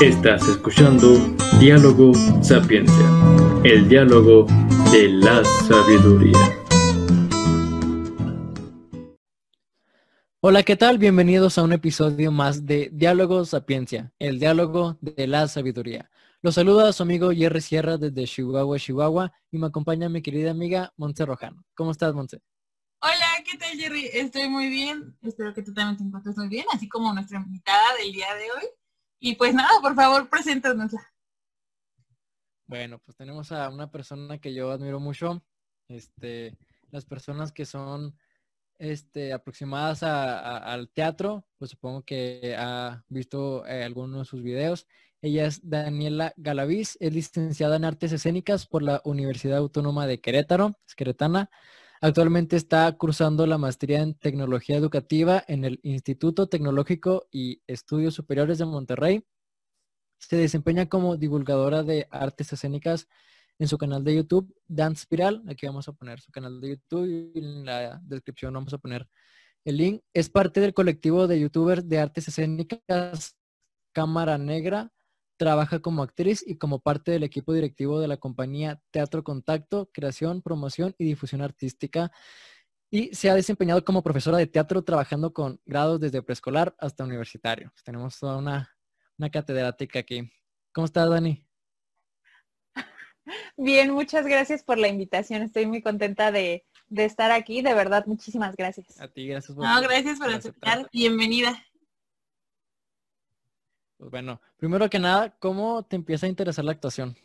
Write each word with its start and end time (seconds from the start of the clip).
Estás 0.00 0.48
escuchando 0.48 1.14
Diálogo 1.60 2.12
Sapiencia, 2.42 3.06
el 3.62 3.88
diálogo 3.88 4.44
de 4.90 5.08
la 5.08 5.44
sabiduría. 5.44 6.36
Hola, 10.40 10.64
¿qué 10.64 10.74
tal? 10.74 10.98
Bienvenidos 10.98 11.58
a 11.58 11.62
un 11.62 11.72
episodio 11.72 12.32
más 12.32 12.66
de 12.66 12.90
Diálogo 12.92 13.44
Sapiencia, 13.44 14.12
el 14.18 14.40
diálogo 14.40 14.98
de 15.00 15.28
la 15.28 15.46
sabiduría. 15.46 16.10
Los 16.42 16.56
saluda 16.56 16.88
a 16.88 16.92
su 16.92 17.04
amigo 17.04 17.30
Jerry 17.30 17.60
Sierra 17.60 17.96
desde 17.96 18.24
Chihuahua, 18.24 18.78
Chihuahua, 18.80 19.32
y 19.52 19.58
me 19.58 19.68
acompaña 19.68 20.08
mi 20.08 20.22
querida 20.22 20.50
amiga 20.50 20.92
Montse 20.96 21.24
Rojano. 21.24 21.64
¿Cómo 21.76 21.92
estás, 21.92 22.12
Montse? 22.14 22.40
Hola, 23.00 23.44
¿qué 23.48 23.56
tal, 23.58 23.78
Jerry? 23.78 24.10
Estoy 24.12 24.48
muy 24.48 24.68
bien. 24.68 25.16
Espero 25.22 25.54
que 25.54 25.62
tú 25.62 25.72
también 25.72 25.96
te 25.96 26.02
encuentres 26.02 26.36
muy 26.36 26.48
bien, 26.48 26.66
así 26.72 26.88
como 26.88 27.12
nuestra 27.12 27.38
invitada 27.38 27.94
del 28.02 28.12
día 28.12 28.34
de 28.34 28.50
hoy. 28.50 28.68
Y 29.26 29.36
pues 29.36 29.54
nada, 29.54 29.80
por 29.80 29.94
favor, 29.94 30.28
preséntanosla. 30.28 31.00
Bueno, 32.66 32.98
pues 32.98 33.16
tenemos 33.16 33.52
a 33.52 33.70
una 33.70 33.90
persona 33.90 34.36
que 34.36 34.52
yo 34.52 34.70
admiro 34.70 35.00
mucho. 35.00 35.42
Este, 35.88 36.58
las 36.90 37.06
personas 37.06 37.50
que 37.50 37.64
son 37.64 38.18
este, 38.78 39.32
aproximadas 39.32 40.02
al 40.02 40.90
teatro, 40.90 41.46
pues 41.56 41.70
supongo 41.70 42.02
que 42.02 42.54
ha 42.58 43.02
visto 43.08 43.66
eh, 43.66 43.82
algunos 43.82 44.18
de 44.18 44.24
sus 44.26 44.42
videos. 44.42 44.86
Ella 45.22 45.46
es 45.46 45.66
Daniela 45.66 46.34
Galaviz, 46.36 46.98
es 47.00 47.14
licenciada 47.14 47.76
en 47.76 47.86
Artes 47.86 48.12
Escénicas 48.12 48.66
por 48.66 48.82
la 48.82 49.00
Universidad 49.06 49.56
Autónoma 49.56 50.06
de 50.06 50.20
Querétaro, 50.20 50.78
es 50.86 50.94
queretana. 50.94 51.48
Actualmente 52.04 52.56
está 52.56 52.92
cursando 52.98 53.46
la 53.46 53.56
maestría 53.56 54.02
en 54.02 54.12
tecnología 54.12 54.76
educativa 54.76 55.42
en 55.48 55.64
el 55.64 55.80
Instituto 55.82 56.46
Tecnológico 56.50 57.26
y 57.30 57.62
Estudios 57.66 58.12
Superiores 58.12 58.58
de 58.58 58.66
Monterrey. 58.66 59.24
Se 60.18 60.36
desempeña 60.36 60.86
como 60.86 61.16
divulgadora 61.16 61.82
de 61.82 62.06
artes 62.10 62.52
escénicas 62.52 63.08
en 63.58 63.68
su 63.68 63.78
canal 63.78 64.04
de 64.04 64.16
YouTube, 64.16 64.54
Dance 64.68 65.04
Spiral. 65.04 65.44
Aquí 65.48 65.64
vamos 65.64 65.88
a 65.88 65.94
poner 65.94 66.20
su 66.20 66.30
canal 66.30 66.60
de 66.60 66.68
YouTube 66.76 67.06
y 67.06 67.38
en 67.38 67.64
la 67.64 67.98
descripción 68.04 68.52
vamos 68.52 68.74
a 68.74 68.78
poner 68.78 69.08
el 69.64 69.78
link. 69.78 70.02
Es 70.12 70.28
parte 70.28 70.60
del 70.60 70.74
colectivo 70.74 71.26
de 71.26 71.40
youtubers 71.40 71.88
de 71.88 72.00
artes 72.00 72.28
escénicas 72.28 73.34
Cámara 73.94 74.36
Negra 74.36 74.92
Trabaja 75.36 75.80
como 75.80 76.02
actriz 76.02 76.44
y 76.46 76.56
como 76.58 76.80
parte 76.80 77.10
del 77.10 77.24
equipo 77.24 77.52
directivo 77.52 78.00
de 78.00 78.08
la 78.08 78.16
compañía 78.16 78.80
Teatro 78.90 79.24
Contacto, 79.24 79.90
Creación, 79.92 80.42
Promoción 80.42 80.94
y 80.98 81.04
Difusión 81.04 81.42
Artística. 81.42 82.12
Y 82.90 83.12
se 83.14 83.28
ha 83.28 83.34
desempeñado 83.34 83.84
como 83.84 84.02
profesora 84.02 84.38
de 84.38 84.46
teatro 84.46 84.84
trabajando 84.84 85.32
con 85.32 85.60
grados 85.66 85.98
desde 85.98 86.22
preescolar 86.22 86.76
hasta 86.78 87.02
universitario. 87.02 87.72
Tenemos 87.84 88.18
toda 88.18 88.36
una, 88.36 88.70
una 89.18 89.30
catedrática 89.30 89.98
aquí. 89.98 90.30
¿Cómo 90.72 90.84
estás, 90.84 91.10
Dani? 91.10 91.44
Bien, 93.56 93.90
muchas 93.90 94.26
gracias 94.26 94.62
por 94.62 94.78
la 94.78 94.88
invitación. 94.88 95.42
Estoy 95.42 95.66
muy 95.66 95.82
contenta 95.82 96.30
de, 96.30 96.64
estar 96.90 97.32
aquí. 97.32 97.62
De 97.62 97.74
verdad, 97.74 98.06
muchísimas 98.06 98.54
gracias. 98.56 99.00
A 99.00 99.08
ti, 99.08 99.26
gracias 99.26 99.56
por 99.56 99.64
No, 99.64 99.80
gracias 99.82 100.18
por 100.18 100.30
aceptar. 100.30 100.88
Bienvenida. 100.92 101.64
Pues 103.96 104.10
bueno, 104.10 104.40
primero 104.56 104.90
que 104.90 104.98
nada, 104.98 105.36
¿cómo 105.38 105.84
te 105.84 105.96
empieza 105.96 106.26
a 106.26 106.28
interesar 106.28 106.64
la 106.64 106.72
actuación? 106.72 107.16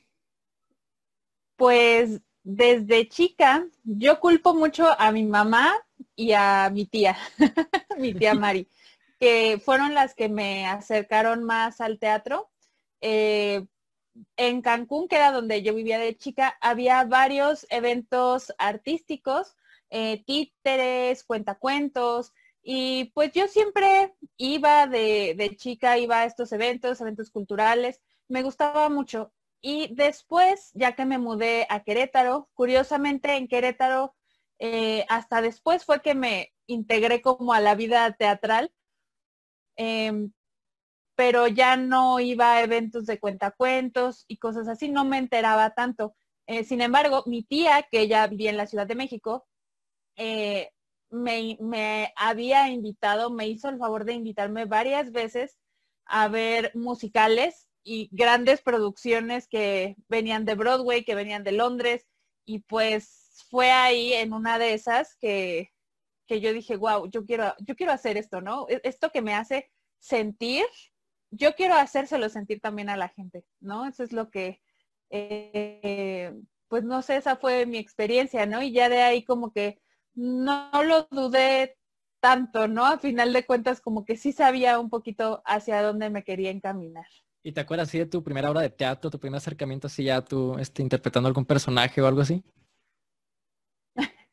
Pues 1.55 2.21
desde 2.43 3.09
chica, 3.09 3.67
yo 3.83 4.19
culpo 4.19 4.53
mucho 4.53 4.87
a 4.99 5.11
mi 5.11 5.25
mamá 5.25 5.73
y 6.15 6.31
a 6.33 6.69
mi 6.71 6.85
tía, 6.85 7.17
mi 7.97 8.13
tía 8.13 8.33
Mari, 8.35 8.67
que 9.19 9.61
fueron 9.63 9.93
las 9.93 10.15
que 10.15 10.29
me 10.29 10.65
acercaron 10.65 11.43
más 11.43 11.81
al 11.81 11.99
teatro. 11.99 12.49
Eh, 13.01 13.65
en 14.37 14.61
Cancún, 14.61 15.07
que 15.07 15.15
era 15.15 15.31
donde 15.31 15.61
yo 15.61 15.73
vivía 15.73 15.99
de 15.99 16.15
chica, 16.15 16.57
había 16.61 17.03
varios 17.05 17.65
eventos 17.69 18.53
artísticos, 18.57 19.55
eh, 19.89 20.23
títeres, 20.25 21.23
cuentacuentos, 21.23 22.33
y 22.71 23.05
pues 23.15 23.31
yo 23.33 23.47
siempre 23.47 24.13
iba 24.37 24.85
de, 24.85 25.55
chica, 25.57 25.97
iba 25.97 26.19
a 26.19 26.25
estos 26.25 26.51
eventos, 26.51 27.01
eventos 27.01 27.31
culturales, 27.31 27.99
me 28.27 28.43
gustaba 28.43 28.89
mucho. 28.89 29.33
Y 29.59 29.95
después, 29.95 30.69
ya 30.75 30.91
que 30.95 31.03
me 31.03 31.17
mudé 31.17 31.65
a 31.67 31.83
Querétaro, 31.83 32.47
curiosamente 32.53 33.35
en 33.37 33.47
Querétaro, 33.47 34.15
eh, 34.59 35.03
hasta 35.09 35.41
después 35.41 35.83
fue 35.83 36.03
que 36.03 36.13
me 36.13 36.53
integré 36.67 37.23
como 37.23 37.53
a 37.53 37.59
la 37.59 37.73
vida 37.73 38.11
teatral, 38.11 38.71
em, 39.75 40.31
pero 41.15 41.47
ya 41.47 41.75
no 41.75 42.19
iba 42.19 42.53
a 42.53 42.61
eventos 42.61 43.07
de 43.07 43.19
cuentacuentos 43.19 44.25
y 44.27 44.37
cosas 44.37 44.67
así, 44.67 44.89
no 44.89 45.05
me 45.05 45.17
enteraba 45.17 45.71
tanto. 45.71 46.13
Eh, 46.45 46.63
sin 46.63 46.81
embargo, 46.81 47.23
mi 47.25 47.41
tía, 47.41 47.87
que 47.89 48.01
ella 48.01 48.27
vivía 48.27 48.51
en 48.51 48.57
la 48.57 48.67
Ciudad 48.67 48.85
de 48.85 48.93
México, 48.95 49.47
me, 51.09 52.13
había 52.15 52.69
invitado, 52.69 53.29
me 53.29 53.47
hizo 53.47 53.69
el 53.69 53.77
favor 53.77 54.05
de 54.05 54.13
invitarme 54.13 54.65
varias 54.65 55.11
veces 55.11 55.57
a 56.05 56.27
ver 56.27 56.71
musicales 56.75 57.67
y 57.83 58.09
grandes 58.11 58.61
producciones 58.61 59.47
que 59.47 59.95
venían 60.07 60.45
de 60.45 60.55
Broadway, 60.55 61.03
que 61.03 61.15
venían 61.15 61.43
de 61.43 61.51
Londres, 61.51 62.07
y 62.45 62.59
pues 62.59 63.45
fue 63.49 63.71
ahí 63.71 64.13
en 64.13 64.33
una 64.33 64.59
de 64.59 64.73
esas 64.73 65.15
que, 65.15 65.71
yo 66.27 66.53
dije, 66.53 66.75
wow, 66.77 67.09
yo 67.09 67.25
quiero, 67.25 67.53
yo 67.59 67.75
quiero 67.75 67.91
hacer 67.91 68.17
esto, 68.17 68.41
¿no? 68.41 68.67
E, 68.69 68.81
esto 68.83 69.11
que 69.11 69.21
me 69.21 69.33
hace 69.33 69.71
sentir, 69.99 70.65
yo 71.31 71.55
quiero 71.55 71.75
hacérselo 71.75 72.29
sentir 72.29 72.59
también 72.59 72.89
a 72.89 72.97
la 72.97 73.09
gente, 73.09 73.45
¿no? 73.59 73.87
Eso 73.87 74.03
es 74.03 74.11
lo 74.11 74.29
que, 74.29 74.61
eh, 75.09 76.33
pues 76.67 76.83
no 76.83 77.01
sé, 77.01 77.17
esa 77.17 77.35
fue 77.35 77.65
mi 77.65 77.77
experiencia, 77.77 78.45
¿no? 78.45 78.61
Y 78.61 78.71
ya 78.71 78.89
de 78.89 79.01
ahí 79.01 79.23
como 79.23 79.51
que 79.51 79.79
no 80.19 80.69
lo 80.83 81.07
dudé 81.09 81.77
tanto, 82.19 82.67
¿no? 82.67 82.85
A 82.85 82.99
final 82.99 83.31
de 83.31 83.45
cuentas, 83.45 83.79
como 83.79 84.03
que 84.03 84.17
sí 84.17 84.33
sabía 84.33 84.77
un 84.77 84.89
poquito 84.89 85.41
hacia 85.45 85.81
dónde 85.81 86.09
me 86.09 86.25
quería 86.25 86.51
encaminar. 86.51 87.07
¿Y 87.41 87.53
te 87.53 87.61
acuerdas 87.61 87.87
así 87.87 87.99
de 87.99 88.05
tu 88.05 88.21
primera 88.21 88.51
obra 88.51 88.61
de 88.61 88.69
teatro, 88.69 89.09
tu 89.09 89.17
primer 89.17 89.37
acercamiento 89.37 89.87
así 89.87 90.03
ya 90.03 90.21
tú 90.21 90.57
este, 90.59 90.81
interpretando 90.81 91.27
algún 91.27 91.45
personaje 91.45 92.01
o 92.01 92.07
algo 92.07 92.19
así? 92.19 92.43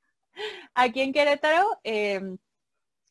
Aquí 0.74 1.00
en 1.00 1.12
Querétaro 1.12 1.78
em, 1.84 2.36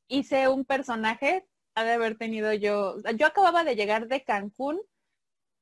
hice 0.10 0.50
un 0.50 0.66
personaje, 0.66 1.48
ha 1.76 1.86
de 1.86 1.94
haber 1.94 2.18
tenido 2.18 2.52
yo, 2.52 2.98
yo 3.18 3.26
acababa 3.26 3.64
de 3.64 3.78
llegar 3.78 4.10
de 4.10 4.26
Cancún 4.26 4.82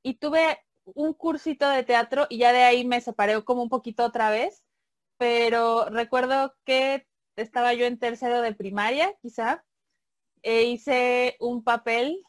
y 0.02 0.16
tuve 0.16 0.58
un 0.84 1.14
cursito 1.14 1.70
de 1.70 1.84
teatro 1.84 2.26
y 2.28 2.40
ya 2.40 2.52
de 2.52 2.64
ahí 2.64 2.86
me 2.86 3.02
separé 3.02 3.40
como 3.44 3.62
un 3.62 3.70
poquito 3.70 4.04
otra 4.04 4.32
vez 4.32 4.63
pero 5.24 5.86
recuerdo 5.86 6.54
que 6.66 7.08
estaba 7.38 7.74
yo 7.74 7.86
en 7.86 7.98
tercero 7.98 8.42
de 8.42 8.54
primaria, 8.54 9.16
quizá, 9.22 9.64
e 10.42 10.64
hice 10.64 11.38
un 11.40 11.64
papel 11.64 12.22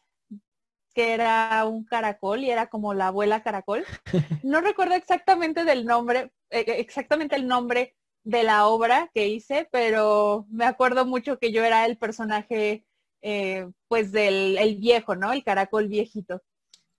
que 0.94 1.12
era 1.12 1.64
un 1.66 1.84
caracol 1.84 2.44
y 2.44 2.52
era 2.52 2.68
como 2.68 2.94
la 2.94 3.08
abuela 3.08 3.42
caracol. 3.42 3.84
No 4.44 4.60
recuerdo 4.60 4.94
exactamente 4.94 5.64
del 5.64 5.86
nombre, 5.86 6.30
eh, 6.50 6.64
exactamente 6.78 7.34
el 7.34 7.48
nombre 7.48 7.96
de 8.22 8.44
la 8.44 8.68
obra 8.68 9.10
que 9.12 9.26
hice, 9.26 9.68
pero 9.72 10.46
me 10.48 10.64
acuerdo 10.64 11.04
mucho 11.04 11.40
que 11.40 11.50
yo 11.50 11.64
era 11.64 11.86
el 11.86 11.98
personaje, 11.98 12.86
eh, 13.22 13.66
pues 13.88 14.12
del 14.12 14.56
el 14.56 14.76
viejo, 14.76 15.16
¿no? 15.16 15.32
El 15.32 15.42
caracol 15.42 15.88
viejito. 15.88 16.44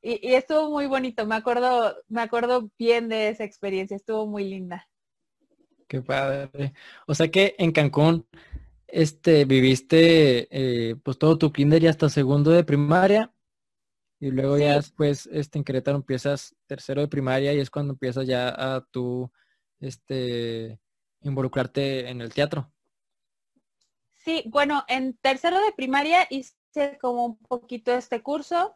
Y, 0.01 0.27
y, 0.27 0.35
estuvo 0.35 0.69
muy 0.71 0.87
bonito, 0.87 1.25
me 1.25 1.35
acuerdo, 1.35 1.95
me 2.09 2.21
acuerdo 2.21 2.69
bien 2.77 3.07
de 3.07 3.29
esa 3.29 3.45
experiencia, 3.45 3.95
estuvo 3.95 4.27
muy 4.27 4.43
linda. 4.43 4.89
Qué 5.87 6.01
padre. 6.01 6.73
O 7.07 7.13
sea 7.13 7.29
que 7.29 7.55
en 7.57 7.71
Cancún 7.71 8.27
este, 8.87 9.45
viviste 9.45 10.47
eh, 10.51 10.95
pues 10.95 11.17
todo 11.17 11.37
tu 11.37 11.51
kinder 11.51 11.83
y 11.83 11.87
hasta 11.87 12.09
segundo 12.09 12.51
de 12.51 12.63
primaria 12.63 13.31
y 14.19 14.31
luego 14.31 14.57
ya 14.57 14.75
después 14.75 15.27
este, 15.31 15.59
en 15.59 15.63
Querétaro 15.63 15.97
empiezas 15.97 16.55
tercero 16.67 17.01
de 17.01 17.07
primaria 17.07 17.53
y 17.53 17.59
es 17.59 17.69
cuando 17.69 17.93
empiezas 17.93 18.25
ya 18.25 18.49
a 18.49 18.85
tu 18.85 19.31
este, 19.79 20.79
involucrarte 21.21 22.09
en 22.09 22.21
el 22.21 22.33
teatro. 22.33 22.71
Sí, 24.13 24.43
bueno, 24.47 24.83
en 24.87 25.15
tercero 25.17 25.59
de 25.59 25.71
primaria 25.73 26.25
hice 26.29 26.97
como 26.99 27.25
un 27.25 27.37
poquito 27.37 27.93
este 27.93 28.23
curso 28.23 28.75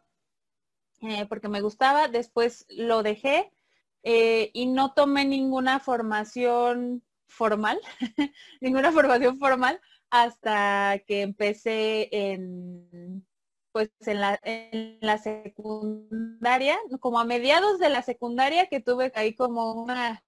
eh, 1.00 1.26
porque 1.26 1.48
me 1.48 1.62
gustaba, 1.62 2.08
después 2.08 2.66
lo 2.68 3.02
dejé 3.02 3.50
eh, 4.02 4.50
y 4.54 4.66
no 4.66 4.92
tomé 4.94 5.24
ninguna 5.24 5.80
formación 5.80 7.02
formal, 7.28 7.80
ninguna 8.60 8.92
formación 8.92 9.38
formal 9.38 9.80
hasta 10.10 11.00
que 11.06 11.22
empecé 11.22 12.08
en 12.12 13.26
pues 13.72 13.90
en 14.00 14.20
la, 14.20 14.40
en 14.42 14.98
la 15.00 15.18
secundaria, 15.18 16.76
como 16.98 17.20
a 17.20 17.24
mediados 17.24 17.78
de 17.78 17.88
la 17.88 18.02
secundaria 18.02 18.66
que 18.66 18.80
tuve 18.80 19.12
ahí 19.14 19.34
como 19.34 19.72
una 19.74 20.24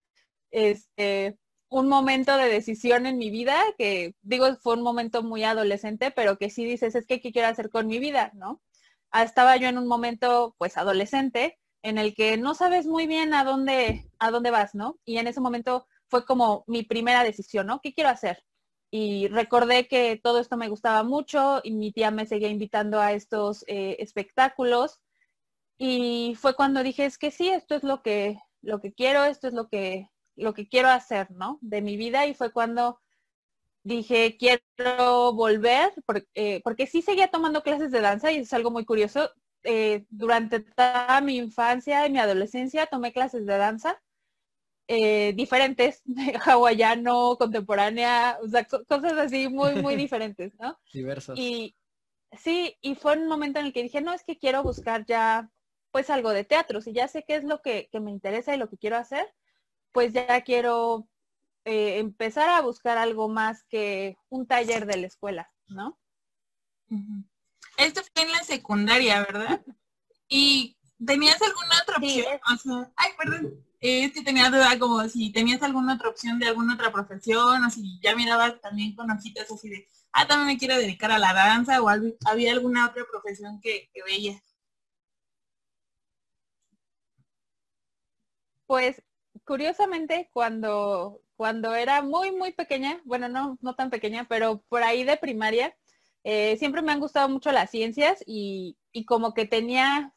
este 0.50 1.38
un 1.68 1.88
momento 1.88 2.36
de 2.36 2.48
decisión 2.48 3.06
en 3.06 3.18
mi 3.18 3.30
vida, 3.30 3.58
que 3.78 4.14
digo 4.22 4.46
fue 4.56 4.74
un 4.74 4.82
momento 4.82 5.22
muy 5.22 5.44
adolescente, 5.44 6.10
pero 6.12 6.38
que 6.38 6.50
sí 6.50 6.64
dices, 6.64 6.94
es 6.94 7.06
que 7.06 7.20
qué 7.20 7.32
quiero 7.32 7.48
hacer 7.48 7.70
con 7.70 7.86
mi 7.88 7.98
vida, 7.98 8.30
¿no? 8.34 8.60
ah, 9.12 9.22
estaba 9.22 9.56
yo 9.56 9.68
en 9.68 9.78
un 9.78 9.86
momento 9.86 10.54
pues 10.58 10.76
adolescente 10.76 11.58
en 11.82 11.98
el 11.98 12.14
que 12.14 12.36
no 12.36 12.54
sabes 12.54 12.86
muy 12.86 13.06
bien 13.06 13.34
a 13.34 13.44
dónde, 13.44 14.08
a 14.18 14.30
dónde 14.30 14.50
vas, 14.50 14.74
¿no? 14.74 14.98
Y 15.04 15.18
en 15.18 15.26
ese 15.26 15.40
momento 15.40 15.86
fue 16.08 16.24
como 16.24 16.64
mi 16.66 16.82
primera 16.84 17.24
decisión, 17.24 17.66
¿no? 17.66 17.80
¿Qué 17.80 17.92
quiero 17.94 18.10
hacer? 18.10 18.44
Y 18.90 19.28
recordé 19.28 19.88
que 19.88 20.20
todo 20.22 20.38
esto 20.38 20.56
me 20.58 20.68
gustaba 20.68 21.02
mucho 21.02 21.60
y 21.64 21.72
mi 21.72 21.92
tía 21.92 22.10
me 22.10 22.26
seguía 22.26 22.48
invitando 22.48 23.00
a 23.00 23.12
estos 23.12 23.64
eh, 23.66 23.96
espectáculos. 24.00 25.00
Y 25.78 26.36
fue 26.38 26.54
cuando 26.54 26.82
dije, 26.82 27.06
es 27.06 27.18
que 27.18 27.30
sí, 27.30 27.48
esto 27.48 27.74
es 27.74 27.82
lo 27.84 28.02
que, 28.02 28.38
lo 28.60 28.80
que 28.80 28.92
quiero, 28.92 29.24
esto 29.24 29.48
es 29.48 29.54
lo 29.54 29.68
que, 29.68 30.08
lo 30.36 30.54
que 30.54 30.68
quiero 30.68 30.88
hacer, 30.90 31.30
¿no? 31.30 31.58
De 31.62 31.80
mi 31.80 31.96
vida. 31.96 32.26
Y 32.26 32.34
fue 32.34 32.52
cuando 32.52 33.00
dije, 33.82 34.36
quiero 34.38 35.32
volver, 35.32 35.92
porque, 36.06 36.28
eh, 36.34 36.60
porque 36.62 36.86
sí 36.86 37.02
seguía 37.02 37.28
tomando 37.30 37.62
clases 37.62 37.90
de 37.90 38.00
danza 38.00 38.30
y 38.30 38.38
es 38.38 38.52
algo 38.52 38.70
muy 38.70 38.84
curioso. 38.84 39.30
Eh, 39.64 40.04
durante 40.10 40.60
toda 40.60 41.20
mi 41.20 41.36
infancia 41.36 42.06
y 42.06 42.10
mi 42.10 42.18
adolescencia 42.18 42.86
tomé 42.86 43.12
clases 43.12 43.46
de 43.46 43.56
danza 43.56 44.02
eh, 44.88 45.32
diferentes, 45.34 46.02
hawaiano, 46.46 47.36
contemporánea, 47.38 48.38
o 48.42 48.48
sea, 48.48 48.64
cosas 48.64 49.12
así 49.14 49.48
muy, 49.48 49.80
muy 49.80 49.96
diferentes, 49.96 50.52
¿no? 50.58 50.78
Diversas. 50.92 51.38
Y 51.38 51.76
sí, 52.32 52.76
y 52.80 52.94
fue 52.94 53.16
un 53.16 53.28
momento 53.28 53.60
en 53.60 53.66
el 53.66 53.72
que 53.72 53.82
dije, 53.82 54.00
no, 54.00 54.12
es 54.12 54.24
que 54.24 54.38
quiero 54.38 54.62
buscar 54.62 55.06
ya 55.06 55.50
pues 55.92 56.08
algo 56.10 56.30
de 56.30 56.44
teatro, 56.44 56.80
si 56.80 56.92
ya 56.92 57.06
sé 57.06 57.22
qué 57.22 57.36
es 57.36 57.44
lo 57.44 57.60
que, 57.60 57.88
que 57.92 58.00
me 58.00 58.10
interesa 58.10 58.54
y 58.54 58.58
lo 58.58 58.68
que 58.68 58.78
quiero 58.78 58.96
hacer, 58.96 59.26
pues 59.92 60.12
ya 60.12 60.40
quiero 60.40 61.06
eh, 61.64 61.98
empezar 61.98 62.48
a 62.48 62.62
buscar 62.62 62.96
algo 62.98 63.28
más 63.28 63.62
que 63.64 64.16
un 64.30 64.46
taller 64.46 64.86
de 64.86 64.96
la 64.96 65.06
escuela, 65.06 65.52
¿no? 65.68 65.98
Esto 67.82 68.00
fue 68.14 68.24
en 68.24 68.32
la 68.32 68.44
secundaria, 68.44 69.20
¿verdad? 69.20 69.60
¿Y 70.28 70.76
tenías 71.04 71.40
alguna 71.42 71.82
otra 71.82 71.96
opción? 71.96 72.92
ay, 72.96 73.10
perdón. 73.18 73.64
Es 73.80 74.12
que 74.12 74.22
tenía 74.22 74.48
duda 74.48 74.78
como 74.78 75.08
si 75.08 75.32
tenías 75.32 75.60
alguna 75.62 75.94
otra 75.94 76.08
opción 76.08 76.38
de 76.38 76.46
alguna 76.46 76.74
otra 76.74 76.92
profesión 76.92 77.64
o 77.64 77.70
si 77.70 77.98
ya 78.00 78.14
mirabas 78.14 78.60
también 78.60 78.94
con 78.94 79.10
hojitas 79.10 79.50
así 79.50 79.68
de, 79.68 79.88
ah, 80.12 80.26
también 80.28 80.46
me 80.46 80.58
quiero 80.58 80.76
dedicar 80.76 81.10
a 81.10 81.18
la 81.18 81.34
danza 81.34 81.82
o 81.82 81.88
había 81.88 82.52
alguna 82.52 82.86
otra 82.86 83.04
profesión 83.10 83.60
que, 83.60 83.90
que 83.92 84.02
veías. 84.04 84.40
Pues 88.66 89.02
curiosamente 89.44 90.30
cuando, 90.32 91.20
cuando 91.36 91.74
era 91.74 92.02
muy, 92.02 92.30
muy 92.30 92.52
pequeña, 92.52 93.00
bueno, 93.04 93.28
no, 93.28 93.58
no 93.60 93.74
tan 93.74 93.90
pequeña, 93.90 94.26
pero 94.28 94.62
por 94.68 94.82
ahí 94.82 95.04
de 95.04 95.16
primaria, 95.16 95.76
eh, 96.24 96.56
siempre 96.58 96.82
me 96.82 96.92
han 96.92 97.00
gustado 97.00 97.28
mucho 97.28 97.52
las 97.52 97.70
ciencias 97.70 98.22
y, 98.26 98.76
como 99.06 99.34
que 99.34 99.46
tenía 99.46 100.14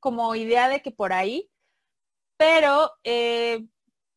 como 0.00 0.34
idea 0.34 0.68
de 0.68 0.82
que 0.82 0.90
por 0.90 1.12
ahí, 1.12 1.50
pero 2.36 2.92
eh, 3.04 3.66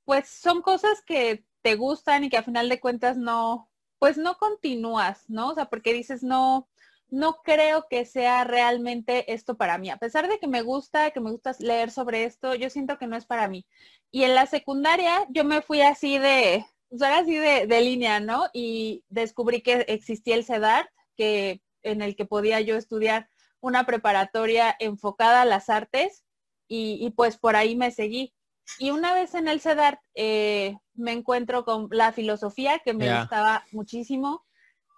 pues 0.05 0.29
son 0.29 0.61
cosas 0.61 1.01
que 1.05 1.45
te 1.61 1.75
gustan 1.75 2.23
y 2.23 2.29
que 2.29 2.37
a 2.37 2.43
final 2.43 2.69
de 2.69 2.79
cuentas 2.79 3.17
no, 3.17 3.69
pues 3.99 4.17
no 4.17 4.37
continúas, 4.37 5.29
¿no? 5.29 5.49
O 5.49 5.55
sea, 5.55 5.65
porque 5.65 5.93
dices, 5.93 6.23
no, 6.23 6.67
no 7.09 7.41
creo 7.43 7.87
que 7.89 8.05
sea 8.05 8.43
realmente 8.43 9.33
esto 9.33 9.57
para 9.57 9.77
mí. 9.77 9.89
A 9.89 9.97
pesar 9.97 10.27
de 10.29 10.39
que 10.39 10.47
me 10.47 10.61
gusta, 10.61 11.11
que 11.11 11.19
me 11.19 11.31
gusta 11.31 11.55
leer 11.59 11.91
sobre 11.91 12.25
esto, 12.25 12.55
yo 12.55 12.69
siento 12.69 12.97
que 12.97 13.07
no 13.07 13.15
es 13.17 13.25
para 13.25 13.47
mí. 13.47 13.65
Y 14.11 14.23
en 14.23 14.35
la 14.35 14.45
secundaria 14.45 15.25
yo 15.29 15.43
me 15.43 15.61
fui 15.61 15.81
así 15.81 16.19
de, 16.19 16.65
pues 16.89 17.01
así 17.01 17.35
de, 17.35 17.67
de 17.67 17.81
línea, 17.81 18.19
¿no? 18.19 18.47
Y 18.53 19.03
descubrí 19.09 19.61
que 19.61 19.85
existía 19.87 20.35
el 20.35 20.45
CEDAR 20.45 20.89
que, 21.17 21.61
en 21.83 22.01
el 22.01 22.15
que 22.15 22.25
podía 22.25 22.61
yo 22.61 22.75
estudiar 22.75 23.29
una 23.59 23.85
preparatoria 23.85 24.75
enfocada 24.79 25.41
a 25.41 25.45
las 25.45 25.69
artes 25.69 26.23
y, 26.69 27.09
pues 27.11 27.37
por 27.37 27.55
ahí 27.55 27.75
me 27.75 27.91
seguí. 27.91 28.33
Y 28.79 28.91
una 28.91 29.13
vez 29.13 29.33
en 29.33 29.47
el 29.47 29.61
CEDAR 29.61 30.01
eh, 30.13 30.75
me 30.93 31.13
encuentro 31.13 31.63
con 31.63 31.87
la 31.91 32.11
filosofía 32.11 32.79
que 32.79 32.93
me 32.93 33.19
gustaba 33.19 33.65
muchísimo. 33.71 34.45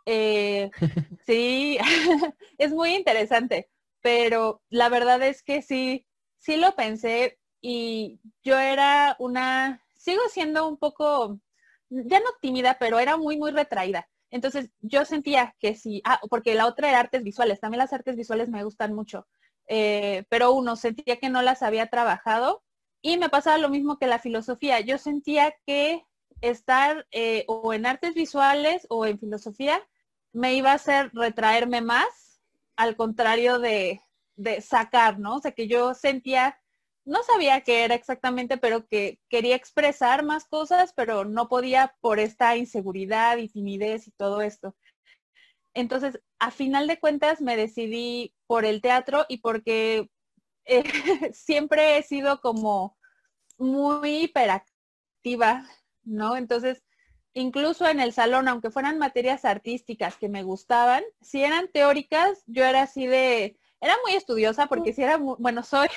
Eh, 0.05 0.71
sí, 1.25 1.77
es 2.57 2.71
muy 2.71 2.95
interesante, 2.95 3.69
pero 4.01 4.61
la 4.69 4.89
verdad 4.89 5.21
es 5.21 5.43
que 5.43 5.61
sí, 5.61 6.07
sí 6.39 6.57
lo 6.57 6.75
pensé 6.75 7.39
y 7.61 8.19
yo 8.43 8.57
era 8.57 9.15
una, 9.19 9.83
sigo 9.95 10.21
siendo 10.31 10.67
un 10.67 10.77
poco, 10.77 11.39
ya 11.89 12.19
no 12.19 12.29
tímida, 12.41 12.77
pero 12.79 12.99
era 12.99 13.17
muy, 13.17 13.37
muy 13.37 13.51
retraída. 13.51 14.09
Entonces 14.31 14.71
yo 14.81 15.05
sentía 15.05 15.55
que 15.59 15.75
sí, 15.75 16.01
ah, 16.05 16.19
porque 16.29 16.55
la 16.55 16.67
otra 16.67 16.89
era 16.89 16.99
artes 16.99 17.23
visuales, 17.23 17.59
también 17.59 17.79
las 17.79 17.93
artes 17.93 18.15
visuales 18.15 18.49
me 18.49 18.63
gustan 18.63 18.93
mucho, 18.93 19.27
eh, 19.67 20.25
pero 20.29 20.51
uno 20.51 20.75
sentía 20.75 21.17
que 21.17 21.29
no 21.29 21.41
las 21.41 21.63
había 21.63 21.87
trabajado 21.87 22.63
y 23.01 23.17
me 23.17 23.29
pasaba 23.29 23.57
lo 23.57 23.69
mismo 23.69 23.97
que 23.97 24.07
la 24.07 24.19
filosofía. 24.19 24.81
Yo 24.81 24.97
sentía 24.97 25.53
que 25.65 26.05
estar 26.41 27.07
eh, 27.11 27.45
o 27.47 27.73
en 27.73 27.85
artes 27.85 28.13
visuales 28.13 28.85
o 28.89 29.05
en 29.05 29.19
filosofía 29.19 29.81
me 30.31 30.53
iba 30.53 30.71
a 30.71 30.75
hacer 30.75 31.11
retraerme 31.13 31.81
más, 31.81 32.41
al 32.75 32.95
contrario 32.95 33.59
de, 33.59 34.01
de 34.35 34.61
sacar, 34.61 35.19
¿no? 35.19 35.35
O 35.35 35.39
sea, 35.39 35.51
que 35.51 35.67
yo 35.67 35.93
sentía 35.93 36.59
no 37.09 37.23
sabía 37.23 37.61
qué 37.61 37.83
era 37.83 37.95
exactamente, 37.95 38.57
pero 38.57 38.85
que 38.85 39.19
quería 39.29 39.55
expresar 39.55 40.23
más 40.23 40.45
cosas, 40.45 40.93
pero 40.95 41.25
no 41.25 41.49
podía 41.49 41.95
por 42.01 42.19
esta 42.19 42.55
inseguridad 42.55 43.37
y 43.37 43.49
timidez 43.49 44.07
y 44.07 44.11
todo 44.11 44.41
esto. 44.41 44.75
Entonces, 45.73 46.21
a 46.37 46.51
final 46.51 46.87
de 46.87 46.99
cuentas, 46.99 47.41
me 47.41 47.57
decidí 47.57 48.35
por 48.45 48.63
el 48.63 48.81
teatro 48.81 49.25
y 49.27 49.39
porque 49.39 50.09
eh, 50.65 50.83
siempre 51.33 51.97
he 51.97 52.03
sido 52.03 52.41
como 52.41 52.95
muy 53.57 54.25
hiperactiva, 54.25 55.65
¿no? 56.03 56.37
Entonces, 56.37 56.83
incluso 57.33 57.87
en 57.87 57.99
el 58.01 58.13
salón, 58.13 58.47
aunque 58.47 58.69
fueran 58.69 58.99
materias 58.99 59.45
artísticas 59.45 60.15
que 60.17 60.29
me 60.29 60.43
gustaban, 60.43 61.03
si 61.21 61.43
eran 61.43 61.69
teóricas, 61.71 62.43
yo 62.45 62.65
era 62.65 62.83
así 62.83 63.07
de, 63.07 63.57
era 63.81 63.95
muy 64.05 64.15
estudiosa 64.15 64.67
porque 64.67 64.93
si 64.93 65.01
era, 65.01 65.17
bueno, 65.17 65.63
soy 65.63 65.87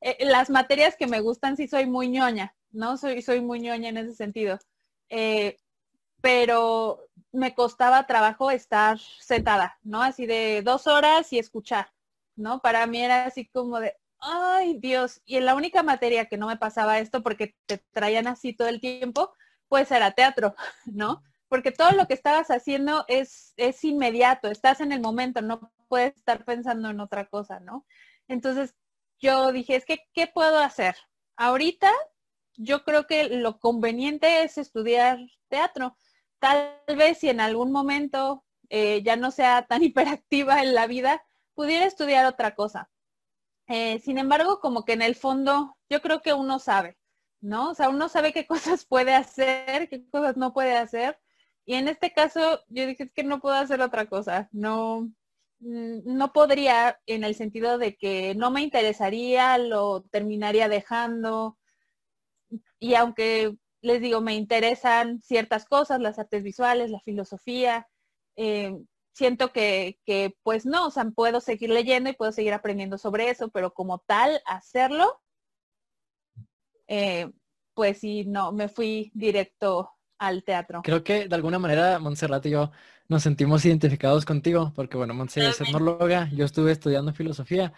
eh, 0.00 0.24
las 0.24 0.50
materias 0.50 0.96
que 0.96 1.06
me 1.06 1.20
gustan 1.20 1.56
sí 1.56 1.68
soy 1.68 1.86
muy 1.86 2.08
ñoña, 2.08 2.54
¿no? 2.72 2.96
Soy, 2.96 3.22
soy 3.22 3.40
muy 3.40 3.60
ñoña 3.60 3.88
en 3.88 3.98
ese 3.98 4.14
sentido. 4.14 4.58
Eh, 5.08 5.56
pero 6.20 7.06
me 7.32 7.54
costaba 7.54 8.06
trabajo 8.06 8.50
estar 8.50 8.98
sentada, 9.20 9.78
¿no? 9.82 10.02
Así 10.02 10.24
de 10.24 10.62
dos 10.62 10.86
horas 10.86 11.32
y 11.32 11.38
escuchar, 11.38 11.92
¿no? 12.36 12.60
Para 12.60 12.86
mí 12.86 13.02
era 13.02 13.26
así 13.26 13.46
como 13.46 13.80
de, 13.80 13.94
ay 14.20 14.78
Dios, 14.78 15.20
y 15.26 15.36
en 15.36 15.44
la 15.44 15.54
única 15.54 15.82
materia 15.82 16.26
que 16.26 16.38
no 16.38 16.46
me 16.46 16.56
pasaba 16.56 16.98
esto 16.98 17.22
porque 17.22 17.54
te 17.66 17.78
traían 17.92 18.26
así 18.26 18.54
todo 18.54 18.68
el 18.68 18.80
tiempo, 18.80 19.34
pues 19.68 19.90
era 19.90 20.12
teatro, 20.12 20.54
¿no? 20.86 21.22
Porque 21.48 21.72
todo 21.72 21.92
lo 21.92 22.06
que 22.06 22.14
estabas 22.14 22.50
haciendo 22.50 23.04
es, 23.08 23.52
es 23.56 23.84
inmediato, 23.84 24.50
estás 24.50 24.80
en 24.80 24.92
el 24.92 25.00
momento, 25.00 25.42
no 25.42 25.72
puedes 25.88 26.16
estar 26.16 26.44
pensando 26.44 26.88
en 26.90 27.00
otra 27.00 27.26
cosa, 27.26 27.60
¿no? 27.60 27.84
Entonces, 28.28 28.74
yo 29.20 29.52
dije, 29.52 29.76
es 29.76 29.84
que, 29.84 29.98
¿qué 30.12 30.26
puedo 30.26 30.58
hacer? 30.58 30.96
Ahorita 31.36 31.90
yo 32.56 32.84
creo 32.84 33.06
que 33.06 33.28
lo 33.28 33.58
conveniente 33.58 34.42
es 34.42 34.58
estudiar 34.58 35.18
teatro. 35.48 35.96
Tal 36.38 36.78
vez 36.96 37.18
si 37.18 37.28
en 37.28 37.40
algún 37.40 37.72
momento 37.72 38.44
eh, 38.70 39.02
ya 39.02 39.16
no 39.16 39.30
sea 39.30 39.66
tan 39.66 39.82
hiperactiva 39.84 40.62
en 40.62 40.74
la 40.74 40.86
vida, 40.86 41.22
pudiera 41.54 41.86
estudiar 41.86 42.26
otra 42.26 42.54
cosa. 42.54 42.90
Eh, 43.66 43.98
sin 44.00 44.18
embargo, 44.18 44.60
como 44.60 44.84
que 44.84 44.92
en 44.92 45.02
el 45.02 45.14
fondo, 45.14 45.76
yo 45.88 46.02
creo 46.02 46.20
que 46.20 46.34
uno 46.34 46.58
sabe, 46.58 46.98
¿no? 47.40 47.70
O 47.70 47.74
sea, 47.74 47.88
uno 47.88 48.08
sabe 48.08 48.32
qué 48.32 48.46
cosas 48.46 48.84
puede 48.84 49.14
hacer, 49.14 49.88
qué 49.88 50.08
cosas 50.10 50.36
no 50.36 50.52
puede 50.52 50.76
hacer. 50.76 51.18
Y 51.66 51.74
en 51.74 51.88
este 51.88 52.12
caso, 52.12 52.62
yo 52.68 52.86
dije, 52.86 53.04
es 53.04 53.12
que 53.12 53.24
no 53.24 53.40
puedo 53.40 53.56
hacer 53.56 53.80
otra 53.80 54.06
cosa. 54.06 54.48
No, 54.52 55.10
no 55.64 56.32
podría 56.32 57.00
en 57.06 57.24
el 57.24 57.34
sentido 57.34 57.78
de 57.78 57.96
que 57.96 58.34
no 58.34 58.50
me 58.50 58.62
interesaría, 58.62 59.56
lo 59.58 60.02
terminaría 60.10 60.68
dejando. 60.68 61.58
Y 62.78 62.94
aunque 62.94 63.56
les 63.80 64.00
digo, 64.00 64.20
me 64.20 64.34
interesan 64.34 65.20
ciertas 65.22 65.64
cosas, 65.64 66.00
las 66.00 66.18
artes 66.18 66.42
visuales, 66.42 66.90
la 66.90 67.00
filosofía, 67.00 67.88
eh, 68.36 68.76
siento 69.12 69.52
que, 69.52 69.98
pues 70.42 70.66
no, 70.66 70.86
o 70.86 70.90
sea, 70.90 71.04
puedo 71.14 71.40
seguir 71.40 71.70
leyendo 71.70 72.10
y 72.10 72.14
puedo 72.14 72.32
seguir 72.32 72.52
aprendiendo 72.52 72.98
sobre 72.98 73.30
eso, 73.30 73.48
pero 73.50 73.72
como 73.72 74.00
tal, 74.00 74.40
hacerlo, 74.46 75.20
eh, 76.88 77.30
pues 77.74 77.98
sí, 77.98 78.24
no, 78.26 78.52
me 78.52 78.68
fui 78.68 79.10
directo 79.14 79.90
al 80.26 80.44
teatro. 80.44 80.82
Creo 80.82 81.04
que 81.04 81.28
de 81.28 81.34
alguna 81.34 81.58
manera, 81.58 81.98
Montserrat 81.98 82.44
y 82.46 82.50
yo 82.50 82.70
nos 83.08 83.22
sentimos 83.22 83.64
identificados 83.64 84.24
contigo, 84.24 84.72
porque 84.74 84.96
bueno, 84.96 85.14
Montse 85.14 85.46
es 85.46 85.60
etnóloga, 85.60 86.30
yo 86.32 86.44
estuve 86.44 86.72
estudiando 86.72 87.12
filosofía 87.12 87.72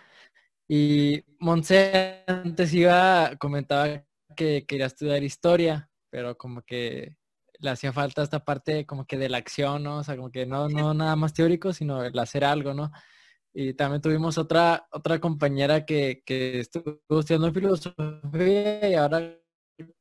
y 0.68 1.24
Montse 1.38 2.24
antes 2.26 2.72
iba, 2.74 3.36
comentaba 3.38 4.04
que 4.36 4.66
quería 4.66 4.86
estudiar 4.86 5.22
historia, 5.22 5.90
pero 6.10 6.36
como 6.36 6.62
que 6.62 7.16
le 7.58 7.70
hacía 7.70 7.92
falta 7.92 8.22
esta 8.22 8.44
parte 8.44 8.86
como 8.86 9.06
que 9.06 9.16
de 9.18 9.28
la 9.28 9.38
acción, 9.38 9.82
¿no? 9.82 9.98
O 9.98 10.04
sea, 10.04 10.16
como 10.16 10.30
que 10.30 10.46
no, 10.46 10.68
no 10.68 10.94
nada 10.94 11.16
más 11.16 11.34
teórico, 11.34 11.72
sino 11.72 12.04
el 12.04 12.18
hacer 12.18 12.44
algo, 12.44 12.74
¿no? 12.74 12.92
Y 13.54 13.74
también 13.74 14.02
tuvimos 14.02 14.36
otra, 14.38 14.86
otra 14.92 15.18
compañera 15.18 15.86
que, 15.86 16.22
que 16.26 16.60
estuvo 16.60 17.00
estudiando 17.20 17.52
filosofía 17.52 18.88
y 18.90 18.94
ahora 18.94 19.38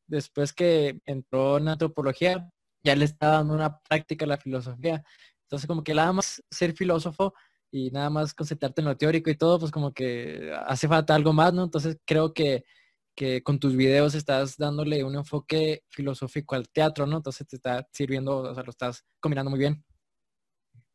después 0.07 0.53
que 0.53 0.99
entró 1.05 1.57
en 1.57 1.67
antropología, 1.67 2.49
ya 2.83 2.95
le 2.95 3.05
está 3.05 3.27
dando 3.27 3.53
una 3.53 3.79
práctica 3.79 4.25
a 4.25 4.29
la 4.29 4.37
filosofía. 4.37 5.03
Entonces 5.43 5.67
como 5.67 5.83
que 5.83 5.93
nada 5.93 6.13
más 6.13 6.43
ser 6.49 6.73
filósofo 6.73 7.33
y 7.71 7.91
nada 7.91 8.09
más 8.09 8.33
concentrarte 8.33 8.81
en 8.81 8.87
lo 8.87 8.97
teórico 8.97 9.29
y 9.29 9.35
todo, 9.35 9.59
pues 9.59 9.71
como 9.71 9.93
que 9.93 10.51
hace 10.65 10.87
falta 10.87 11.15
algo 11.15 11.33
más, 11.33 11.53
¿no? 11.53 11.63
Entonces 11.63 11.97
creo 12.05 12.33
que, 12.33 12.63
que 13.15 13.43
con 13.43 13.59
tus 13.59 13.75
videos 13.75 14.15
estás 14.15 14.57
dándole 14.57 15.03
un 15.03 15.15
enfoque 15.15 15.83
filosófico 15.89 16.55
al 16.55 16.69
teatro, 16.69 17.05
¿no? 17.05 17.17
Entonces 17.17 17.47
te 17.47 17.57
está 17.57 17.87
sirviendo, 17.91 18.37
o 18.39 18.53
sea, 18.53 18.63
lo 18.63 18.69
estás 18.69 19.03
combinando 19.19 19.49
muy 19.49 19.59
bien. 19.59 19.83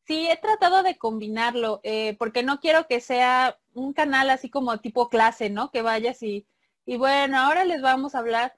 Sí, 0.06 0.28
he 0.28 0.36
tratado 0.38 0.82
de 0.82 0.98
combinarlo, 0.98 1.80
eh, 1.84 2.16
porque 2.18 2.42
no 2.42 2.58
quiero 2.58 2.86
que 2.88 3.00
sea 3.00 3.58
un 3.74 3.92
canal 3.92 4.30
así 4.30 4.50
como 4.50 4.78
tipo 4.78 5.08
clase, 5.08 5.50
¿no? 5.50 5.70
Que 5.70 5.82
vayas 5.82 6.22
y, 6.22 6.46
y 6.84 6.96
bueno, 6.96 7.38
ahora 7.38 7.64
les 7.64 7.80
vamos 7.80 8.14
a 8.14 8.18
hablar, 8.18 8.52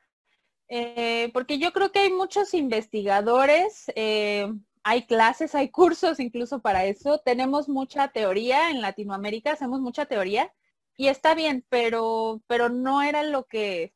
eh, 0.75 1.31
porque 1.35 1.59
yo 1.59 1.71
creo 1.75 1.93
que 1.93 1.99
hay 1.99 2.11
muchos 2.11 2.55
investigadores, 2.55 3.93
eh, 3.95 4.51
hay 4.83 5.05
clases, 5.05 5.55
hay 5.55 5.69
cursos 5.71 6.19
incluso 6.19 6.63
para 6.63 6.87
eso, 6.87 7.19
tenemos 7.19 7.69
mucha 7.69 8.09
teoría 8.09 8.71
en 8.71 8.81
Latinoamérica, 8.81 9.53
hacemos 9.53 9.83
mucha 9.83 10.07
teoría 10.07 10.51
y 10.97 11.09
está 11.09 11.35
bien, 11.35 11.67
pero, 11.69 12.43
pero 12.47 12.71
no 12.71 13.03
era 13.03 13.23
lo 13.23 13.45
que, 13.45 13.93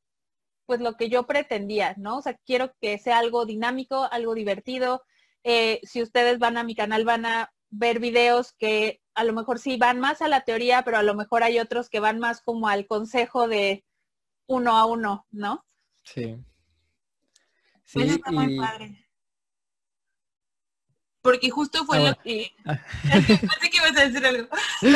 pues 0.67 0.81
lo 0.81 0.99
que 0.99 1.09
yo 1.09 1.27
pretendía, 1.27 1.95
¿no? 1.97 2.19
O 2.19 2.23
sea, 2.23 2.35
quiero 2.45 2.75
que 2.79 2.99
sea 2.99 3.21
algo 3.21 3.47
dinámico, 3.47 4.07
algo 4.13 4.35
divertido, 4.35 5.03
eh, 5.45 5.81
si 5.83 6.03
ustedes 6.03 6.39
van 6.39 6.59
a 6.59 6.65
mi 6.65 6.75
canal 6.75 7.07
van 7.07 7.25
a 7.25 7.55
ver 7.71 8.01
videos 8.01 8.53
que 8.53 9.01
a 9.15 9.25
lo 9.25 9.33
mejor 9.33 9.61
sí 9.61 9.79
van 9.79 9.99
más 9.99 10.21
a 10.21 10.29
la 10.29 10.43
teoría, 10.45 10.83
pero 10.85 10.99
a 10.99 11.03
lo 11.03 11.15
mejor 11.15 11.43
hay 11.43 11.59
otros 11.59 11.89
que 11.89 12.01
van 12.01 12.19
más 12.19 12.43
como 12.43 12.69
al 12.69 12.87
consejo 12.87 13.49
de 13.49 13.83
uno 14.47 14.77
a 14.77 14.85
uno, 14.85 15.27
¿no? 15.31 15.65
Sí. 16.05 16.37
Sí, 17.87 18.03
está 18.03 18.31
muy 18.33 18.57
padre. 18.59 19.09
Porque 21.23 21.51
justo 21.51 21.85
fue 21.85 21.99
Ah, 21.99 22.11
lo 22.11 22.23
que... 22.23 22.53
Pensé 22.65 23.71
que 23.71 23.77
ibas 23.79 23.97
a 23.97 24.09
decir 24.09 24.27
algo. 24.27 24.49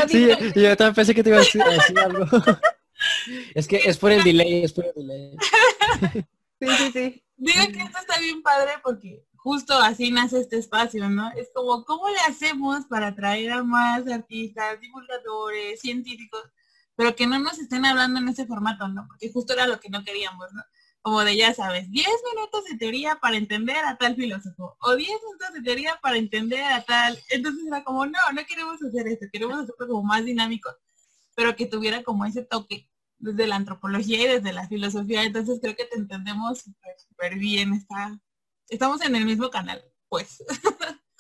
Sí, 0.09 0.29
yo 0.61 0.77
también 0.77 0.95
pensé 0.95 1.15
que 1.15 1.23
te 1.25 1.31
iba 1.31 1.39
a 1.39 1.41
decir, 1.41 1.63
a 1.63 1.71
decir 1.71 1.99
algo. 1.99 2.27
es 3.55 3.67
que 3.67 3.77
es 3.79 3.99
por 3.99 4.13
el 4.13 4.23
delay, 4.23 4.65
es 4.65 4.73
por 4.73 4.85
el 4.87 4.93
delay. 4.95 5.37
Sí, 6.63 6.67
sí, 6.77 6.93
sí. 6.93 7.25
Digo 7.39 7.73
que 7.73 7.81
esto 7.81 7.99
está 8.01 8.21
bien 8.21 8.43
padre 8.43 8.73
porque 8.85 9.25
justo 9.37 9.73
así 9.79 10.11
nace 10.11 10.41
este 10.41 10.59
espacio, 10.59 11.09
¿no? 11.09 11.33
Es 11.33 11.49
como, 11.55 11.87
¿cómo 11.87 12.07
le 12.11 12.19
hacemos 12.29 12.85
para 12.85 13.07
atraer 13.07 13.53
a 13.53 13.65
más 13.65 14.07
artistas, 14.07 14.79
divulgadores, 14.79 15.81
científicos, 15.81 16.43
pero 16.95 17.17
que 17.17 17.27
no 17.27 17.39
nos 17.39 17.59
estén 17.59 17.87
hablando 17.87 18.21
en 18.21 18.29
ese 18.29 18.45
formato, 18.45 18.89
¿no? 18.89 19.07
Porque 19.09 19.33
justo 19.33 19.55
era 19.55 19.67
lo 19.67 19.81
que 19.81 19.89
no 19.89 20.05
queríamos, 20.05 20.53
¿no? 20.53 20.63
Como 21.03 21.25
de, 21.25 21.37
ya 21.37 21.55
sabes, 21.55 21.91
10 21.91 22.07
minutos 22.35 22.65
de 22.65 22.77
teoría 22.77 23.17
para 23.17 23.37
entender 23.37 23.79
a 23.85 23.97
tal 23.97 24.17
filósofo, 24.17 24.77
o 24.81 24.95
10 24.95 25.09
minutos 25.09 25.55
de 25.55 25.63
teoría 25.63 25.99
para 26.03 26.17
entender 26.17 26.63
a 26.63 26.83
tal. 26.83 27.19
Entonces 27.31 27.67
era 27.67 27.83
como, 27.85 28.05
no, 28.05 28.19
no 28.35 28.45
queremos 28.47 28.83
hacer 28.83 29.09
esto, 29.09 29.27
queremos 29.33 29.57
hacerlo 29.57 29.89
como 29.89 30.03
más 30.03 30.25
dinámico, 30.25 30.71
pero 31.35 31.57
que 31.57 31.67
tuviera 31.67 32.03
como 32.03 32.27
ese 32.27 32.43
toque 32.43 32.91
desde 33.21 33.47
la 33.47 33.57
antropología 33.57 34.23
y 34.23 34.27
desde 34.27 34.53
la 34.53 34.69
filosofía. 34.69 35.23
Entonces 35.23 35.59
creo 35.63 35.77
que 35.77 35.85
te 35.85 35.97
entendemos 35.97 36.59
súper, 36.59 36.95
súper 36.99 37.39
bien. 37.39 37.73
Está, 37.75 38.19
estamos 38.69 39.01
en 39.03 39.17
el 39.17 39.25
mismo 39.25 39.51
canal, 39.51 39.83
pues. 40.09 40.43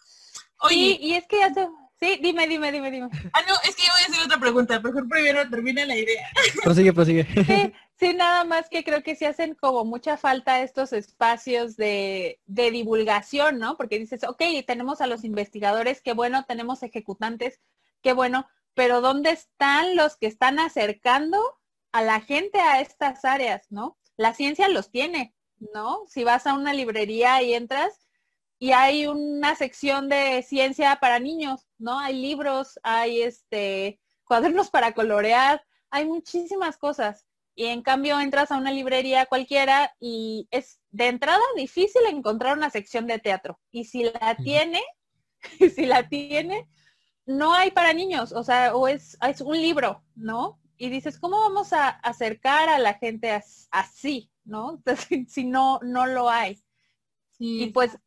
Sí, 0.68 0.98
y 1.00 1.14
es 1.14 1.26
que 1.26 1.42
hace... 1.42 1.68
Sí, 1.98 2.18
dime, 2.22 2.46
dime, 2.46 2.72
dime, 2.72 2.90
dime. 2.90 3.08
Ah, 3.32 3.40
no, 3.46 3.54
es 3.64 3.76
que 3.76 3.82
yo 3.82 3.92
voy 3.92 4.02
a 4.02 4.06
hacer 4.06 4.24
otra 4.24 4.38
pregunta. 4.38 4.80
Mejor 4.80 5.08
primero 5.08 5.48
termina 5.50 5.84
la 5.84 5.96
idea. 5.96 6.28
Prosigue, 6.62 6.92
prosigue. 6.92 7.26
Sí, 7.46 7.72
sí, 8.00 8.14
nada 8.14 8.44
más 8.44 8.68
que 8.70 8.82
creo 8.82 9.02
que 9.02 9.14
sí 9.14 9.26
hacen 9.26 9.54
como 9.54 9.84
mucha 9.84 10.16
falta 10.16 10.62
estos 10.62 10.92
espacios 10.94 11.76
de, 11.76 12.40
de 12.46 12.70
divulgación, 12.70 13.58
¿no? 13.58 13.76
Porque 13.76 13.98
dices, 13.98 14.24
ok, 14.24 14.42
tenemos 14.66 15.00
a 15.02 15.06
los 15.06 15.22
investigadores, 15.22 16.00
qué 16.00 16.14
bueno, 16.14 16.44
tenemos 16.46 16.82
ejecutantes, 16.82 17.60
qué 18.02 18.14
bueno, 18.14 18.48
pero 18.74 19.02
¿dónde 19.02 19.30
están 19.30 19.96
los 19.96 20.16
que 20.16 20.26
están 20.26 20.58
acercando 20.58 21.38
a 21.92 22.02
la 22.02 22.20
gente 22.20 22.58
a 22.60 22.80
estas 22.80 23.24
áreas, 23.24 23.66
¿no? 23.70 23.98
La 24.16 24.34
ciencia 24.34 24.68
los 24.68 24.90
tiene, 24.90 25.34
¿no? 25.74 26.04
Si 26.06 26.24
vas 26.24 26.46
a 26.46 26.54
una 26.54 26.72
librería 26.72 27.42
y 27.42 27.52
entras 27.54 28.08
y 28.58 28.72
hay 28.72 29.06
una 29.06 29.54
sección 29.56 30.08
de 30.08 30.42
ciencia 30.42 30.98
para 31.00 31.18
niños, 31.18 31.66
¿no? 31.78 31.98
Hay 31.98 32.20
libros, 32.20 32.80
hay 32.82 33.22
este 33.22 34.00
cuadernos 34.24 34.70
para 34.70 34.94
colorear, 34.94 35.64
hay 35.90 36.06
muchísimas 36.06 36.76
cosas. 36.78 37.26
Y 37.54 37.66
en 37.66 37.82
cambio 37.82 38.18
entras 38.20 38.50
a 38.52 38.56
una 38.58 38.72
librería 38.72 39.26
cualquiera 39.26 39.92
y 40.00 40.48
es 40.50 40.80
de 40.90 41.08
entrada 41.08 41.42
difícil 41.56 42.02
encontrar 42.08 42.56
una 42.56 42.70
sección 42.70 43.06
de 43.06 43.18
teatro. 43.18 43.60
Y 43.70 43.84
si 43.84 44.04
la 44.04 44.36
tiene, 44.42 44.80
si 45.74 45.86
la 45.86 46.08
tiene, 46.08 46.68
no 47.26 47.54
hay 47.54 47.70
para 47.70 47.92
niños, 47.92 48.32
o 48.32 48.42
sea, 48.44 48.74
o 48.74 48.88
es, 48.88 49.16
es 49.26 49.40
un 49.40 49.60
libro, 49.60 50.04
¿no? 50.14 50.60
Y 50.76 50.90
dices, 50.90 51.18
¿cómo 51.18 51.38
vamos 51.40 51.72
a 51.72 51.88
acercar 51.88 52.68
a 52.68 52.78
la 52.78 52.94
gente 52.94 53.30
as- 53.30 53.68
así, 53.70 54.30
¿no? 54.44 54.72
Entonces, 54.76 55.32
si 55.32 55.44
no, 55.44 55.78
no 55.82 56.06
lo 56.06 56.30
hay. 56.30 56.56
Sí, 57.32 57.64
Y 57.64 57.66
pues 57.72 57.98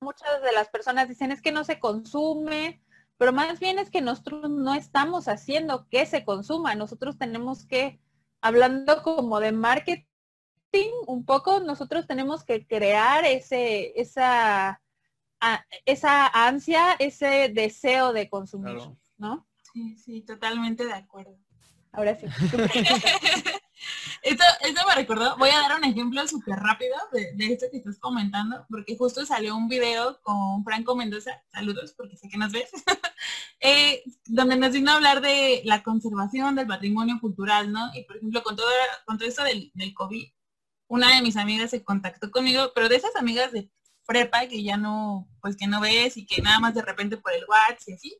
muchas 0.00 0.42
de 0.42 0.52
las 0.52 0.68
personas 0.68 1.08
dicen 1.08 1.32
es 1.32 1.42
que 1.42 1.52
no 1.52 1.64
se 1.64 1.78
consume, 1.80 2.82
pero 3.16 3.32
más 3.32 3.58
bien 3.60 3.78
es 3.78 3.90
que 3.90 4.00
nosotros 4.00 4.50
no 4.50 4.74
estamos 4.74 5.28
haciendo 5.28 5.88
que 5.88 6.06
se 6.06 6.24
consuma. 6.24 6.74
Nosotros 6.74 7.18
tenemos 7.18 7.66
que, 7.66 8.00
hablando 8.42 9.02
como 9.02 9.40
de 9.40 9.52
marketing 9.52 10.06
un 11.06 11.24
poco, 11.24 11.60
nosotros 11.60 12.06
tenemos 12.06 12.44
que 12.44 12.66
crear 12.66 13.24
ese, 13.24 13.98
esa, 14.00 14.82
a- 15.40 15.64
esa 15.86 16.26
ansia, 16.26 16.92
ese 16.98 17.50
deseo 17.54 18.12
de 18.12 18.28
consumir, 18.28 18.76
Claro. 18.76 18.98
¿no? 19.18 19.46
sí, 19.72 19.96
sí, 19.96 20.20
totalmente 20.22 20.84
de 20.84 20.92
acuerdo. 20.92 21.38
Ahora 21.92 22.16
sí. 22.16 22.26
Esto, 24.22 24.44
esto 24.60 24.80
me 24.86 24.94
recordó, 24.94 25.36
voy 25.36 25.50
a 25.50 25.58
dar 25.58 25.76
un 25.76 25.84
ejemplo 25.84 26.26
súper 26.28 26.54
rápido 26.54 26.94
de, 27.10 27.32
de 27.34 27.52
esto 27.52 27.66
que 27.68 27.78
estás 27.78 27.98
comentando, 27.98 28.64
porque 28.70 28.96
justo 28.96 29.26
salió 29.26 29.56
un 29.56 29.66
video 29.66 30.20
con 30.22 30.62
Franco 30.62 30.94
Mendoza, 30.94 31.42
saludos 31.52 31.92
porque 31.96 32.16
sé 32.16 32.28
que 32.28 32.38
nos 32.38 32.52
ves, 32.52 32.70
eh, 33.60 34.04
donde 34.26 34.54
nos 34.54 34.70
vino 34.70 34.92
a 34.92 34.94
hablar 34.94 35.20
de 35.20 35.62
la 35.64 35.82
conservación 35.82 36.54
del 36.54 36.68
patrimonio 36.68 37.18
cultural, 37.20 37.72
¿no? 37.72 37.90
Y 37.94 38.04
por 38.04 38.18
ejemplo, 38.18 38.44
con 38.44 38.54
todo, 38.54 38.68
con 39.06 39.18
todo 39.18 39.28
esto 39.28 39.42
del, 39.42 39.72
del 39.74 39.92
COVID, 39.92 40.28
una 40.86 41.16
de 41.16 41.22
mis 41.22 41.36
amigas 41.36 41.70
se 41.70 41.82
contactó 41.82 42.30
conmigo, 42.30 42.70
pero 42.76 42.88
de 42.88 42.96
esas 42.96 43.16
amigas 43.16 43.50
de 43.50 43.68
prepa 44.06 44.46
que 44.46 44.62
ya 44.62 44.76
no, 44.76 45.28
pues 45.40 45.56
que 45.56 45.66
no 45.66 45.80
ves 45.80 46.16
y 46.16 46.26
que 46.26 46.42
nada 46.42 46.60
más 46.60 46.74
de 46.74 46.82
repente 46.82 47.16
por 47.16 47.32
el 47.32 47.44
WhatsApp 47.48 47.88
y 47.88 47.92
así, 47.94 48.18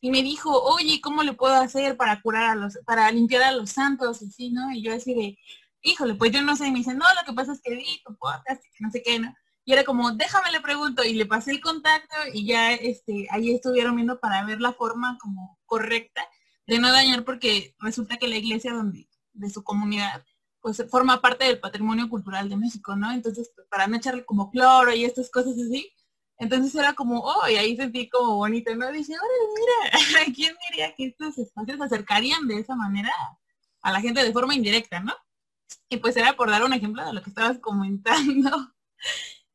y 0.00 0.10
me 0.10 0.22
dijo, 0.22 0.50
oye, 0.62 1.00
¿cómo 1.02 1.22
le 1.22 1.34
puedo 1.34 1.54
hacer 1.54 1.96
para 1.96 2.20
curar 2.22 2.50
a 2.50 2.54
los, 2.54 2.78
para 2.86 3.10
limpiar 3.10 3.42
a 3.42 3.52
los 3.52 3.70
santos? 3.70 4.22
Y 4.22 4.26
así, 4.26 4.50
¿no? 4.50 4.72
Y 4.72 4.82
yo 4.82 4.94
así 4.94 5.14
de, 5.14 5.38
híjole, 5.82 6.14
pues 6.14 6.32
yo 6.32 6.42
no 6.42 6.56
sé. 6.56 6.68
Y 6.68 6.72
me 6.72 6.78
dice, 6.78 6.94
no, 6.94 7.04
lo 7.18 7.26
que 7.26 7.34
pasa 7.34 7.52
es 7.52 7.60
que 7.62 7.74
vi 7.74 8.02
tu 8.04 8.16
podcast 8.16 8.64
y 8.64 8.70
que 8.70 8.84
no 8.84 8.90
sé 8.90 9.02
qué, 9.02 9.18
¿no? 9.18 9.34
Y 9.64 9.72
era 9.72 9.84
como, 9.84 10.12
déjame 10.12 10.52
le 10.52 10.60
pregunto. 10.60 11.04
Y 11.04 11.14
le 11.14 11.26
pasé 11.26 11.50
el 11.50 11.60
contacto 11.60 12.16
y 12.32 12.46
ya 12.46 12.72
este, 12.72 13.26
ahí 13.30 13.52
estuvieron 13.52 13.94
viendo 13.96 14.18
para 14.20 14.44
ver 14.44 14.60
la 14.60 14.72
forma 14.72 15.18
como 15.20 15.58
correcta 15.66 16.22
de 16.66 16.78
no 16.78 16.92
dañar 16.92 17.24
porque 17.24 17.74
resulta 17.80 18.16
que 18.16 18.28
la 18.28 18.36
iglesia 18.36 18.72
donde, 18.72 19.08
de 19.32 19.50
su 19.50 19.62
comunidad, 19.62 20.24
pues 20.60 20.84
forma 20.90 21.20
parte 21.20 21.44
del 21.44 21.60
patrimonio 21.60 22.08
cultural 22.08 22.48
de 22.48 22.56
México, 22.56 22.96
¿no? 22.96 23.12
Entonces, 23.12 23.50
pues, 23.54 23.66
para 23.68 23.86
no 23.86 23.96
echarle 23.96 24.24
como 24.24 24.50
cloro 24.50 24.94
y 24.94 25.04
estas 25.04 25.30
cosas 25.30 25.54
así, 25.54 25.92
entonces 26.40 26.74
era 26.74 26.94
como, 26.94 27.20
oh, 27.20 27.48
y 27.50 27.56
ahí 27.56 27.76
sentí 27.76 28.08
como 28.08 28.36
bonito, 28.36 28.74
¿no? 28.74 28.90
Dije, 28.90 29.12
órale, 29.12 30.00
mira, 30.24 30.24
¿quién 30.34 30.56
diría 30.70 30.94
que 30.94 31.04
estos 31.08 31.36
espacios 31.36 31.76
se 31.76 31.84
acercarían 31.84 32.48
de 32.48 32.58
esa 32.58 32.74
manera 32.74 33.12
a 33.82 33.92
la 33.92 34.00
gente 34.00 34.24
de 34.24 34.32
forma 34.32 34.54
indirecta, 34.54 35.00
¿no? 35.00 35.14
Y 35.90 35.98
pues 35.98 36.16
era 36.16 36.32
por 36.36 36.48
dar 36.48 36.64
un 36.64 36.72
ejemplo 36.72 37.04
de 37.04 37.12
lo 37.12 37.22
que 37.22 37.30
estabas 37.30 37.58
comentando. 37.60 38.50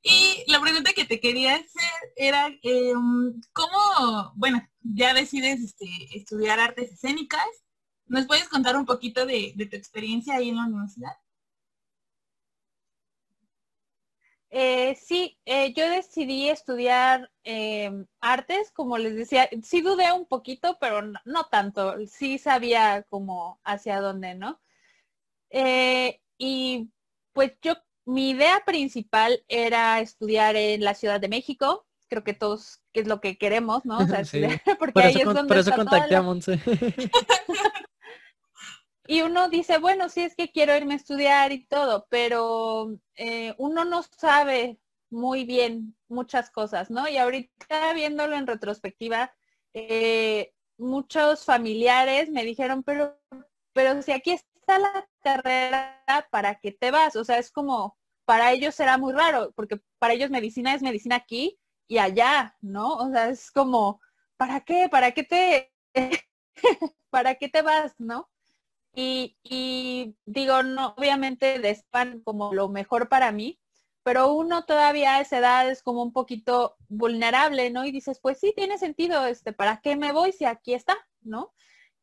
Y 0.07 0.43
la 0.45 0.61
pregunta 0.61 0.93
que 0.93 1.05
te 1.05 1.19
quería 1.19 1.55
hacer 1.55 2.13
era, 2.15 2.49
eh, 2.61 2.93
¿cómo, 3.51 4.33
bueno, 4.35 4.61
ya 4.81 5.15
decides 5.15 5.61
este, 5.61 5.87
estudiar 6.15 6.59
artes 6.59 6.91
escénicas? 6.91 7.41
¿Nos 8.05 8.27
puedes 8.27 8.47
contar 8.47 8.77
un 8.77 8.85
poquito 8.85 9.25
de 9.25 9.55
tu 9.57 9.75
experiencia 9.75 10.35
ahí 10.35 10.49
en 10.49 10.57
la 10.57 10.65
universidad? 10.65 11.13
Eh, 14.51 14.95
sí, 14.95 15.37
eh, 15.45 15.73
yo 15.73 15.89
decidí 15.89 16.47
estudiar 16.49 17.29
eh, 17.43 17.91
artes, 18.21 18.71
como 18.71 18.97
les 18.97 19.15
decía, 19.15 19.49
sí 19.63 19.81
dudé 19.81 20.11
un 20.13 20.25
poquito, 20.25 20.77
pero 20.79 21.01
no, 21.01 21.19
no 21.25 21.45
tanto, 21.45 21.95
sí 22.07 22.37
sabía 22.37 23.03
como 23.09 23.59
hacia 23.63 23.99
dónde, 23.99 24.35
¿no? 24.35 24.61
Eh, 25.49 26.21
y 26.37 26.89
pues 27.33 27.53
yo, 27.61 27.73
mi 28.05 28.29
idea 28.31 28.61
principal 28.65 29.43
era 29.47 29.99
estudiar 29.99 30.55
en 30.55 30.83
la 30.83 30.93
Ciudad 30.93 31.19
de 31.19 31.27
México, 31.27 31.85
creo 32.07 32.23
que 32.23 32.33
todos 32.33 32.81
que 32.93 33.01
es 33.01 33.07
lo 33.07 33.19
que 33.19 33.37
queremos, 33.37 33.83
¿no? 33.83 33.97
O 33.97 34.07
sea, 34.07 34.23
Sí. 34.25 34.41
porque 34.79 34.93
Por 34.93 35.03
ahí 35.03 35.09
eso, 35.11 35.19
es 35.19 35.25
con- 35.25 35.33
donde 35.35 35.47
por 35.49 35.57
eso 35.57 35.71
contacté 35.75 36.11
la- 36.13 36.19
a 36.19 36.21
Monse. 36.21 36.59
Y 39.07 39.21
uno 39.21 39.49
dice, 39.49 39.77
bueno, 39.77 40.09
sí 40.09 40.21
es 40.21 40.35
que 40.35 40.51
quiero 40.51 40.75
irme 40.75 40.93
a 40.93 40.97
estudiar 40.97 41.51
y 41.51 41.65
todo, 41.67 42.07
pero 42.09 42.97
eh, 43.15 43.53
uno 43.57 43.85
no 43.85 44.01
sabe 44.03 44.79
muy 45.09 45.45
bien 45.45 45.95
muchas 46.07 46.49
cosas, 46.49 46.89
¿no? 46.89 47.07
Y 47.07 47.17
ahorita 47.17 47.93
viéndolo 47.93 48.35
en 48.35 48.47
retrospectiva, 48.47 49.33
eh, 49.73 50.53
muchos 50.77 51.45
familiares 51.45 52.29
me 52.31 52.43
dijeron, 52.43 52.83
pero, 52.83 53.19
pero 53.73 54.01
si 54.01 54.11
aquí 54.11 54.31
está 54.31 54.79
la 54.79 55.07
carrera, 55.21 56.03
¿para 56.31 56.55
qué 56.59 56.71
te 56.71 56.91
vas? 56.91 57.15
O 57.15 57.23
sea, 57.23 57.37
es 57.37 57.51
como, 57.51 57.97
para 58.25 58.51
ellos 58.51 58.75
será 58.75 58.97
muy 58.97 59.13
raro, 59.13 59.51
porque 59.55 59.79
para 59.99 60.13
ellos 60.13 60.31
medicina 60.31 60.73
es 60.73 60.81
medicina 60.81 61.17
aquí 61.17 61.59
y 61.87 61.99
allá, 61.99 62.57
¿no? 62.61 62.95
O 62.95 63.11
sea, 63.11 63.29
es 63.29 63.51
como, 63.51 64.01
¿para 64.37 64.61
qué? 64.61 64.89
¿Para 64.89 65.11
qué 65.11 65.23
te, 65.23 65.73
para 67.09 67.35
qué 67.35 67.49
te 67.49 67.61
vas, 67.61 67.93
no? 67.99 68.29
Y, 68.95 70.15
digo, 70.25 70.63
no, 70.63 70.93
obviamente 70.97 71.59
despan 71.59 72.21
como 72.21 72.53
lo 72.53 72.69
mejor 72.69 73.09
para 73.09 73.31
mí, 73.33 73.59
pero 74.03 74.33
uno 74.33 74.65
todavía 74.65 75.15
a 75.15 75.21
esa 75.21 75.39
edad 75.39 75.69
es 75.69 75.83
como 75.83 76.01
un 76.01 76.13
poquito 76.13 76.77
vulnerable, 76.87 77.69
¿no? 77.71 77.85
Y 77.85 77.91
dices, 77.91 78.19
pues 78.21 78.39
sí, 78.39 78.53
tiene 78.55 78.77
sentido, 78.77 79.25
este, 79.25 79.51
¿para 79.51 79.81
qué 79.81 79.95
me 79.97 80.13
voy 80.13 80.31
si 80.31 80.45
aquí 80.45 80.73
está, 80.73 80.95
¿no? 81.21 81.53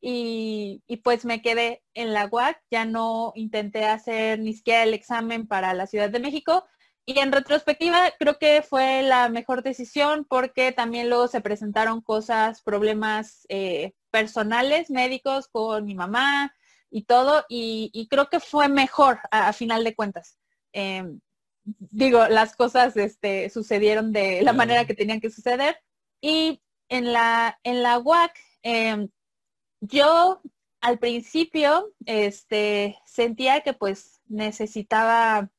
Y, 0.00 0.82
y 0.86 0.98
pues 0.98 1.24
me 1.24 1.40
quedé 1.42 1.82
en 1.94 2.12
la 2.12 2.26
UAC, 2.30 2.60
ya 2.70 2.84
no 2.84 3.32
intenté 3.36 3.86
hacer 3.86 4.40
ni 4.40 4.52
siquiera 4.52 4.82
el 4.82 4.94
examen 4.94 5.46
para 5.46 5.74
la 5.74 5.86
Ciudad 5.86 6.10
de 6.10 6.20
México. 6.20 6.66
Y 7.06 7.18
en 7.18 7.32
retrospectiva 7.32 8.12
creo 8.18 8.38
que 8.38 8.62
fue 8.62 9.02
la 9.02 9.28
mejor 9.28 9.62
decisión 9.62 10.24
porque 10.28 10.72
también 10.72 11.08
luego 11.08 11.28
se 11.28 11.40
presentaron 11.40 12.00
cosas, 12.00 12.62
problemas 12.62 13.46
eh, 13.48 13.94
personales, 14.10 14.90
médicos 14.90 15.48
con 15.48 15.84
mi 15.84 15.94
mamá, 15.94 16.52
y 16.92 17.04
todo, 17.04 17.44
y, 17.48 17.90
y 17.92 18.06
creo 18.06 18.28
que 18.28 18.38
fue 18.38 18.68
mejor 18.68 19.18
a, 19.30 19.48
a 19.48 19.52
final 19.52 19.82
de 19.82 19.96
cuentas. 19.96 20.38
Eh, 20.72 21.04
digo, 21.64 22.26
las 22.28 22.54
cosas 22.54 22.96
este, 22.96 23.48
sucedieron 23.50 24.12
de 24.12 24.42
la 24.42 24.52
manera 24.52 24.84
que 24.84 24.94
tenían 24.94 25.20
que 25.20 25.30
suceder. 25.30 25.76
Y 26.20 26.62
en 26.88 27.12
la, 27.12 27.58
en 27.64 27.82
la 27.82 27.98
UAC, 27.98 28.38
eh, 28.62 29.08
yo 29.80 30.42
al 30.80 30.98
principio 30.98 31.92
este, 32.06 32.98
sentía 33.06 33.62
que 33.62 33.72
pues 33.72 34.20
necesitaba 34.26 35.50